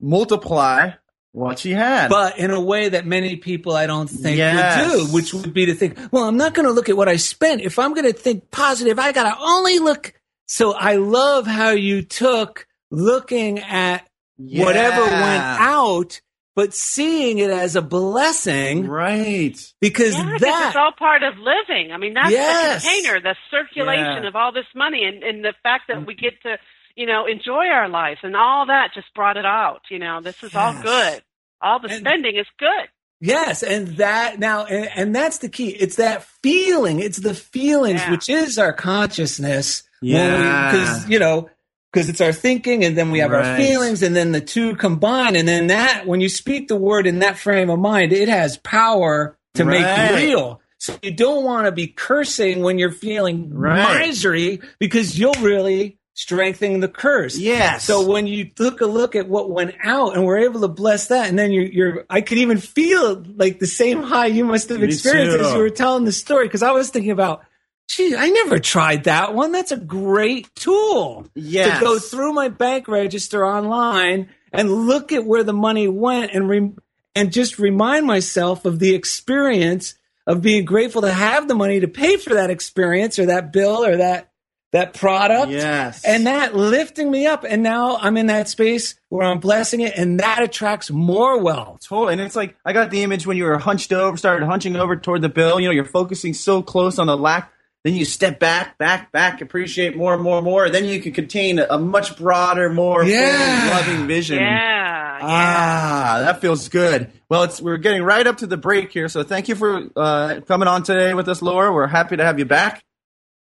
multiply 0.00 0.90
what 1.32 1.58
she 1.58 1.72
had. 1.72 2.08
but 2.10 2.38
in 2.38 2.52
a 2.52 2.60
way 2.60 2.90
that 2.90 3.04
many 3.06 3.34
people 3.36 3.72
I 3.74 3.86
don't 3.86 4.06
think 4.08 4.36
Yes. 4.38 4.86
would 4.88 4.92
do, 5.08 5.12
which 5.12 5.34
would 5.34 5.52
be 5.52 5.66
to 5.66 5.74
think, 5.74 5.98
well, 6.12 6.24
I'm 6.28 6.36
not 6.36 6.54
going 6.54 6.66
to 6.66 6.72
look 6.72 6.88
at 6.88 6.96
what 6.96 7.08
I 7.08 7.16
spent. 7.16 7.60
If 7.60 7.78
I'm 7.78 7.92
going 7.92 8.06
to 8.06 8.12
think 8.12 8.50
positive, 8.52 8.98
I 9.00 9.10
got 9.12 9.24
to 9.34 9.42
only 9.42 9.80
look. 9.80 10.14
So 10.46 10.72
I 10.72 10.96
love 10.96 11.46
how 11.46 11.70
you 11.70 12.02
took 12.02 12.66
looking 12.90 13.58
at 13.60 14.06
whatever 14.36 15.02
went 15.02 15.42
out, 15.42 16.20
but 16.56 16.74
seeing 16.74 17.38
it 17.38 17.50
as 17.50 17.76
a 17.76 17.82
blessing, 17.82 18.86
right? 18.86 19.56
Because 19.80 20.14
Yeah, 20.16 20.24
'cause 20.30 20.40
that 20.42 20.66
it's 20.68 20.76
all 20.76 20.92
part 20.98 21.22
of 21.22 21.34
living. 21.38 21.92
I 21.92 21.96
mean, 21.96 22.14
that's 22.14 22.30
Yes. 22.30 22.82
the 22.84 22.88
container, 22.90 23.20
the 23.20 23.36
circulation 23.50 24.22
Yeah. 24.22 24.28
of 24.28 24.36
all 24.36 24.52
this 24.52 24.66
money, 24.74 25.04
and, 25.04 25.22
and 25.22 25.44
the 25.44 25.54
fact 25.62 25.84
that 25.88 25.98
mm. 25.98 26.06
we 26.06 26.14
get 26.14 26.40
to, 26.42 26.58
you 26.94 27.06
know, 27.06 27.26
enjoy 27.26 27.66
our 27.66 27.88
lives, 27.88 28.20
and 28.22 28.36
all 28.36 28.66
that 28.66 28.90
just 28.94 29.12
brought 29.14 29.36
it 29.36 29.46
out. 29.46 29.82
You 29.90 29.98
know, 29.98 30.20
this 30.20 30.42
is 30.42 30.54
all 30.54 30.74
good. 30.80 31.22
All 31.60 31.80
the 31.80 31.88
spending 31.88 32.36
is 32.36 32.46
good. 32.58 32.88
Yes, 33.20 33.62
and 33.62 33.96
that 33.96 34.38
now, 34.38 34.64
and, 34.66 34.90
and 34.94 35.14
that's 35.16 35.38
the 35.38 35.48
key. 35.48 35.68
It's 35.70 35.96
that 35.96 36.24
feeling. 36.42 37.00
It's 37.00 37.18
the 37.18 37.34
feelings, 37.34 38.00
Yeah. 38.02 38.10
which 38.10 38.28
is 38.28 38.58
our 38.58 38.72
consciousness. 38.72 39.82
Yeah. 40.04 40.70
because 40.72 41.08
you 41.08 41.18
know, 41.18 41.48
because 41.92 42.08
it's 42.08 42.20
our 42.20 42.32
thinking, 42.32 42.84
and 42.84 42.96
then 42.98 43.10
we 43.10 43.20
have 43.20 43.32
our 43.32 43.56
feelings, 43.56 44.02
and 44.02 44.14
then 44.16 44.32
the 44.32 44.40
two 44.40 44.74
combine, 44.76 45.36
and 45.36 45.46
then 45.46 45.68
that 45.68 46.06
when 46.06 46.20
you 46.20 46.28
speak 46.28 46.68
the 46.68 46.76
word 46.76 47.06
in 47.06 47.20
that 47.20 47.38
frame 47.38 47.70
of 47.70 47.78
mind, 47.78 48.12
it 48.12 48.28
has 48.28 48.56
power 48.58 49.36
to 49.54 49.64
Right. 49.64 49.80
make 49.80 50.16
real. 50.28 50.60
So 50.78 50.98
you 51.02 51.12
don't 51.12 51.44
want 51.44 51.66
to 51.66 51.72
be 51.72 51.86
cursing 51.86 52.62
when 52.62 52.78
you're 52.78 52.90
feeling 52.90 53.48
Right. 53.54 54.06
misery, 54.08 54.60
because 54.78 55.18
you'll 55.18 55.32
really 55.40 55.98
strengthen 56.16 56.80
the 56.80 56.88
curse. 56.88 57.38
Yes. 57.38 57.84
So 57.84 58.06
when 58.06 58.26
you 58.26 58.44
took 58.44 58.80
a 58.80 58.86
look 58.86 59.16
at 59.16 59.28
what 59.28 59.50
went 59.50 59.74
out 59.82 60.14
and 60.14 60.24
were 60.24 60.38
able 60.38 60.60
to 60.60 60.68
bless 60.68 61.08
that, 61.08 61.28
and 61.28 61.38
then 61.38 61.52
you're, 61.52 61.64
you're 61.64 62.04
I 62.10 62.20
could 62.20 62.38
even 62.38 62.58
feel 62.58 63.22
like 63.36 63.58
the 63.60 63.66
same 63.66 64.02
high 64.02 64.26
you 64.26 64.44
must 64.44 64.68
have 64.68 64.80
Me 64.80 64.86
experienced 64.86 65.38
as 65.38 65.52
you 65.52 65.58
were 65.58 65.70
telling 65.70 66.04
the 66.04 66.12
story. 66.12 66.46
Because 66.46 66.62
I 66.62 66.72
was 66.72 66.90
thinking 66.90 67.10
about, 67.12 67.42
gee, 67.88 68.14
I 68.16 68.28
never 68.30 68.58
tried 68.58 69.04
that 69.04 69.34
one. 69.34 69.52
That's 69.52 69.72
a 69.72 69.76
great 69.76 70.54
tool 70.54 71.26
Yes. 71.34 71.78
to 71.78 71.84
go 71.84 71.98
through 71.98 72.32
my 72.32 72.48
bank 72.48 72.88
register 72.88 73.46
online 73.46 74.28
and 74.52 74.70
look 74.86 75.12
at 75.12 75.24
where 75.24 75.44
the 75.44 75.52
money 75.52 75.88
went 75.88 76.32
and 76.32 76.48
re- 76.48 76.72
and 77.14 77.32
just 77.32 77.58
remind 77.58 78.06
myself 78.06 78.64
of 78.64 78.78
the 78.78 78.94
experience 78.94 79.94
of 80.26 80.40
being 80.42 80.64
grateful 80.64 81.02
to 81.02 81.12
have 81.12 81.48
the 81.48 81.54
money 81.54 81.80
to 81.80 81.88
pay 81.88 82.16
for 82.16 82.34
that 82.34 82.50
experience 82.50 83.18
or 83.18 83.26
that 83.26 83.52
bill 83.52 83.84
or 83.84 83.96
that 83.98 84.30
that 84.72 84.92
product 84.94 85.52
Yes. 85.52 86.02
and 86.04 86.26
that 86.26 86.56
lifting 86.56 87.08
me 87.08 87.26
up 87.26 87.44
and 87.48 87.62
now 87.62 87.96
i'm 87.98 88.16
in 88.16 88.26
that 88.26 88.48
space 88.48 88.96
where 89.08 89.24
i'm 89.24 89.38
blessing 89.38 89.82
it 89.82 89.94
and 89.96 90.18
that 90.18 90.42
attracts 90.42 90.90
more 90.90 91.38
wealth 91.40 91.86
Totally. 91.86 92.14
And 92.14 92.20
it's 92.22 92.34
like 92.34 92.56
I 92.64 92.72
got 92.72 92.90
the 92.90 93.04
image 93.04 93.24
when 93.24 93.36
you 93.36 93.44
were 93.44 93.58
hunched 93.58 93.92
over, 93.92 94.16
started 94.16 94.46
hunching 94.46 94.74
over 94.74 94.96
toward 94.96 95.22
the 95.22 95.28
bill. 95.28 95.60
You 95.60 95.68
know, 95.68 95.72
you're 95.72 95.84
focusing 95.84 96.34
so 96.34 96.60
close 96.62 96.98
on 96.98 97.06
the 97.06 97.16
lack. 97.16 97.52
Then 97.84 97.94
you 97.94 98.06
step 98.06 98.40
back, 98.40 98.78
back, 98.78 99.12
back, 99.12 99.42
appreciate 99.42 99.94
more 99.94 100.14
and 100.14 100.22
more 100.22 100.38
and 100.38 100.44
more. 100.44 100.70
Then 100.70 100.86
you 100.86 101.00
can 101.02 101.12
contain 101.12 101.58
a, 101.58 101.66
a 101.68 101.78
much 101.78 102.16
broader, 102.16 102.70
more 102.70 103.04
Yeah. 103.04 103.70
loving 103.74 104.06
vision. 104.06 104.38
Yeah. 104.38 105.18
Ah, 105.20 106.16
that 106.20 106.40
feels 106.40 106.68
good. 106.70 107.10
Well, 107.28 107.42
it's 107.44 107.60
we're 107.60 107.76
getting 107.76 108.02
right 108.02 108.26
up 108.26 108.38
to 108.38 108.46
the 108.46 108.56
break 108.56 108.90
here, 108.92 109.08
so 109.08 109.22
thank 109.22 109.48
you 109.48 109.54
for 109.54 109.88
uh, 109.96 110.40
coming 110.46 110.66
on 110.68 110.82
today 110.82 111.14
with 111.14 111.28
us, 111.28 111.42
Laura. 111.42 111.72
We're 111.72 111.86
happy 111.86 112.16
to 112.16 112.24
have 112.24 112.38
you 112.38 112.44
back. 112.46 112.82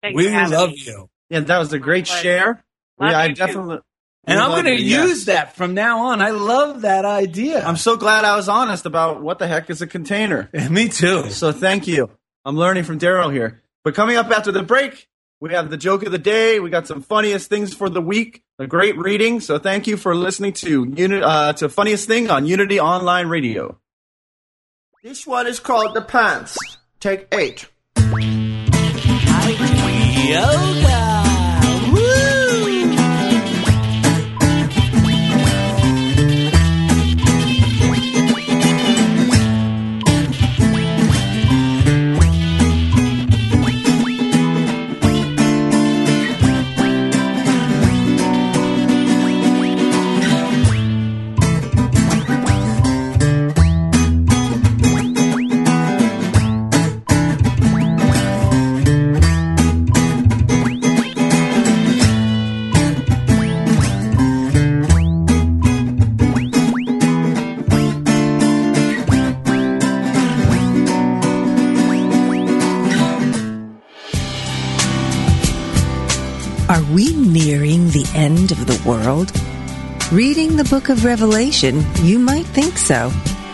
Thanks 0.03 0.17
we 0.17 0.29
for 0.29 0.47
love 0.49 0.71
me. 0.71 0.83
you 0.87 1.11
Yeah, 1.29 1.41
that 1.41 1.59
was 1.59 1.73
a 1.73 1.79
great 1.79 2.07
pleasure. 2.07 2.23
share. 2.23 2.65
Love 2.99 3.11
yeah, 3.11 3.19
I 3.19 3.25
you 3.27 3.35
too. 3.35 3.47
definitely. 3.47 3.79
and 4.27 4.39
i'm 4.39 4.51
going 4.51 4.65
to 4.65 4.73
you, 4.73 4.91
yes. 4.97 5.09
use 5.09 5.25
that 5.27 5.57
from 5.57 5.73
now 5.73 6.07
on 6.09 6.21
i 6.21 6.29
love 6.31 6.83
that 6.83 7.07
idea 7.07 7.65
I'm 7.67 7.77
so 7.79 7.97
glad 7.97 8.25
I 8.27 8.37
was 8.37 8.47
honest 8.49 8.85
about 8.85 9.23
what 9.23 9.39
the 9.39 9.47
heck 9.47 9.71
is 9.71 9.81
a 9.81 9.87
container. 9.87 10.51
me 10.71 10.89
too 10.91 11.31
So 11.31 11.51
thank 11.53 11.87
you. 11.89 12.11
I'm 12.45 12.57
learning 12.57 12.85
from 12.85 12.99
Daryl 12.99 13.33
here. 13.33 13.63
But 13.85 13.95
coming 13.95 14.17
up 14.17 14.31
after 14.31 14.53
the 14.53 14.63
break, 14.63 15.09
we 15.41 15.53
have 15.55 15.71
the 15.71 15.77
joke 15.77 16.05
of 16.05 16.13
the 16.13 16.19
day. 16.19 16.61
We 16.61 16.69
got 16.71 16.87
some 16.87 17.01
funniest 17.01 17.49
things 17.49 17.73
for 17.73 17.89
the 17.89 18.03
week. 18.03 18.43
A 18.59 18.67
great 18.67 18.99
reading. 18.99 19.41
So 19.41 19.59
thank 19.59 19.87
you 19.87 19.97
for 19.97 20.15
listening 20.15 20.53
to 20.55 20.93
Uni- 20.97 21.23
uh, 21.23 21.55
to 21.55 21.69
funniest 21.69 22.07
thing 22.07 22.31
on 22.31 22.47
Unity 22.47 22.79
Online 22.79 23.27
Radio. 23.29 23.79
This 25.03 25.27
one 25.27 25.47
is 25.47 25.61
called 25.61 25.95
the 25.95 26.03
pants. 26.03 26.59
Take 27.01 27.27
eight. 27.33 27.71
Are 30.33 31.20
the 80.63 80.69
book 80.69 80.91
of 80.91 81.07
Revelation, 81.07 81.83
you 82.03 82.19
might 82.19 82.45
think 82.45 82.77
so, 82.77 83.11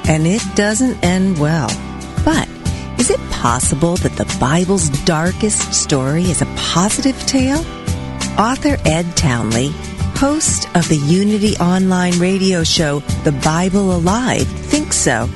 and 0.09 0.27
it 0.27 0.43
doesn't 0.57 1.05
end 1.05 1.39
well. 1.39 1.69
But 2.25 2.49
is 2.99 3.11
it 3.11 3.21
possible 3.31 3.95
that 3.99 4.17
the 4.17 4.37
Bible's 4.41 4.89
darkest 5.05 5.73
story 5.73 6.25
is 6.25 6.43
a 6.43 6.53
positive 6.57 7.17
tale? 7.27 7.65
Author 8.37 8.77
Ed 8.85 9.17
Townley, 9.17 9.69
host 10.17 10.67
of 10.75 10.89
the 10.89 10.97
Unity 10.97 11.57
online 11.59 12.19
radio 12.19 12.65
show 12.65 12.99
The 13.23 13.39
Bible 13.45 13.95
Alive, 13.95 14.49
thinks 14.49 14.97
so. 14.97 15.29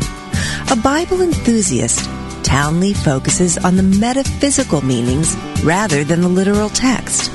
A 0.72 0.76
Bible 0.76 1.20
enthusiast, 1.20 2.04
Townley 2.42 2.94
focuses 2.94 3.58
on 3.58 3.76
the 3.76 3.84
metaphysical 3.84 4.84
meanings 4.84 5.36
rather 5.62 6.02
than 6.02 6.20
the 6.20 6.28
literal 6.28 6.68
text. 6.68 7.30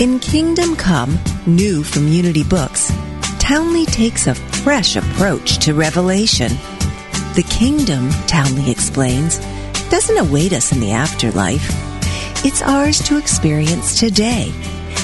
In 0.00 0.20
Kingdom 0.20 0.76
Come, 0.76 1.18
new 1.46 1.82
from 1.82 2.06
Unity 2.06 2.44
Books, 2.44 2.92
Townley 3.42 3.84
takes 3.86 4.28
a 4.28 4.36
fresh 4.36 4.94
approach 4.94 5.58
to 5.58 5.74
Revelation. 5.74 6.52
The 7.34 7.44
kingdom, 7.50 8.08
Townley 8.28 8.70
explains, 8.70 9.38
doesn't 9.90 10.16
await 10.16 10.52
us 10.52 10.70
in 10.70 10.78
the 10.78 10.92
afterlife. 10.92 11.66
It's 12.44 12.62
ours 12.62 13.00
to 13.08 13.18
experience 13.18 13.98
today 13.98 14.52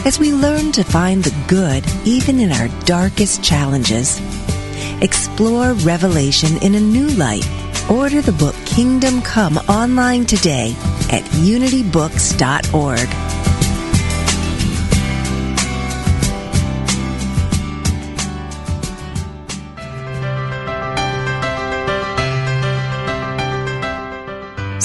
as 0.07 0.21
we 0.21 0.33
learn 0.33 0.71
to 0.73 0.85
find 0.85 1.25
the 1.25 1.35
good 1.49 1.85
even 2.07 2.39
in 2.39 2.53
our 2.53 2.69
darkest 2.85 3.43
challenges. 3.43 4.21
Explore 5.03 5.73
Revelation 5.73 6.63
in 6.63 6.77
a 6.77 6.81
new 6.81 7.09
light. 7.09 7.47
Order 7.91 8.23
the 8.23 8.31
book 8.31 8.55
Kingdom 8.65 9.21
Come 9.23 9.57
online 9.69 10.27
today 10.27 10.77
at 11.11 11.25
unitybooks.org. 11.43 13.28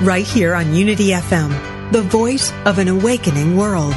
right 0.00 0.26
here 0.26 0.54
on 0.54 0.74
Unity 0.74 1.08
FM, 1.08 1.92
the 1.92 2.02
voice 2.02 2.52
of 2.64 2.78
an 2.78 2.88
awakening 2.88 3.56
world. 3.56 3.94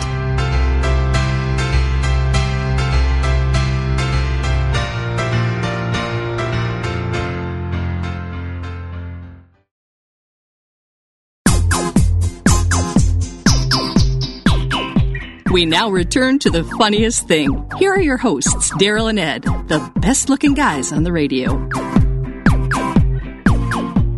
We 15.51 15.67
now 15.67 15.91
return 15.91 16.39
to 16.39 16.49
the 16.49 16.63
funniest 16.79 17.27
thing. 17.27 17.69
Here 17.77 17.93
are 17.93 18.01
your 18.01 18.17
hosts, 18.17 18.71
Daryl 18.71 19.07
and 19.07 19.19
Ed, 19.19 19.43
the 19.43 19.91
best 19.97 20.27
looking 20.27 20.55
guys 20.55 20.91
on 20.91 21.03
the 21.03 21.11
radio. 21.11 22.02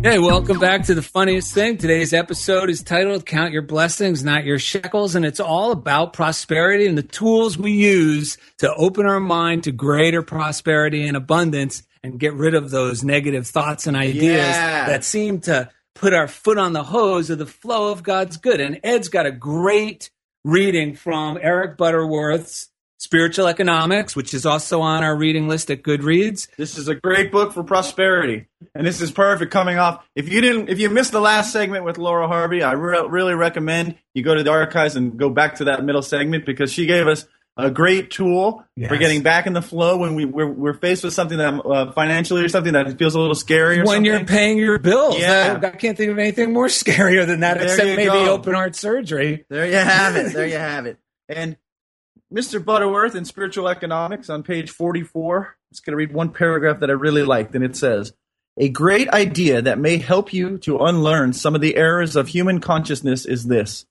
Hey, 0.02 0.20
welcome 0.20 0.60
back 0.60 0.84
to 0.84 0.94
the 0.94 1.02
funniest 1.02 1.52
thing. 1.52 1.78
Today's 1.78 2.12
episode 2.12 2.70
is 2.70 2.82
titled 2.84 3.26
Count 3.26 3.52
Your 3.52 3.62
Blessings, 3.62 4.22
Not 4.22 4.44
Your 4.44 4.58
Shekels, 4.60 5.16
and 5.16 5.24
it's 5.24 5.40
all 5.40 5.72
about 5.72 6.12
prosperity 6.12 6.86
and 6.86 6.96
the 6.96 7.02
tools 7.02 7.58
we 7.58 7.72
use 7.72 8.36
to 8.58 8.72
open 8.74 9.04
our 9.06 9.18
mind 9.18 9.64
to 9.64 9.72
greater 9.72 10.22
prosperity 10.22 11.08
and 11.08 11.16
abundance 11.16 11.82
and 12.04 12.20
get 12.20 12.34
rid 12.34 12.54
of 12.54 12.70
those 12.70 13.02
negative 13.02 13.48
thoughts 13.48 13.88
and 13.88 13.96
ideas 13.96 14.36
Yeah. 14.46 14.86
that 14.86 15.02
seem 15.02 15.40
to 15.40 15.70
put 15.96 16.14
our 16.14 16.28
foot 16.28 16.58
on 16.58 16.72
the 16.72 16.84
hose 16.84 17.28
of 17.28 17.38
the 17.38 17.46
flow 17.46 17.90
of 17.90 18.04
God's 18.04 18.36
good. 18.36 18.60
And 18.60 18.78
Ed's 18.84 19.08
got 19.08 19.26
a 19.26 19.32
great 19.32 20.10
reading 20.44 20.94
from 20.94 21.36
Eric 21.42 21.76
Butterworth's 21.76 22.68
Spiritual 22.98 23.46
Economics, 23.46 24.16
which 24.16 24.32
is 24.32 24.46
also 24.46 24.80
on 24.80 25.04
our 25.04 25.14
reading 25.14 25.48
list 25.48 25.70
at 25.70 25.82
Goodreads. 25.82 26.48
This 26.56 26.78
is 26.78 26.88
a 26.88 26.94
great 26.94 27.30
book 27.30 27.52
for 27.52 27.62
prosperity, 27.62 28.46
and 28.74 28.86
this 28.86 29.00
is 29.00 29.10
perfect 29.10 29.52
coming 29.52 29.78
off. 29.78 30.04
If 30.14 30.30
you 30.30 30.40
didn't, 30.40 30.70
if 30.70 30.78
you 30.78 30.88
missed 30.88 31.12
the 31.12 31.20
last 31.20 31.52
segment 31.52 31.84
with 31.84 31.98
Laura 31.98 32.26
Harvey, 32.26 32.62
I 32.62 32.72
re- 32.72 33.06
really 33.08 33.34
recommend 33.34 33.96
you 34.14 34.22
go 34.22 34.34
to 34.34 34.42
the 34.42 34.50
archives 34.50 34.96
and 34.96 35.18
go 35.18 35.28
back 35.28 35.56
to 35.56 35.64
that 35.64 35.84
middle 35.84 36.02
segment 36.02 36.46
because 36.46 36.72
she 36.72 36.86
gave 36.86 37.06
us 37.06 37.26
a 37.58 37.70
great 37.70 38.10
tool 38.10 38.64
for 38.86 38.98
getting 38.98 39.22
back 39.22 39.46
in 39.46 39.54
the 39.54 39.62
flow 39.62 39.96
when 39.96 40.14
we 40.14 40.26
we're, 40.26 40.46
we're 40.46 40.74
faced 40.74 41.02
with 41.04 41.14
something 41.14 41.38
that 41.38 41.54
uh, 41.64 41.90
financially 41.92 42.44
or 42.44 42.50
something 42.50 42.74
that 42.74 42.98
feels 42.98 43.14
a 43.14 43.18
little 43.20 43.34
scary. 43.34 43.76
Or 43.76 43.84
when 43.84 43.86
something. 43.86 44.04
you're 44.04 44.24
paying 44.24 44.58
your 44.58 44.78
bills. 44.78 45.18
Yeah. 45.18 45.58
I, 45.62 45.66
I 45.66 45.70
can't 45.70 45.96
think 45.96 46.10
of 46.10 46.18
anything 46.18 46.52
more 46.52 46.66
scarier 46.66 47.26
than 47.26 47.40
that, 47.40 47.54
There 47.58 47.64
except 47.66 47.86
maybe 47.86 48.04
go. 48.04 48.32
open 48.32 48.52
heart 48.54 48.76
surgery. 48.76 49.44
There 49.48 49.66
you 49.66 49.76
have 49.76 50.16
it. 50.16 50.34
There 50.34 50.46
you 50.46 50.58
have 50.58 50.84
it. 50.86 50.98
And 51.30 51.56
Mr. 52.32 52.62
Butterworth 52.62 53.14
in 53.14 53.24
Spiritual 53.24 53.68
Economics 53.68 54.28
on 54.28 54.42
page 54.42 54.70
44, 54.70 55.38
I'm 55.38 55.54
just 55.70 55.86
going 55.86 55.92
to 55.92 55.96
read 55.96 56.12
one 56.12 56.30
paragraph 56.30 56.80
that 56.80 56.90
I 56.90 56.94
really 56.94 57.22
liked, 57.22 57.54
and 57.54 57.62
it 57.62 57.76
says 57.76 58.14
A 58.56 58.68
great 58.68 59.08
idea 59.10 59.62
that 59.62 59.78
may 59.78 59.98
help 59.98 60.32
you 60.32 60.58
to 60.58 60.78
unlearn 60.78 61.34
some 61.34 61.54
of 61.54 61.60
the 61.60 61.76
errors 61.76 62.16
of 62.16 62.28
human 62.28 62.60
consciousness 62.60 63.26
is 63.26 63.44
this 63.44 63.86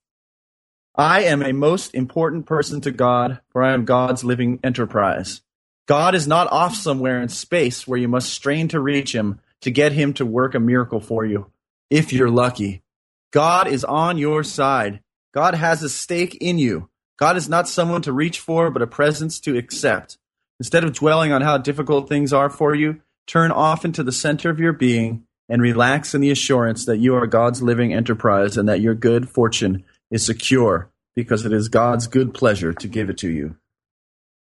I 0.93 1.23
am 1.23 1.43
a 1.43 1.53
most 1.53 1.95
important 1.95 2.45
person 2.45 2.81
to 2.81 2.91
God, 2.91 3.39
for 3.49 3.63
I 3.63 3.73
am 3.73 3.85
God's 3.85 4.25
living 4.25 4.59
enterprise. 4.65 5.41
God 5.85 6.13
is 6.13 6.27
not 6.27 6.51
off 6.51 6.75
somewhere 6.75 7.21
in 7.21 7.29
space 7.29 7.87
where 7.87 7.99
you 7.99 8.09
must 8.09 8.33
strain 8.33 8.67
to 8.69 8.81
reach 8.81 9.15
him 9.15 9.39
to 9.61 9.71
get 9.71 9.93
him 9.93 10.13
to 10.13 10.25
work 10.25 10.55
a 10.55 10.59
miracle 10.59 10.99
for 10.99 11.23
you, 11.23 11.49
if 11.89 12.11
you're 12.11 12.29
lucky. 12.29 12.83
God 13.31 13.69
is 13.69 13.85
on 13.85 14.17
your 14.17 14.43
side. 14.43 14.99
God 15.33 15.55
has 15.55 15.83
a 15.83 15.89
stake 15.89 16.35
in 16.41 16.57
you. 16.57 16.89
God 17.17 17.37
is 17.37 17.47
not 17.47 17.67
someone 17.67 18.01
to 18.03 18.11
reach 18.11 18.39
for, 18.39 18.69
but 18.69 18.81
a 18.81 18.87
presence 18.87 19.39
to 19.41 19.57
accept. 19.57 20.17
Instead 20.59 20.83
of 20.83 20.93
dwelling 20.93 21.31
on 21.31 21.41
how 21.41 21.57
difficult 21.57 22.09
things 22.09 22.33
are 22.33 22.49
for 22.49 22.75
you, 22.75 23.01
turn 23.27 23.51
off 23.51 23.85
into 23.85 24.03
the 24.03 24.11
center 24.11 24.49
of 24.49 24.59
your 24.59 24.73
being 24.73 25.25
and 25.49 25.61
relax 25.61 26.13
in 26.13 26.21
the 26.21 26.31
assurance 26.31 26.85
that 26.85 26.97
you 26.97 27.15
are 27.15 27.27
God's 27.27 27.61
living 27.61 27.93
enterprise 27.93 28.57
and 28.57 28.67
that 28.67 28.81
your 28.81 28.95
good 28.95 29.29
fortune 29.29 29.83
is 30.09 30.25
secure 30.25 30.89
because 31.15 31.45
it 31.45 31.53
is 31.53 31.69
God's 31.69 32.07
good 32.07 32.33
pleasure 32.33 32.73
to 32.73 32.87
give 32.87 33.09
it 33.09 33.17
to 33.19 33.29
you. 33.29 33.55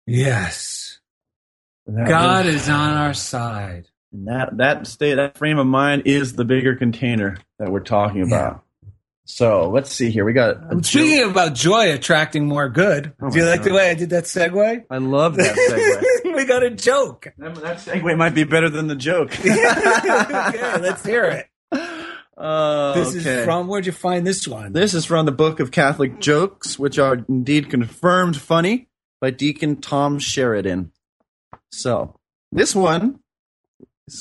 Yes. 0.05 0.99
God 1.88 2.45
really- 2.45 2.57
is 2.57 2.70
on 2.70 2.93
our 2.93 3.14
side. 3.14 3.89
And 4.12 4.28
that 4.28 4.57
that 4.57 4.88
state 4.88 5.16
that 5.16 5.38
frame 5.38 5.60
of 5.60 5.68
mind 5.68 6.03
is 6.05 6.34
the 6.34 6.45
bigger 6.45 6.76
container 6.76 7.38
that 7.60 7.72
we're 7.72 7.80
talking 7.80 8.24
about. 8.24 8.64
So 9.30 9.69
let's 9.69 9.91
see 9.91 10.09
here. 10.09 10.25
We 10.25 10.34
got 10.34 10.57
I'm 10.71 10.82
Speaking 10.82 11.30
about 11.30 11.53
joy 11.53 11.93
attracting 11.93 12.47
more 12.47 12.67
good, 12.67 13.13
Oh 13.21 13.30
do 13.30 13.38
you 13.38 13.45
my 13.45 13.51
like 13.51 13.63
the 13.63 13.71
way 13.71 13.91
I 13.91 13.93
did 13.93 14.09
that 14.09 14.23
segue? 14.23 14.86
I 14.89 14.97
love 14.97 15.36
that 15.36 15.55
segue. 15.55 16.36
we 16.36 16.45
got 16.45 16.63
a 16.63 16.71
joke. 16.71 17.27
that, 17.38 17.55
that 17.57 17.77
segue 17.77 18.17
might 18.17 18.34
be 18.34 18.43
better 18.43 18.71
than 18.71 18.88
the 18.88 18.95
joke. 18.95 19.32
okay, 19.39 20.82
let's 20.82 21.05
hear 21.05 21.25
it. 21.25 21.47
Uh, 22.36 22.93
This 22.95 23.09
okay. 23.15 23.39
is 23.39 23.45
from, 23.45 23.67
where'd 23.67 23.86
you 23.86 23.91
find 23.91 24.25
this 24.25 24.47
one? 24.47 24.73
This 24.73 24.95
is 24.95 25.05
from 25.05 25.27
the 25.27 25.32
Book 25.32 25.59
of 25.59 25.69
Catholic 25.69 26.19
Jokes, 26.19 26.80
which 26.80 26.97
are 26.97 27.23
indeed 27.30 27.69
confirmed 27.69 28.36
funny 28.36 28.88
by 29.21 29.30
Deacon 29.30 29.80
Tom 29.80 30.17
Sheridan. 30.17 30.91
So, 31.71 32.19
this 32.51 32.73
one 32.73 33.19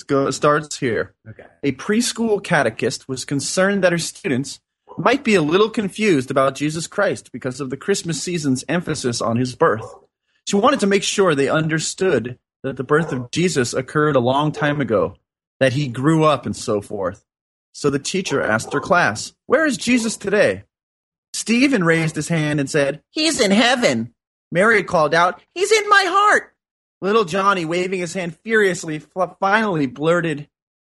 go, 0.06 0.30
starts 0.30 0.76
here. 0.78 1.14
Okay. 1.26 1.46
A 1.62 1.72
preschool 1.72 2.44
catechist 2.44 3.08
was 3.08 3.24
concerned 3.24 3.82
that 3.84 3.92
her 3.92 3.98
students 3.98 4.60
might 4.96 5.24
be 5.24 5.34
a 5.34 5.42
little 5.42 5.70
confused 5.70 6.30
about 6.30 6.54
Jesus 6.54 6.86
Christ 6.86 7.32
because 7.32 7.60
of 7.60 7.70
the 7.70 7.76
Christmas 7.76 8.22
season's 8.22 8.64
emphasis 8.68 9.20
on 9.20 9.36
his 9.36 9.54
birth. 9.54 9.94
She 10.46 10.56
wanted 10.56 10.80
to 10.80 10.86
make 10.86 11.02
sure 11.02 11.34
they 11.34 11.48
understood 11.48 12.38
that 12.62 12.76
the 12.76 12.84
birth 12.84 13.12
of 13.12 13.30
Jesus 13.30 13.74
occurred 13.74 14.16
a 14.16 14.20
long 14.20 14.52
time 14.52 14.80
ago, 14.80 15.16
that 15.60 15.72
he 15.72 15.88
grew 15.88 16.24
up 16.24 16.46
and 16.46 16.56
so 16.56 16.80
forth. 16.80 17.24
So 17.72 17.90
the 17.90 17.98
teacher 17.98 18.42
asked 18.42 18.72
her 18.72 18.80
class, 18.80 19.34
Where 19.46 19.66
is 19.66 19.76
Jesus 19.76 20.16
today? 20.16 20.64
Stephen 21.32 21.84
raised 21.84 22.16
his 22.16 22.28
hand 22.28 22.58
and 22.58 22.70
said, 22.70 23.02
He's 23.10 23.40
in 23.40 23.50
heaven. 23.50 24.14
Mary 24.50 24.82
called 24.82 25.14
out, 25.14 25.40
He's 25.54 25.70
in 25.70 25.88
my 25.88 26.04
heart. 26.06 26.54
Little 27.00 27.24
Johnny, 27.24 27.64
waving 27.64 28.00
his 28.00 28.14
hand 28.14 28.36
furiously, 28.42 29.00
finally 29.40 29.86
blurted, 29.86 30.48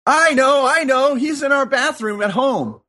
I 0.05 0.33
know, 0.33 0.65
I 0.67 0.85
know, 0.85 1.13
he's 1.13 1.43
in 1.43 1.51
our 1.51 1.67
bathroom 1.67 2.21
at 2.21 2.31
home. 2.31 2.81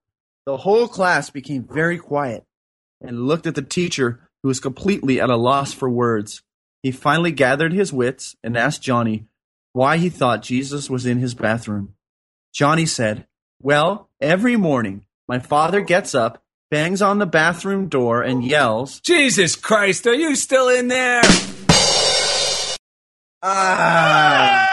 The 0.51 0.57
whole 0.57 0.89
class 0.89 1.31
became 1.31 1.63
very 1.63 1.97
quiet 1.97 2.45
and 3.01 3.29
looked 3.29 3.47
at 3.47 3.55
the 3.55 3.63
teacher, 3.63 4.29
who 4.43 4.49
was 4.49 4.59
completely 4.59 5.21
at 5.21 5.31
a 5.31 5.37
loss 5.37 5.73
for 5.73 5.89
words. 5.89 6.43
He 6.83 6.91
finally 6.91 7.31
gathered 7.31 7.73
his 7.73 7.93
wits 7.93 8.35
and 8.43 8.57
asked 8.57 8.83
Johnny 8.83 9.27
why 9.75 9.99
he 9.99 10.09
thought 10.09 10.43
Jesus 10.43 10.91
was 10.91 11.07
in 11.07 11.19
his 11.19 11.37
bathroom. 11.37 11.95
Johnny 12.53 12.85
said, 12.85 13.29
Well, 13.63 14.11
every 14.21 14.57
morning 14.57 15.07
my 15.29 15.39
father 15.39 15.83
gets 15.83 16.17
up 16.17 16.43
bangs 16.69 17.01
on 17.01 17.21
the 17.21 17.27
bathroom 17.27 17.87
door 17.87 18.21
and 18.21 18.45
yells, 18.45 18.99
Jesus 18.99 19.55
Christ, 19.55 20.05
are 20.09 20.15
you 20.15 20.35
still 20.35 20.69
in 20.69 20.89
there? 20.89 21.23
Ah! 23.41 24.70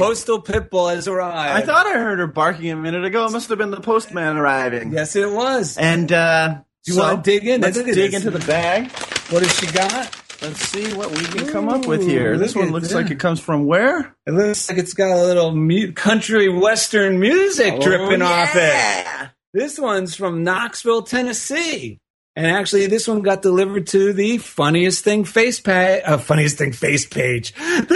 Postal 0.00 0.42
pitbull 0.42 0.94
has 0.94 1.06
arrived. 1.08 1.62
I 1.62 1.66
thought 1.66 1.86
I 1.86 1.92
heard 1.98 2.18
her 2.18 2.26
barking 2.26 2.70
a 2.70 2.76
minute 2.76 3.04
ago. 3.04 3.26
It 3.26 3.32
must 3.32 3.48
have 3.50 3.58
been 3.58 3.70
the 3.70 3.80
postman 3.80 4.36
arriving. 4.36 4.92
Yes, 4.92 5.14
it 5.16 5.30
was. 5.30 5.76
And 5.78 6.10
uh, 6.12 6.48
Do 6.84 6.92
you 6.92 6.94
so 6.94 7.02
want 7.02 7.24
to 7.24 7.30
dig 7.30 7.46
in? 7.46 7.60
Let's 7.60 7.76
dig 7.76 7.94
this. 7.94 8.14
into 8.14 8.30
the 8.30 8.44
bag. 8.46 8.90
What 9.30 9.42
has 9.42 9.54
she 9.58 9.66
got? 9.66 10.16
Let's 10.42 10.60
see 10.60 10.94
what 10.94 11.10
we 11.10 11.22
can 11.24 11.46
come 11.48 11.68
up 11.68 11.86
with 11.86 12.02
here. 12.06 12.32
Ooh, 12.34 12.38
This 12.38 12.54
one 12.56 12.70
looks 12.72 12.88
that. 12.88 12.94
like 12.94 13.10
it 13.10 13.20
comes 13.20 13.40
from 13.40 13.66
where? 13.66 14.16
It 14.26 14.30
looks 14.32 14.70
like 14.70 14.78
it's 14.78 14.94
got 14.94 15.10
a 15.10 15.22
little 15.22 15.54
mu- 15.54 15.92
country 15.92 16.48
western 16.48 17.20
music 17.20 17.74
Oh, 17.76 17.80
dripping 17.82 18.22
off 18.22 18.52
it. 18.54 19.06
This 19.52 19.78
one's 19.78 20.14
from 20.14 20.42
Knoxville, 20.42 21.02
Tennessee. 21.02 22.00
And 22.36 22.46
actually, 22.46 22.86
this 22.86 23.08
one 23.08 23.22
got 23.22 23.42
delivered 23.42 23.88
to 23.88 24.12
the 24.12 24.38
funniest 24.38 25.04
thing 25.04 25.24
face 25.24 25.60
page. 25.60 26.02
Uh, 26.06 26.18
funniest 26.18 26.58
thing 26.58 26.72
face 26.72 27.04
page. 27.04 27.52
the 27.54 27.94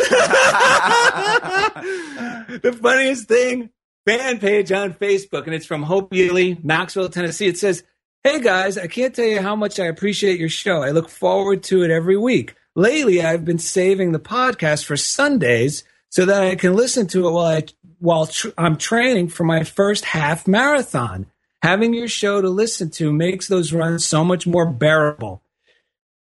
funniest 2.82 3.28
thing 3.28 3.70
fan 4.06 4.38
page 4.38 4.72
on 4.72 4.92
Facebook, 4.94 5.46
and 5.46 5.54
it's 5.54 5.66
from 5.66 5.82
Hope 5.82 6.12
Ely, 6.12 6.54
Knoxville, 6.62 7.08
Tennessee. 7.08 7.46
It 7.46 7.58
says, 7.58 7.84
Hey 8.24 8.40
guys, 8.40 8.76
I 8.78 8.86
can't 8.86 9.14
tell 9.14 9.26
you 9.26 9.40
how 9.40 9.54
much 9.54 9.78
I 9.78 9.84
appreciate 9.86 10.40
your 10.40 10.48
show. 10.48 10.82
I 10.82 10.90
look 10.90 11.08
forward 11.08 11.62
to 11.64 11.82
it 11.84 11.90
every 11.90 12.16
week. 12.16 12.54
Lately, 12.74 13.22
I've 13.22 13.44
been 13.44 13.58
saving 13.58 14.12
the 14.12 14.18
podcast 14.18 14.84
for 14.84 14.96
Sundays 14.96 15.84
so 16.08 16.24
that 16.24 16.42
I 16.42 16.54
can 16.56 16.74
listen 16.74 17.06
to 17.08 17.28
it 17.28 17.30
while 17.30 17.46
I 17.46 17.64
while 17.98 18.26
tr- 18.26 18.48
I'm 18.58 18.76
training 18.76 19.28
for 19.28 19.44
my 19.44 19.62
first 19.64 20.04
half 20.04 20.48
marathon. 20.48 21.26
Having 21.64 21.94
your 21.94 22.08
show 22.08 22.42
to 22.42 22.50
listen 22.50 22.90
to 22.90 23.10
makes 23.10 23.48
those 23.48 23.72
runs 23.72 24.06
so 24.06 24.22
much 24.22 24.46
more 24.46 24.70
bearable. 24.70 25.40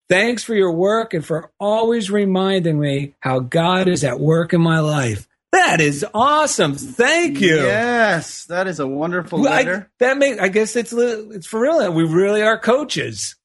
Thanks 0.07 0.41
for 0.41 0.55
your 0.55 0.71
work 0.71 1.13
and 1.13 1.25
for 1.25 1.51
always 1.59 2.09
reminding 2.09 2.79
me 2.79 3.15
how 3.19 3.39
God 3.39 3.89
is 3.89 4.05
at 4.05 4.21
work 4.21 4.53
in 4.53 4.61
my 4.61 4.79
life. 4.79 5.27
That 5.51 5.81
is 5.81 6.05
awesome. 6.13 6.75
Thank 6.75 7.41
you. 7.41 7.57
Yes, 7.57 8.45
that 8.45 8.67
is 8.67 8.79
a 8.79 8.87
wonderful 8.87 9.41
Well, 9.41 9.51
I- 9.51 9.85
that 9.99 10.17
make 10.17 10.39
I 10.39 10.47
guess 10.47 10.77
it's 10.77 10.93
it's 10.93 11.45
for 11.45 11.59
real. 11.59 11.91
We 11.91 12.03
really 12.05 12.41
are 12.41 12.57
coaches. 12.57 13.35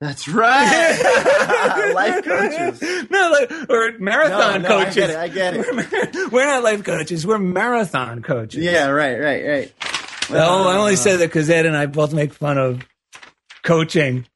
That's 0.00 0.28
right. 0.28 1.92
Life 1.94 2.22
coaches. 2.24 2.82
no, 3.10 3.30
like, 3.30 3.70
or 3.70 3.92
marathon 3.98 4.60
No, 4.62 4.68
no, 4.68 4.78
I 4.78 4.84
coaches. 4.84 4.94
get 4.94 5.10
it, 5.10 5.16
I 5.16 5.28
get 5.28 5.54
it. 5.56 5.66
We're 6.32 6.44
not 6.44 6.62
life 6.62 6.84
coaches. 6.84 7.26
We're 7.26 7.38
marathon 7.38 8.20
coaches. 8.22 8.62
Yeah, 8.62 8.88
right, 8.88 9.18
right, 9.18 9.46
right. 9.46 9.72
Well, 10.30 10.68
I 10.68 10.76
only 10.76 10.96
said 10.96 11.18
that 11.18 11.28
because 11.28 11.48
Ed 11.50 11.66
and 11.66 11.76
I 11.76 11.86
both 11.86 12.12
make 12.12 12.32
fun 12.32 12.58
of 12.58 12.86
coaching, 13.62 14.26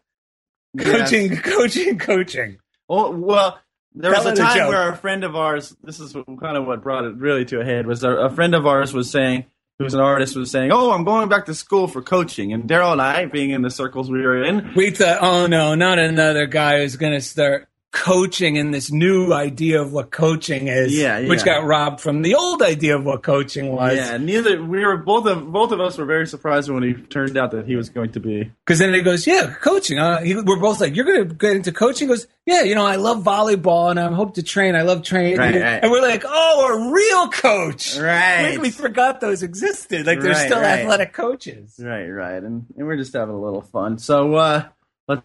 coaching, 0.79 1.37
coaching, 1.37 1.99
coaching. 1.99 2.59
Oh, 2.89 3.11
well, 3.11 3.59
there 3.95 4.13
Tell 4.13 4.25
was 4.25 4.39
a 4.39 4.43
time 4.43 4.69
where 4.69 4.91
a 4.91 4.97
friend 4.97 5.25
of 5.25 5.35
ours, 5.35 5.75
this 5.83 6.01
is 6.01 6.13
kind 6.13 6.57
of 6.57 6.67
what 6.67 6.83
brought 6.83 7.05
it 7.05 7.17
really 7.17 7.45
to 7.47 7.61
a 7.61 7.65
head, 7.65 7.87
was 7.87 8.05
a, 8.05 8.11
a 8.11 8.31
friend 8.31 8.55
of 8.55 8.67
ours 8.67 8.93
was 8.93 9.11
saying, 9.11 9.47
who's 9.81 9.95
an 9.95 10.01
artist, 10.01 10.37
was 10.37 10.51
saying, 10.51 10.71
Oh, 10.71 10.93
I'm 10.93 11.05
going 11.05 11.29
back 11.29 11.47
to 11.47 11.55
school 11.55 11.89
for 11.89 12.03
coaching. 12.03 12.53
And 12.53 12.65
Daryl 12.65 12.93
and 12.93 13.01
I, 13.01 13.25
being 13.25 13.51
in 13.51 13.63
the 13.63 13.71
circles 13.71 14.11
we 14.11 14.21
were 14.21 14.45
in, 14.45 14.75
We 14.77 14.91
thought, 14.91 15.19
oh 15.23 15.47
no, 15.47 15.75
not 15.75 15.99
another 15.99 16.47
guy 16.47 16.81
who's 16.81 16.97
going 16.97 17.15
to 17.15 17.21
start 17.21 17.69
coaching 17.93 18.57
and 18.57 18.73
this 18.73 18.93
new 18.93 19.33
idea 19.33 19.83
of 19.83 19.93
what 19.93 20.11
coaching 20.11 20.69
is. 20.69 20.97
Yeah, 20.97 21.27
Which 21.27 21.45
got 21.45 21.65
robbed 21.65 22.01
from 22.01 22.23
the 22.23 22.37
old 22.37 22.63
idea 22.63 22.97
of 22.97 23.05
what 23.05 23.23
coaching 23.23 23.73
was. 23.73 23.97
yeah, 23.97 24.17
neither, 24.17 24.63
we 24.63 24.85
were, 24.85 24.97
both 24.97 25.27
of, 25.27 25.51
both 25.51 25.73
of 25.73 25.81
us 25.81 25.99
were 25.99 26.05
very 26.05 26.27
surprised 26.27 26.71
when 26.71 26.83
he 26.83 26.95
turned 26.95 27.37
out 27.37 27.51
that 27.51 27.67
he 27.67 27.75
was 27.75 27.89
going 27.89 28.13
to 28.13 28.21
be. 28.21 28.53
Because 28.65 28.79
then 28.79 28.95
he 28.95 29.03
goes, 29.03 29.27
yeah, 29.27 29.55
coaching. 29.61 29.99
Uh, 29.99 30.21
he, 30.21 30.35
we're 30.37 30.61
both 30.61 30.81
like, 30.81 30.95
you're 30.95 31.05
going 31.05 31.29
to 31.29 31.35
get 31.35 31.57
into 31.57 31.73
coaching? 31.73 32.07
He 32.09 32.15
goes, 32.15 32.27
yeah, 32.47 32.63
you 32.63 32.75
know, 32.75 32.87
I 32.87 32.97
love 32.97 33.25
volleyball 33.25 33.91
and 33.91 33.99
I 33.99 34.13
hope 34.13 34.35
to 34.35 34.43
train. 34.43 34.77
I 34.77 34.83
love 34.83 35.03
training. 35.03 35.39
Right, 35.39 35.55
and, 35.55 35.65
right. 35.65 35.83
and 35.83 35.91
we're 35.91 36.03
like, 36.03 36.25
oh, 36.27 36.89
a 36.89 36.93
real 36.93 37.29
coach. 37.29 37.99
Right. 37.99 38.51
Like 38.53 38.61
we 38.61 38.71
forgot 38.71 39.21
those 39.21 39.43
existed. 39.43 40.07
Like 40.07 40.21
they're 40.21 40.33
Right, 40.33 40.47
still 40.47 40.59
athletic 40.59 41.13
coaches. 41.13 41.81
Right, 41.83 42.07
right. 42.07 42.43
And, 42.43 42.67
and 42.77 42.87
we're 42.87 42.97
just 42.97 43.13
having 43.13 43.35
a 43.35 43.41
little 43.41 43.63
fun. 43.63 43.99
So, 43.99 44.35
uh, 44.37 44.69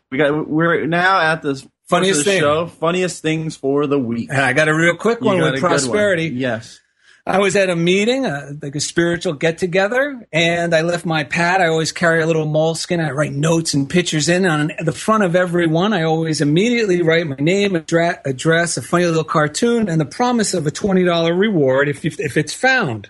we 0.09 0.17
got, 0.17 0.47
we're 0.47 0.87
now 0.87 1.19
at 1.21 1.43
this 1.43 1.67
Funniest 1.87 2.23
thing. 2.23 2.39
show, 2.39 2.65
funniest 2.67 3.21
things 3.21 3.55
for 3.55 3.85
the 3.85 3.99
week. 3.99 4.29
And 4.31 4.41
I 4.41 4.53
got 4.53 4.67
a 4.67 4.73
real 4.73 4.95
quick 4.95 5.21
one 5.21 5.37
with 5.37 5.53
good 5.53 5.61
one. 5.61 5.69
prosperity. 5.69 6.27
Yes. 6.27 6.79
I 7.27 7.39
was 7.39 7.55
at 7.55 7.71
a 7.71 7.75
meeting, 7.75 8.27
uh, 8.27 8.53
like 8.61 8.75
a 8.75 8.79
spiritual 8.79 9.33
get 9.33 9.57
together, 9.57 10.27
and 10.31 10.75
I 10.75 10.81
left 10.81 11.07
my 11.07 11.23
pad. 11.23 11.59
I 11.59 11.67
always 11.67 11.91
carry 11.91 12.21
a 12.21 12.27
little 12.27 12.45
moleskin. 12.45 12.99
I 12.99 13.09
write 13.11 13.33
notes 13.33 13.73
and 13.73 13.89
pictures 13.89 14.29
in. 14.29 14.45
On 14.45 14.71
the 14.79 14.91
front 14.91 15.23
of 15.23 15.35
every 15.35 15.65
one, 15.65 15.91
I 15.91 16.03
always 16.03 16.39
immediately 16.39 17.01
write 17.01 17.25
my 17.25 17.35
name, 17.37 17.75
address, 17.75 18.19
address 18.25 18.77
a 18.77 18.83
funny 18.83 19.07
little 19.07 19.23
cartoon, 19.23 19.89
and 19.89 19.99
the 19.99 20.05
promise 20.05 20.53
of 20.53 20.67
a 20.67 20.71
$20 20.71 21.35
reward 21.35 21.89
if, 21.89 22.05
you, 22.05 22.11
if 22.19 22.37
it's 22.37 22.53
found. 22.53 23.09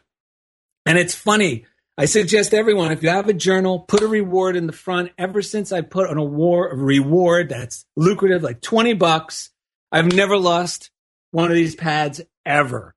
And 0.86 0.98
it's 0.98 1.16
funny. 1.16 1.66
I 1.98 2.06
suggest 2.06 2.54
everyone, 2.54 2.92
if 2.92 3.02
you 3.04 3.10
have 3.10 3.30
a 3.30 3.34
journal, 3.34 3.80
put 3.80 4.02
a 4.02 4.08
reward 4.08 4.56
in 4.58 4.68
the 4.68 4.74
front. 4.74 5.12
Ever 5.18 5.42
since 5.42 5.72
I 5.72 5.82
put 5.82 6.10
an 6.10 6.18
award, 6.18 6.74
a 6.74 6.76
reward 6.76 7.50
that's 7.50 7.86
lucrative, 7.96 8.44
like 8.44 8.62
20 8.62 8.94
bucks, 8.94 9.50
I've 9.92 10.12
never 10.12 10.38
lost 10.38 10.92
one 11.32 11.50
of 11.50 11.56
these 11.56 11.76
pads 11.76 12.20
ever. 12.46 12.94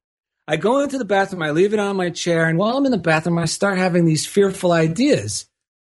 I 0.48 0.56
go 0.56 0.80
into 0.80 0.98
the 0.98 1.04
bathroom, 1.04 1.42
I 1.42 1.50
leave 1.52 1.74
it 1.74 1.78
on 1.78 1.96
my 1.96 2.10
chair, 2.10 2.46
and 2.46 2.58
while 2.58 2.76
I'm 2.76 2.86
in 2.86 2.90
the 2.90 2.98
bathroom, 2.98 3.38
I 3.38 3.44
start 3.44 3.78
having 3.78 4.04
these 4.04 4.26
fearful 4.26 4.72
ideas. 4.72 5.46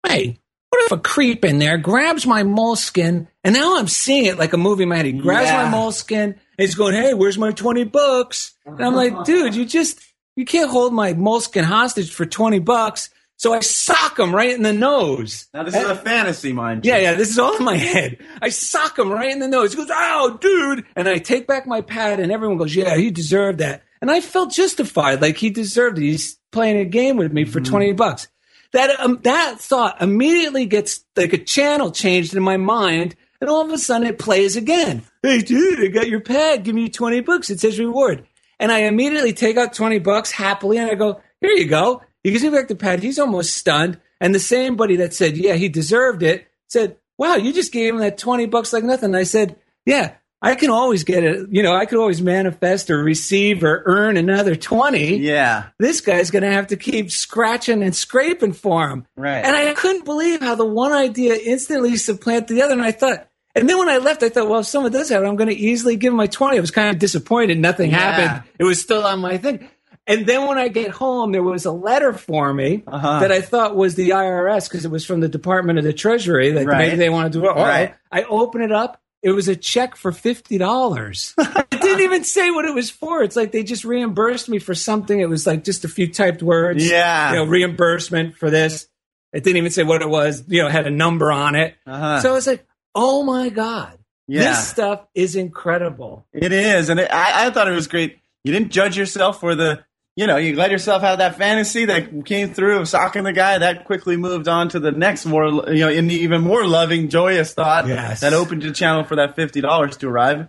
Hey, 0.08 0.40
what 0.70 0.86
if 0.86 0.92
a 0.92 0.98
creep 0.98 1.46
in 1.46 1.60
there 1.60 1.78
grabs 1.78 2.26
my 2.26 2.42
moleskin, 2.44 3.28
and 3.44 3.54
now 3.54 3.78
I'm 3.78 3.88
seeing 3.88 4.26
it 4.26 4.40
like 4.40 4.54
a 4.54 4.58
movie 4.58 4.84
in 4.84 4.90
my 4.90 4.96
head. 4.98 5.06
He 5.06 5.12
grabs 5.12 5.48
Yeah. 5.50 5.64
my 5.64 5.70
moleskin, 5.70 6.22
and 6.32 6.40
he's 6.58 6.74
going, 6.76 6.96
Hey, 6.96 7.14
where's 7.14 7.38
my 7.38 7.52
20 7.52 7.84
bucks? 7.84 8.56
And 8.66 8.82
I'm 8.84 8.96
like, 8.96 9.26
dude, 9.26 9.56
you 9.56 9.66
just, 9.66 10.00
you 10.36 10.46
can't 10.46 10.70
hold 10.70 10.94
my 10.94 11.14
moleskin 11.14 11.64
hostage 11.64 12.12
for 12.12 12.26
20 12.26 12.60
bucks. 12.60 13.10
So 13.38 13.54
I 13.54 13.60
sock 13.60 14.18
him 14.18 14.34
right 14.34 14.52
in 14.52 14.62
the 14.62 14.72
nose. 14.72 15.48
Now, 15.54 15.64
this 15.64 15.76
is 15.76 15.84
a 15.84 15.96
fantasy, 15.96 16.54
mind 16.54 16.86
you. 16.86 16.92
Yeah, 16.92 17.00
yeah, 17.00 17.14
this 17.16 17.30
is 17.30 17.38
all 17.38 17.58
in 17.58 17.66
my 17.66 17.76
head. 17.76 18.18
I 18.42 18.48
sock 18.48 18.98
him 18.98 19.12
right 19.12 19.30
in 19.30 19.40
the 19.40 19.48
nose. 19.50 19.74
He 19.74 19.78
goes, 19.78 19.92
ow, 19.92 20.38
dude. 20.40 20.86
And 20.96 21.10
I 21.10 21.18
take 21.18 21.46
back 21.46 21.68
my 21.68 21.82
pad, 21.82 22.22
and 22.22 22.32
everyone 22.32 22.58
goes, 22.58 22.74
yeah, 22.74 22.96
he 22.96 23.12
deserved 23.12 23.60
that. 23.60 23.84
And 24.02 24.10
I 24.10 24.22
felt 24.22 24.54
justified, 24.54 25.22
like 25.22 25.36
he 25.38 25.50
deserved 25.50 25.98
it. 25.98 26.04
He's 26.04 26.38
playing 26.52 26.78
a 26.78 26.86
game 26.86 27.18
with 27.18 27.34
me 27.34 27.44
for 27.44 27.60
20 27.60 27.92
bucks. 27.94 28.30
That, 28.72 28.98
um, 29.02 29.20
that 29.24 29.60
thought 29.60 30.02
immediately 30.02 30.66
gets 30.66 31.04
like 31.18 31.34
a 31.34 31.38
channel 31.38 31.92
changed 31.92 32.36
in 32.36 32.44
my 32.44 32.58
mind, 32.58 33.16
and 33.42 33.50
all 33.50 33.66
of 33.66 33.72
a 33.72 33.78
sudden 33.78 34.08
it 34.08 34.18
plays 34.18 34.56
again. 34.56 35.04
Hey, 35.22 35.42
dude, 35.42 35.84
I 35.84 35.88
got 35.88 36.08
your 36.08 36.22
pad. 36.22 36.64
Give 36.64 36.76
me 36.76 36.88
20 36.88 37.20
bucks. 37.22 37.50
It 37.50 37.60
says 37.60 37.80
reward. 37.80 38.26
And 38.60 38.72
I 38.72 38.80
immediately 38.80 39.34
take 39.34 39.58
out 39.58 39.74
20 39.74 40.00
bucks 40.00 40.32
happily, 40.32 40.78
and 40.78 40.90
I 40.90 40.96
go, 40.96 41.22
here 41.42 41.52
you 41.52 41.68
go. 41.68 42.02
He 42.24 42.32
gives 42.32 42.44
me 42.44 42.50
back 42.50 42.68
the 42.68 42.76
pad. 42.76 43.04
He's 43.04 43.20
almost 43.20 43.56
stunned. 43.56 44.00
And 44.20 44.34
the 44.34 44.40
same 44.40 44.76
buddy 44.76 44.96
that 44.98 45.14
said, 45.14 45.38
yeah, 45.38 45.54
he 45.54 45.70
deserved 45.70 46.24
it, 46.24 46.48
said, 46.68 46.98
wow, 47.18 47.36
you 47.36 47.54
just 47.54 47.72
gave 47.72 47.94
him 47.94 48.00
that 48.00 48.18
20 48.18 48.46
bucks 48.48 48.74
like 48.74 48.84
nothing. 48.84 49.08
And 49.08 49.18
I 49.18 49.24
said, 49.24 49.58
yeah, 49.86 50.16
I 50.42 50.56
can 50.56 50.70
always 50.70 51.04
get 51.04 51.24
it. 51.24 51.48
You 51.50 51.64
know, 51.64 51.76
I 51.76 51.86
could 51.86 51.98
always 51.98 52.22
manifest 52.22 52.90
or 52.90 53.04
receive 53.04 53.64
or 53.64 53.84
earn 53.86 54.18
another 54.18 54.56
20. 54.56 55.18
Yeah. 55.18 55.70
This 55.80 56.02
guy's 56.02 56.32
going 56.32 56.44
to 56.44 56.52
have 56.52 56.68
to 56.68 56.78
keep 56.78 57.12
scratching 57.12 57.84
and 57.84 57.96
scraping 57.96 58.54
for 58.54 58.90
him. 58.90 59.06
Right. 59.16 59.44
And 59.44 59.56
I 59.56 59.74
couldn't 59.74 60.06
believe 60.06 60.42
how 60.42 60.56
the 60.56 60.66
one 60.66 60.92
idea 60.92 61.36
instantly 61.36 61.98
supplanted 61.98 62.56
the 62.56 62.62
other. 62.62 62.74
And 62.74 62.84
I 62.84 62.92
thought, 62.92 63.28
and 63.56 63.68
then 63.70 63.78
when 63.78 63.90
I 63.90 63.98
left, 63.98 64.22
I 64.24 64.30
thought, 64.30 64.50
well, 64.50 64.60
if 64.60 64.66
someone 64.68 64.92
does 64.92 65.10
have 65.10 65.24
it, 65.24 65.28
I'm 65.28 65.36
going 65.38 65.50
to 65.50 65.56
easily 65.56 65.96
give 65.96 66.14
my 66.14 66.28
20. 66.28 66.58
I 66.58 66.60
was 66.62 66.72
kind 66.72 66.90
of 66.90 67.00
disappointed. 67.00 67.58
Nothing 67.60 67.92
Yeah. 67.92 67.98
happened. 67.98 68.44
It 68.60 68.64
was 68.66 68.82
still 68.82 69.06
on 69.06 69.20
my 69.20 69.38
thing. 69.38 69.70
And 70.08 70.28
then 70.28 70.46
when 70.48 70.60
I 70.60 70.68
get 70.68 70.92
home, 70.92 71.32
there 71.32 71.42
was 71.42 71.66
a 71.66 71.72
letter 71.72 72.14
for 72.14 72.54
me 72.54 72.84
Uh-huh. 72.86 73.22
that 73.22 73.32
I 73.32 73.42
thought 73.42 73.76
was 73.76 73.96
the 73.96 74.10
IRS 74.12 74.68
because 74.70 74.86
it 74.86 74.92
was 74.92 75.04
from 75.06 75.20
the 75.20 75.28
Department 75.30 75.80
of 75.80 75.84
the 75.86 75.94
Treasury 75.94 76.52
that 76.52 76.66
Right. 76.68 76.78
maybe 76.78 76.98
they 76.98 77.10
want 77.10 77.34
to 77.34 77.40
do 77.40 77.46
it. 77.46 77.52
Oh, 77.56 77.62
Right. 77.64 77.96
I 78.12 78.24
open 78.24 78.62
it 78.62 78.72
up. 78.72 79.02
It 79.24 79.32
was 79.32 79.48
a 79.48 79.56
check 79.56 79.96
for 79.96 80.12
fifty 80.12 80.60
dollars. 80.60 81.34
it 81.40 81.82
didn't 81.82 82.02
even 82.02 82.24
say 82.24 82.52
what 82.52 82.66
it 82.66 82.76
was 82.76 82.92
for. 82.92 83.24
It's 83.24 83.36
like 83.36 83.52
they 83.52 83.64
just 83.64 83.84
reimbursed 83.84 84.48
me 84.48 84.60
for 84.60 84.76
something. 84.76 85.20
It 85.20 85.28
was 85.30 85.48
like 85.48 85.64
just 85.64 85.84
a 85.84 85.88
few 85.88 86.14
typed 86.14 86.44
words. 86.44 86.88
Yeah. 86.88 87.32
you 87.32 87.38
know, 87.38 87.46
reimbursement 87.46 88.36
for 88.38 88.52
this. 88.52 88.88
It 89.34 89.44
didn't 89.44 89.58
even 89.58 89.72
say 89.72 89.82
what 89.82 90.04
it 90.04 90.10
was. 90.10 90.44
You 90.48 90.62
know, 90.62 90.70
had 90.70 90.86
a 90.86 90.92
number 90.92 91.32
on 91.32 91.56
it. 91.56 91.74
Uh-huh. 91.88 92.20
So 92.22 92.30
I 92.30 92.34
was 92.34 92.46
like, 92.46 92.64
oh 92.96 93.22
my 93.24 93.50
god, 93.50 93.98
Yeah. 94.28 94.50
this 94.50 94.68
stuff 94.68 95.06
is 95.14 95.36
incredible. 95.36 96.26
It 96.34 96.52
is, 96.52 96.90
and 96.90 97.00
it, 97.00 97.12
I, 97.14 97.48
I 97.48 97.50
thought 97.52 97.68
it 97.68 97.72
was 97.76 97.88
great. 97.88 98.18
You 98.44 98.54
didn't 98.54 98.72
judge 98.72 98.98
yourself 98.98 99.40
for 99.40 99.54
the 99.56 99.84
you 100.18 100.28
know, 100.28 100.38
you 100.38 100.56
let 100.56 100.72
yourself 100.72 101.02
have 101.02 101.18
that 101.18 101.38
fantasy 101.38 101.84
that 101.86 102.24
came 102.26 102.54
through 102.54 102.78
of 102.80 102.88
socking 102.88 103.24
the 103.26 103.34
guy. 103.34 103.58
That 103.58 103.84
quickly 103.84 104.16
moved 104.16 104.48
on 104.48 104.70
to 104.70 104.80
the 104.80 104.94
next 104.94 105.26
more, 105.26 105.46
you 105.70 105.82
know, 105.82 105.90
in 105.90 106.08
the 106.08 106.16
even 106.16 106.42
more 106.42 106.66
loving, 106.66 107.10
joyous 107.10 107.54
thought 107.54 107.86
Yes. 107.86 108.22
that 108.22 108.32
opened 108.32 108.62
the 108.62 108.72
channel 108.72 109.04
for 109.04 109.18
that 109.18 109.36
fifty 109.36 109.60
dollars 109.60 109.98
to 109.98 110.08
arrive. 110.08 110.48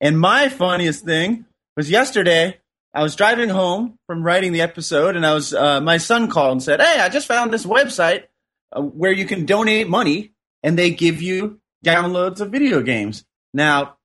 And 0.00 0.18
my 0.18 0.48
funniest 0.48 1.04
thing 1.04 1.44
was 1.76 1.88
yesterday. 1.90 2.58
I 2.92 3.02
was 3.04 3.14
driving 3.14 3.50
home 3.50 3.98
from 4.08 4.22
writing 4.24 4.52
the 4.52 4.62
episode, 4.62 5.14
and 5.16 5.24
I 5.24 5.32
was 5.34 5.54
uh, 5.54 5.80
my 5.80 5.98
son 5.98 6.28
called 6.28 6.50
and 6.52 6.62
said, 6.62 6.80
"Hey, 6.80 6.98
I 7.00 7.08
just 7.08 7.28
found 7.28 7.52
this 7.52 7.64
website 7.64 8.24
uh, 8.72 8.80
where 8.82 9.12
you 9.12 9.26
can 9.26 9.46
donate 9.46 9.88
money, 9.88 10.32
and 10.64 10.76
they 10.76 10.90
give 10.90 11.22
you 11.22 11.60
downloads 11.84 12.40
of 12.40 12.50
video 12.50 12.82
games." 12.82 13.24
Now, 13.52 13.96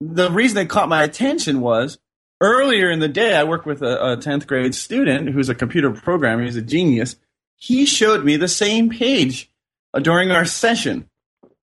the 0.00 0.30
reason 0.30 0.58
it 0.58 0.68
caught 0.68 0.88
my 0.88 1.02
attention 1.02 1.60
was 1.60 1.98
earlier 2.40 2.90
in 2.90 3.00
the 3.00 3.08
day, 3.08 3.34
I 3.34 3.44
worked 3.44 3.66
with 3.66 3.82
a, 3.82 4.12
a 4.12 4.16
10th 4.16 4.46
grade 4.46 4.74
student 4.74 5.30
who's 5.30 5.48
a 5.48 5.54
computer 5.54 5.90
programmer. 5.90 6.44
He's 6.44 6.56
a 6.56 6.62
genius. 6.62 7.16
He 7.56 7.86
showed 7.86 8.24
me 8.24 8.36
the 8.36 8.48
same 8.48 8.90
page 8.90 9.50
uh, 9.92 9.98
during 10.00 10.30
our 10.30 10.44
session. 10.44 11.08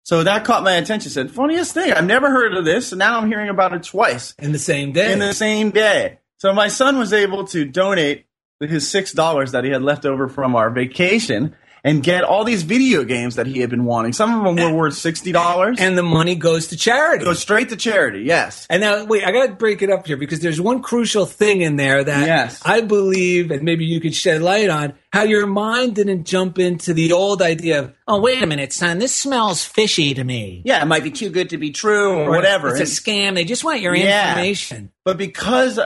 So 0.03 0.23
that 0.23 0.43
caught 0.43 0.63
my 0.63 0.73
attention. 0.73 1.09
Said, 1.11 1.31
funniest 1.31 1.73
thing, 1.73 1.93
I've 1.93 2.05
never 2.05 2.29
heard 2.29 2.53
of 2.53 2.65
this. 2.65 2.91
And 2.91 2.99
now 2.99 3.17
I'm 3.19 3.27
hearing 3.27 3.49
about 3.49 3.73
it 3.73 3.83
twice 3.83 4.35
In 4.37 4.51
the 4.51 4.59
same 4.59 4.91
day. 4.91 5.13
in 5.13 5.19
the 5.19 5.33
same 5.33 5.71
day. 5.71 6.19
So 6.37 6.53
my 6.53 6.67
son 6.67 6.99
was 6.99 7.13
able 7.13 7.45
to 7.47 7.65
donate 7.65 8.25
his 8.59 8.89
six 8.89 9.13
dollars 9.13 9.51
that 9.53 9.63
he 9.63 9.69
had 9.69 9.81
left 9.81 10.05
over 10.05 10.27
from 10.27 10.55
our 10.55 10.69
vacation 10.69 11.55
and 11.85 12.03
get 12.03 12.23
all 12.25 12.43
these 12.43 12.63
video 12.63 13.03
games 13.05 13.35
that 13.35 13.45
he 13.47 13.59
had 13.59 13.69
been 13.69 13.85
wanting. 13.85 14.11
Some 14.11 14.45
of 14.45 14.55
them 14.55 14.71
were 14.73 14.77
worth 14.77 14.95
sixty 14.95 15.31
dollars. 15.31 15.77
and 15.79 15.97
the 15.97 16.03
money 16.03 16.35
goes 16.35 16.67
to 16.67 16.77
charity. 16.77 17.23
Goes 17.23 17.39
straight 17.39 17.69
to 17.69 17.77
charity. 17.77 18.23
Yes. 18.23 18.65
And 18.69 18.81
now, 18.81 19.05
wait, 19.05 19.23
I 19.23 19.31
got 19.31 19.45
to 19.45 19.53
break 19.53 19.81
it 19.83 19.89
up 19.91 20.07
here 20.07 20.17
because 20.17 20.39
there's 20.41 20.59
one 20.59 20.81
crucial 20.81 21.25
thing 21.25 21.61
in 21.61 21.75
there 21.77 22.03
that 22.03 22.25
Yes. 22.27 22.61
I 22.65 22.81
believe, 22.81 23.51
and 23.51 23.63
maybe 23.63 23.85
you 23.85 24.01
could 24.01 24.15
shed 24.15 24.41
light 24.41 24.69
on, 24.69 24.95
how 25.13 25.23
your 25.23 25.45
mind 25.47 25.95
didn't 25.95 26.25
jump 26.25 26.59
into 26.59 26.93
the 26.93 27.13
old 27.13 27.41
idea 27.41 27.79
of, 27.79 27.93
oh, 28.07 28.19
wait 28.19 28.41
a 28.43 28.47
minute, 28.47 28.73
son, 28.73 28.97
this 28.99 29.15
smells 29.15 29.63
fishy 29.63 30.13
to 30.15 30.23
me. 30.23 30.63
Yeah, 30.65 30.81
it 30.81 30.85
might 30.87 31.03
be 31.03 31.11
too 31.11 31.29
good 31.29 31.51
to 31.51 31.57
be 31.57 31.69
true 31.71 32.13
or 32.17 32.29
whatever. 32.31 32.75
It's 32.75 32.79
a 32.99 33.01
scam. 33.01 33.35
They 33.35 33.45
just 33.45 33.63
want 33.63 33.79
your 33.81 33.95
Yeah. 33.95 34.31
information. 34.31 34.91
but 35.05 35.17
because 35.17 35.79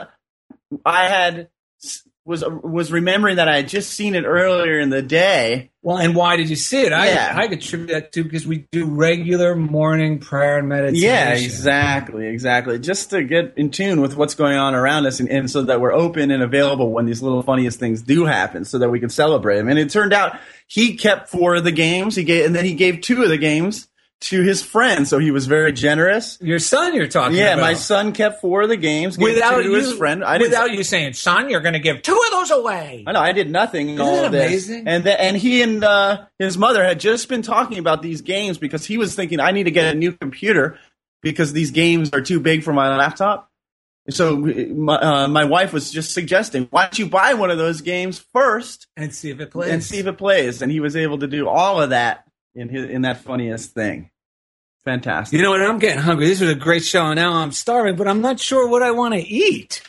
I 0.84 1.04
had 1.08 1.48
was 2.24 2.44
was 2.46 2.92
remembering 2.92 3.36
that 3.36 3.48
I 3.48 3.56
had 3.56 3.68
just 3.68 3.92
seen 3.92 4.14
it 4.14 4.24
earlier 4.24 4.78
in 4.78 4.90
the 4.90 5.02
day. 5.02 5.70
Well, 5.82 5.96
and 5.96 6.14
why 6.14 6.36
did 6.36 6.50
you 6.50 6.56
see 6.56 6.82
it? 6.82 6.92
I, 6.92 7.08
Yeah. 7.08 7.34
I 7.34 7.44
attribute 7.44 7.88
that 7.88 8.12
to 8.12 8.22
because 8.22 8.46
we 8.46 8.66
do 8.70 8.84
regular 8.84 9.56
morning 9.56 10.18
prayer 10.18 10.58
and 10.58 10.68
meditation. 10.68 11.02
Yeah, 11.02 11.32
exactly, 11.32 12.26
exactly. 12.26 12.78
Just 12.78 13.10
to 13.10 13.24
get 13.24 13.54
in 13.56 13.70
tune 13.70 14.02
with 14.02 14.16
what's 14.16 14.34
going 14.34 14.58
on 14.58 14.74
around 14.74 15.06
us, 15.06 15.20
and, 15.20 15.30
and 15.30 15.50
so 15.50 15.62
that 15.62 15.80
we're 15.80 15.94
open 15.94 16.30
and 16.30 16.42
available 16.42 16.92
when 16.92 17.06
these 17.06 17.22
little 17.22 17.42
funniest 17.42 17.78
things 17.80 18.02
do 18.02 18.26
happen, 18.26 18.64
so 18.64 18.78
that 18.78 18.90
we 18.90 19.00
can 19.00 19.08
celebrate 19.08 19.56
them. 19.56 19.68
And 19.68 19.78
it 19.78 19.88
turned 19.90 20.12
out 20.12 20.38
he 20.66 20.96
kept 20.96 21.30
four 21.30 21.54
of 21.54 21.64
the 21.64 21.72
games. 21.72 22.14
He 22.14 22.24
gave, 22.24 22.44
and 22.44 22.54
then 22.54 22.66
he 22.66 22.74
gave 22.74 23.00
two 23.00 23.22
of 23.22 23.30
the 23.30 23.38
games 23.38 23.88
to 24.22 24.42
his 24.42 24.62
friend. 24.62 25.08
So 25.08 25.18
he 25.18 25.30
was 25.30 25.46
very 25.46 25.72
generous. 25.72 26.36
Your 26.42 26.58
son, 26.58 26.94
you're 26.94 27.08
talking 27.08 27.36
Yeah, 27.38 27.54
about. 27.54 27.62
my 27.62 27.74
son 27.74 28.12
kept 28.12 28.40
four 28.40 28.62
of 28.62 28.68
the 28.68 28.76
games. 28.76 29.16
Without 29.16 29.64
you, 29.64 29.74
his 29.74 29.94
friend. 29.94 30.22
I 30.22 30.36
without 30.38 30.72
you 30.72 30.84
saying, 30.84 31.14
son, 31.14 31.48
you're 31.48 31.60
going 31.62 31.72
to 31.72 31.78
give 31.80 32.02
two 32.02 32.12
of 32.26 32.30
those 32.32 32.50
away. 32.50 33.04
I 33.06 33.12
know 33.12 33.20
I 33.20 33.32
did 33.32 33.50
nothing 33.50 33.88
in 33.88 33.94
Isn't 33.94 34.06
all 34.06 34.16
that 34.16 34.24
of 34.26 34.32
this. 34.32 34.46
amazing? 34.68 34.88
And 34.88 35.04
the, 35.04 35.20
and 35.20 35.36
he 35.36 35.62
and 35.62 35.82
uh, 35.82 36.26
his 36.38 36.58
mother 36.58 36.84
had 36.84 37.00
just 37.00 37.28
been 37.28 37.42
talking 37.42 37.78
about 37.78 38.02
these 38.02 38.20
games 38.20 38.58
because 38.58 38.84
he 38.84 38.98
was 38.98 39.14
thinking 39.14 39.40
I 39.40 39.52
need 39.52 39.64
to 39.64 39.70
get 39.70 39.94
a 39.94 39.96
new 39.98 40.12
computer 40.12 40.78
because 41.22 41.52
these 41.54 41.70
games 41.70 42.10
are 42.12 42.20
too 42.20 42.40
big 42.40 42.62
for 42.62 42.72
my 42.74 42.94
laptop. 42.96 43.46
So 44.08 44.36
my, 44.36 44.96
uh, 44.96 45.28
my 45.28 45.44
wife 45.44 45.72
was 45.72 45.90
just 45.90 46.12
suggesting, 46.12 46.66
why 46.70 46.82
don't 46.84 46.98
you 46.98 47.06
buy 47.06 47.34
one 47.34 47.50
of 47.50 47.58
those 47.58 47.80
games 47.80 48.18
first 48.32 48.86
And 48.96 49.14
see 49.14 49.30
if 49.30 49.40
it 49.40 49.50
plays. 49.50 49.70
and 49.70 49.84
see 49.84 49.98
if 49.98 50.06
it 50.06 50.18
plays? 50.18 50.62
And 50.62 50.72
he 50.72 50.80
was 50.80 50.96
able 50.96 51.18
to 51.18 51.26
do 51.26 51.48
all 51.48 51.80
of 51.80 51.90
that 51.90 52.24
in 52.54 52.68
his, 52.68 52.88
in 52.90 53.02
that 53.02 53.18
funniest 53.22 53.72
thing. 53.72 54.10
Fantastic. 54.84 55.36
You 55.36 55.42
know 55.42 55.50
what? 55.50 55.60
I'm 55.62 55.78
getting 55.78 56.02
hungry. 56.02 56.26
This 56.26 56.40
was 56.40 56.50
a 56.50 56.54
great 56.54 56.84
show. 56.84 57.06
and 57.06 57.16
Now 57.16 57.34
I'm 57.34 57.52
starving, 57.52 57.96
but 57.96 58.08
I'm 58.08 58.22
not 58.22 58.40
sure 58.40 58.68
what 58.68 58.82
I 58.82 58.92
want 58.92 59.14
to 59.14 59.20
eat. 59.20 59.82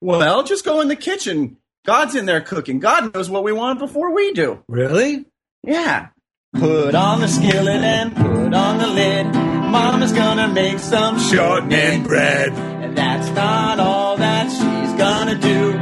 Well, 0.00 0.44
just 0.44 0.64
go 0.64 0.80
in 0.80 0.88
the 0.88 0.96
kitchen. 0.96 1.56
God's 1.84 2.14
in 2.14 2.26
there 2.26 2.40
cooking. 2.40 2.78
God 2.78 3.14
knows 3.14 3.28
what 3.30 3.44
we 3.44 3.52
want 3.52 3.78
before 3.78 4.12
we 4.14 4.32
do. 4.32 4.62
Really? 4.68 5.24
Yeah. 5.62 6.08
Put 6.54 6.94
on 6.94 7.20
the 7.20 7.28
skillet 7.28 7.82
and 7.82 8.14
put 8.14 8.54
on 8.54 8.78
the 8.78 8.86
lid. 8.86 9.26
Mama's 9.26 10.12
gonna 10.12 10.48
make 10.48 10.78
some 10.78 11.18
shortening 11.18 12.04
bread. 12.04 12.50
And 12.52 12.96
that's 12.96 13.28
not 13.30 13.78
all 13.80 14.16
that 14.16 14.48
she's 14.48 14.98
gonna 14.98 15.34
do. 15.34 15.72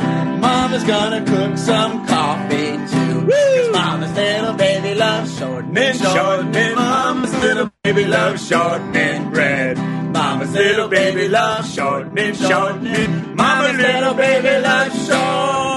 Mama's 0.74 0.88
gonna 0.88 1.24
cook 1.24 1.56
some 1.56 2.04
coffee 2.04 2.72
too. 2.90 3.28
'Cause 3.30 3.70
Mama's 3.72 4.12
little 4.16 4.54
baby 4.54 4.94
loves 4.96 5.38
shortening, 5.38 5.96
shortening. 5.96 6.74
Mama's 6.74 7.34
little 7.36 7.70
baby 7.84 8.04
loves 8.06 8.48
shortening 8.48 9.30
bread. 9.30 9.78
Mama's 9.78 10.52
little 10.52 10.88
baby 10.88 11.28
loves 11.28 11.72
shortening, 11.72 12.34
shortening. 12.34 13.36
Mama's 13.36 13.78
little 13.78 14.14
baby 14.14 14.58
loves 14.66 15.06
shortening 15.06 15.73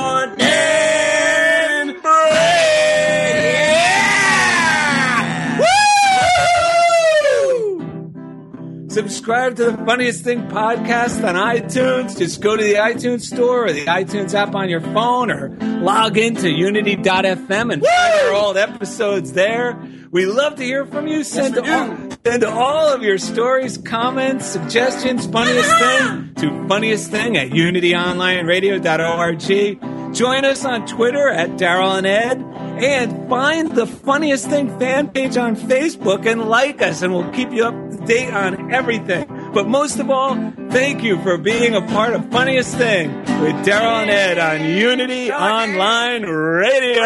Subscribe 8.97 9.55
to 9.57 9.65
the 9.65 9.77
Funniest 9.85 10.23
Thing 10.23 10.47
podcast 10.47 11.23
on 11.23 11.35
iTunes. 11.35 12.17
Just 12.17 12.41
go 12.41 12.57
to 12.57 12.63
the 12.63 12.73
iTunes 12.73 13.21
store 13.21 13.67
or 13.67 13.71
the 13.71 13.85
iTunes 13.85 14.33
app 14.33 14.55
on 14.55 14.69
your 14.69 14.81
phone 14.81 15.29
or 15.29 15.49
log 15.81 16.17
into 16.17 16.49
unity.fm 16.49 17.71
and 17.71 17.85
find 17.85 18.21
our 18.23 18.33
old 18.33 18.57
episodes 18.57 19.33
there. 19.33 19.79
We 20.11 20.25
love 20.25 20.55
to 20.55 20.63
hear 20.63 20.85
from 20.85 21.07
you. 21.07 21.23
Send, 21.23 21.55
do. 21.55 21.63
all, 21.65 21.97
send 22.25 22.43
all 22.45 22.87
of 22.93 23.01
your 23.03 23.17
stories, 23.17 23.77
comments, 23.77 24.45
suggestions, 24.45 25.27
funniest 25.27 25.69
thing 25.77 26.33
to 26.35 26.67
funniest 26.67 27.11
thing 27.11 27.35
at 27.37 27.49
unityonlineradio.org. 27.49 30.13
Join 30.15 30.45
us 30.45 30.63
on 30.63 30.87
Twitter 30.87 31.27
at 31.29 31.49
Daryl 31.51 31.97
and 31.97 32.07
Ed 32.07 32.41
and 32.81 33.27
find 33.29 33.73
the 33.73 33.85
funniest 33.85 34.47
thing 34.47 34.79
fan 34.79 35.09
page 35.09 35.35
on 35.35 35.57
Facebook 35.57 36.25
and 36.25 36.47
like 36.47 36.81
us 36.81 37.01
and 37.01 37.13
we'll 37.13 37.29
keep 37.31 37.51
you 37.51 37.65
up 37.65 37.73
to 37.91 37.97
date 38.05 38.33
on 38.33 38.73
everything. 38.73 39.27
But 39.53 39.67
most 39.67 39.99
of 39.99 40.09
all, 40.09 40.35
thank 40.69 41.03
you 41.03 41.21
for 41.23 41.37
being 41.37 41.75
a 41.75 41.81
part 41.81 42.13
of 42.13 42.31
Funniest 42.31 42.77
Thing 42.77 43.11
with 43.41 43.55
Daryl 43.65 44.01
and 44.03 44.09
Ed 44.09 44.39
on 44.39 44.63
Unity 44.63 45.29
Online 45.31 46.23
Radio. 46.23 47.01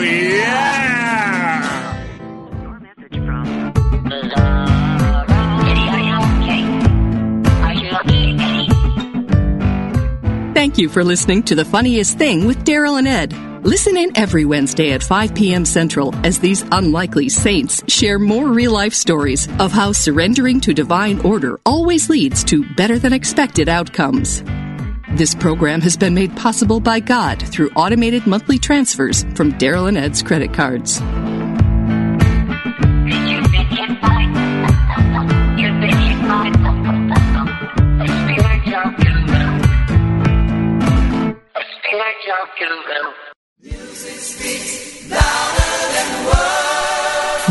Yeah! 0.00 0.93
Thank 10.64 10.78
you 10.78 10.88
for 10.88 11.04
listening 11.04 11.42
to 11.42 11.54
The 11.54 11.64
Funniest 11.66 12.16
Thing 12.16 12.46
with 12.46 12.64
Daryl 12.64 12.98
and 12.98 13.06
Ed. 13.06 13.34
Listen 13.66 13.98
in 13.98 14.16
every 14.16 14.46
Wednesday 14.46 14.92
at 14.92 15.02
5 15.02 15.34
p.m. 15.34 15.66
Central 15.66 16.14
as 16.24 16.38
these 16.38 16.64
unlikely 16.72 17.28
saints 17.28 17.84
share 17.86 18.18
more 18.18 18.48
real 18.48 18.72
life 18.72 18.94
stories 18.94 19.46
of 19.58 19.72
how 19.72 19.92
surrendering 19.92 20.62
to 20.62 20.72
divine 20.72 21.20
order 21.20 21.60
always 21.66 22.08
leads 22.08 22.42
to 22.44 22.64
better 22.76 22.98
than 22.98 23.12
expected 23.12 23.68
outcomes. 23.68 24.42
This 25.10 25.34
program 25.34 25.82
has 25.82 25.98
been 25.98 26.14
made 26.14 26.34
possible 26.34 26.80
by 26.80 26.98
God 26.98 27.46
through 27.46 27.68
automated 27.72 28.26
monthly 28.26 28.56
transfers 28.56 29.24
from 29.34 29.52
Daryl 29.52 29.86
and 29.86 29.98
Ed's 29.98 30.22
credit 30.22 30.54
cards. 30.54 30.98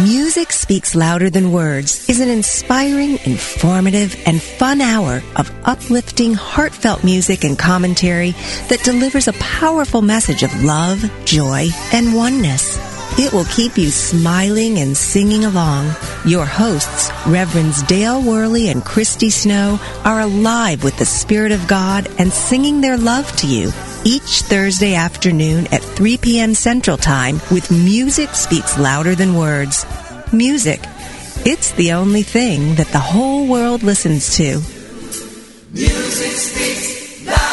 Music 0.04 0.52
Speaks 0.52 0.96
Louder 0.96 1.30
Than 1.30 1.52
Words 1.54 2.10
is 2.10 2.20
an 2.20 2.28
inspiring, 2.28 3.18
informative, 3.24 4.22
and 4.26 4.42
fun 4.42 4.82
hour 4.82 5.22
of 5.38 5.52
uplifting, 5.64 6.34
heartfelt 6.34 7.04
music 7.04 7.46
and 7.46 7.58
commentary 7.58 8.32
that 8.68 8.82
delivers 8.84 9.28
a 9.28 9.34
powerful 9.34 10.02
message 10.02 10.44
of 10.44 10.64
love, 10.64 11.10
joy, 11.24 11.68
and 11.94 12.14
oneness. 12.14 12.78
It 13.18 13.32
will 13.32 13.46
keep 13.46 13.78
you 13.78 13.90
smiling 13.90 14.80
and 14.80 14.98
singing 14.98 15.46
along. 15.46 15.96
Your 16.26 16.46
hosts, 16.46 17.12
Reverends 17.28 17.84
Dale 17.84 18.22
Worley 18.22 18.70
and 18.70 18.84
Christy 18.84 19.30
Snow, 19.30 19.80
are 20.04 20.22
alive 20.22 20.84
with 20.84 20.98
the 20.98 21.06
Spirit 21.06 21.52
of 21.52 21.68
God 21.68 22.10
and 22.18 22.34
singing 22.34 22.82
their 22.82 22.98
love 22.98 23.34
to 23.38 23.48
you 23.48 23.72
each 24.06 24.42
Thursday 24.44 24.96
afternoon 24.96 25.68
at 25.68 25.82
3 25.82 26.18
p.m. 26.18 26.54
Central 26.54 26.98
Time 26.98 27.36
with 27.52 27.72
Music 27.72 28.30
Speaks 28.36 28.78
Louder 28.78 29.16
Than 29.16 29.36
Words. 29.36 29.86
Music. 30.34 30.82
It's 31.46 31.72
the 31.74 31.94
only 31.94 32.24
thing 32.24 32.76
that 32.76 32.88
the 32.88 33.00
whole 33.00 33.48
world 33.48 33.84
listens 33.84 34.36
to. 34.38 34.60
Music 35.72 36.32
speaks 36.32 37.26
louder 37.26 37.53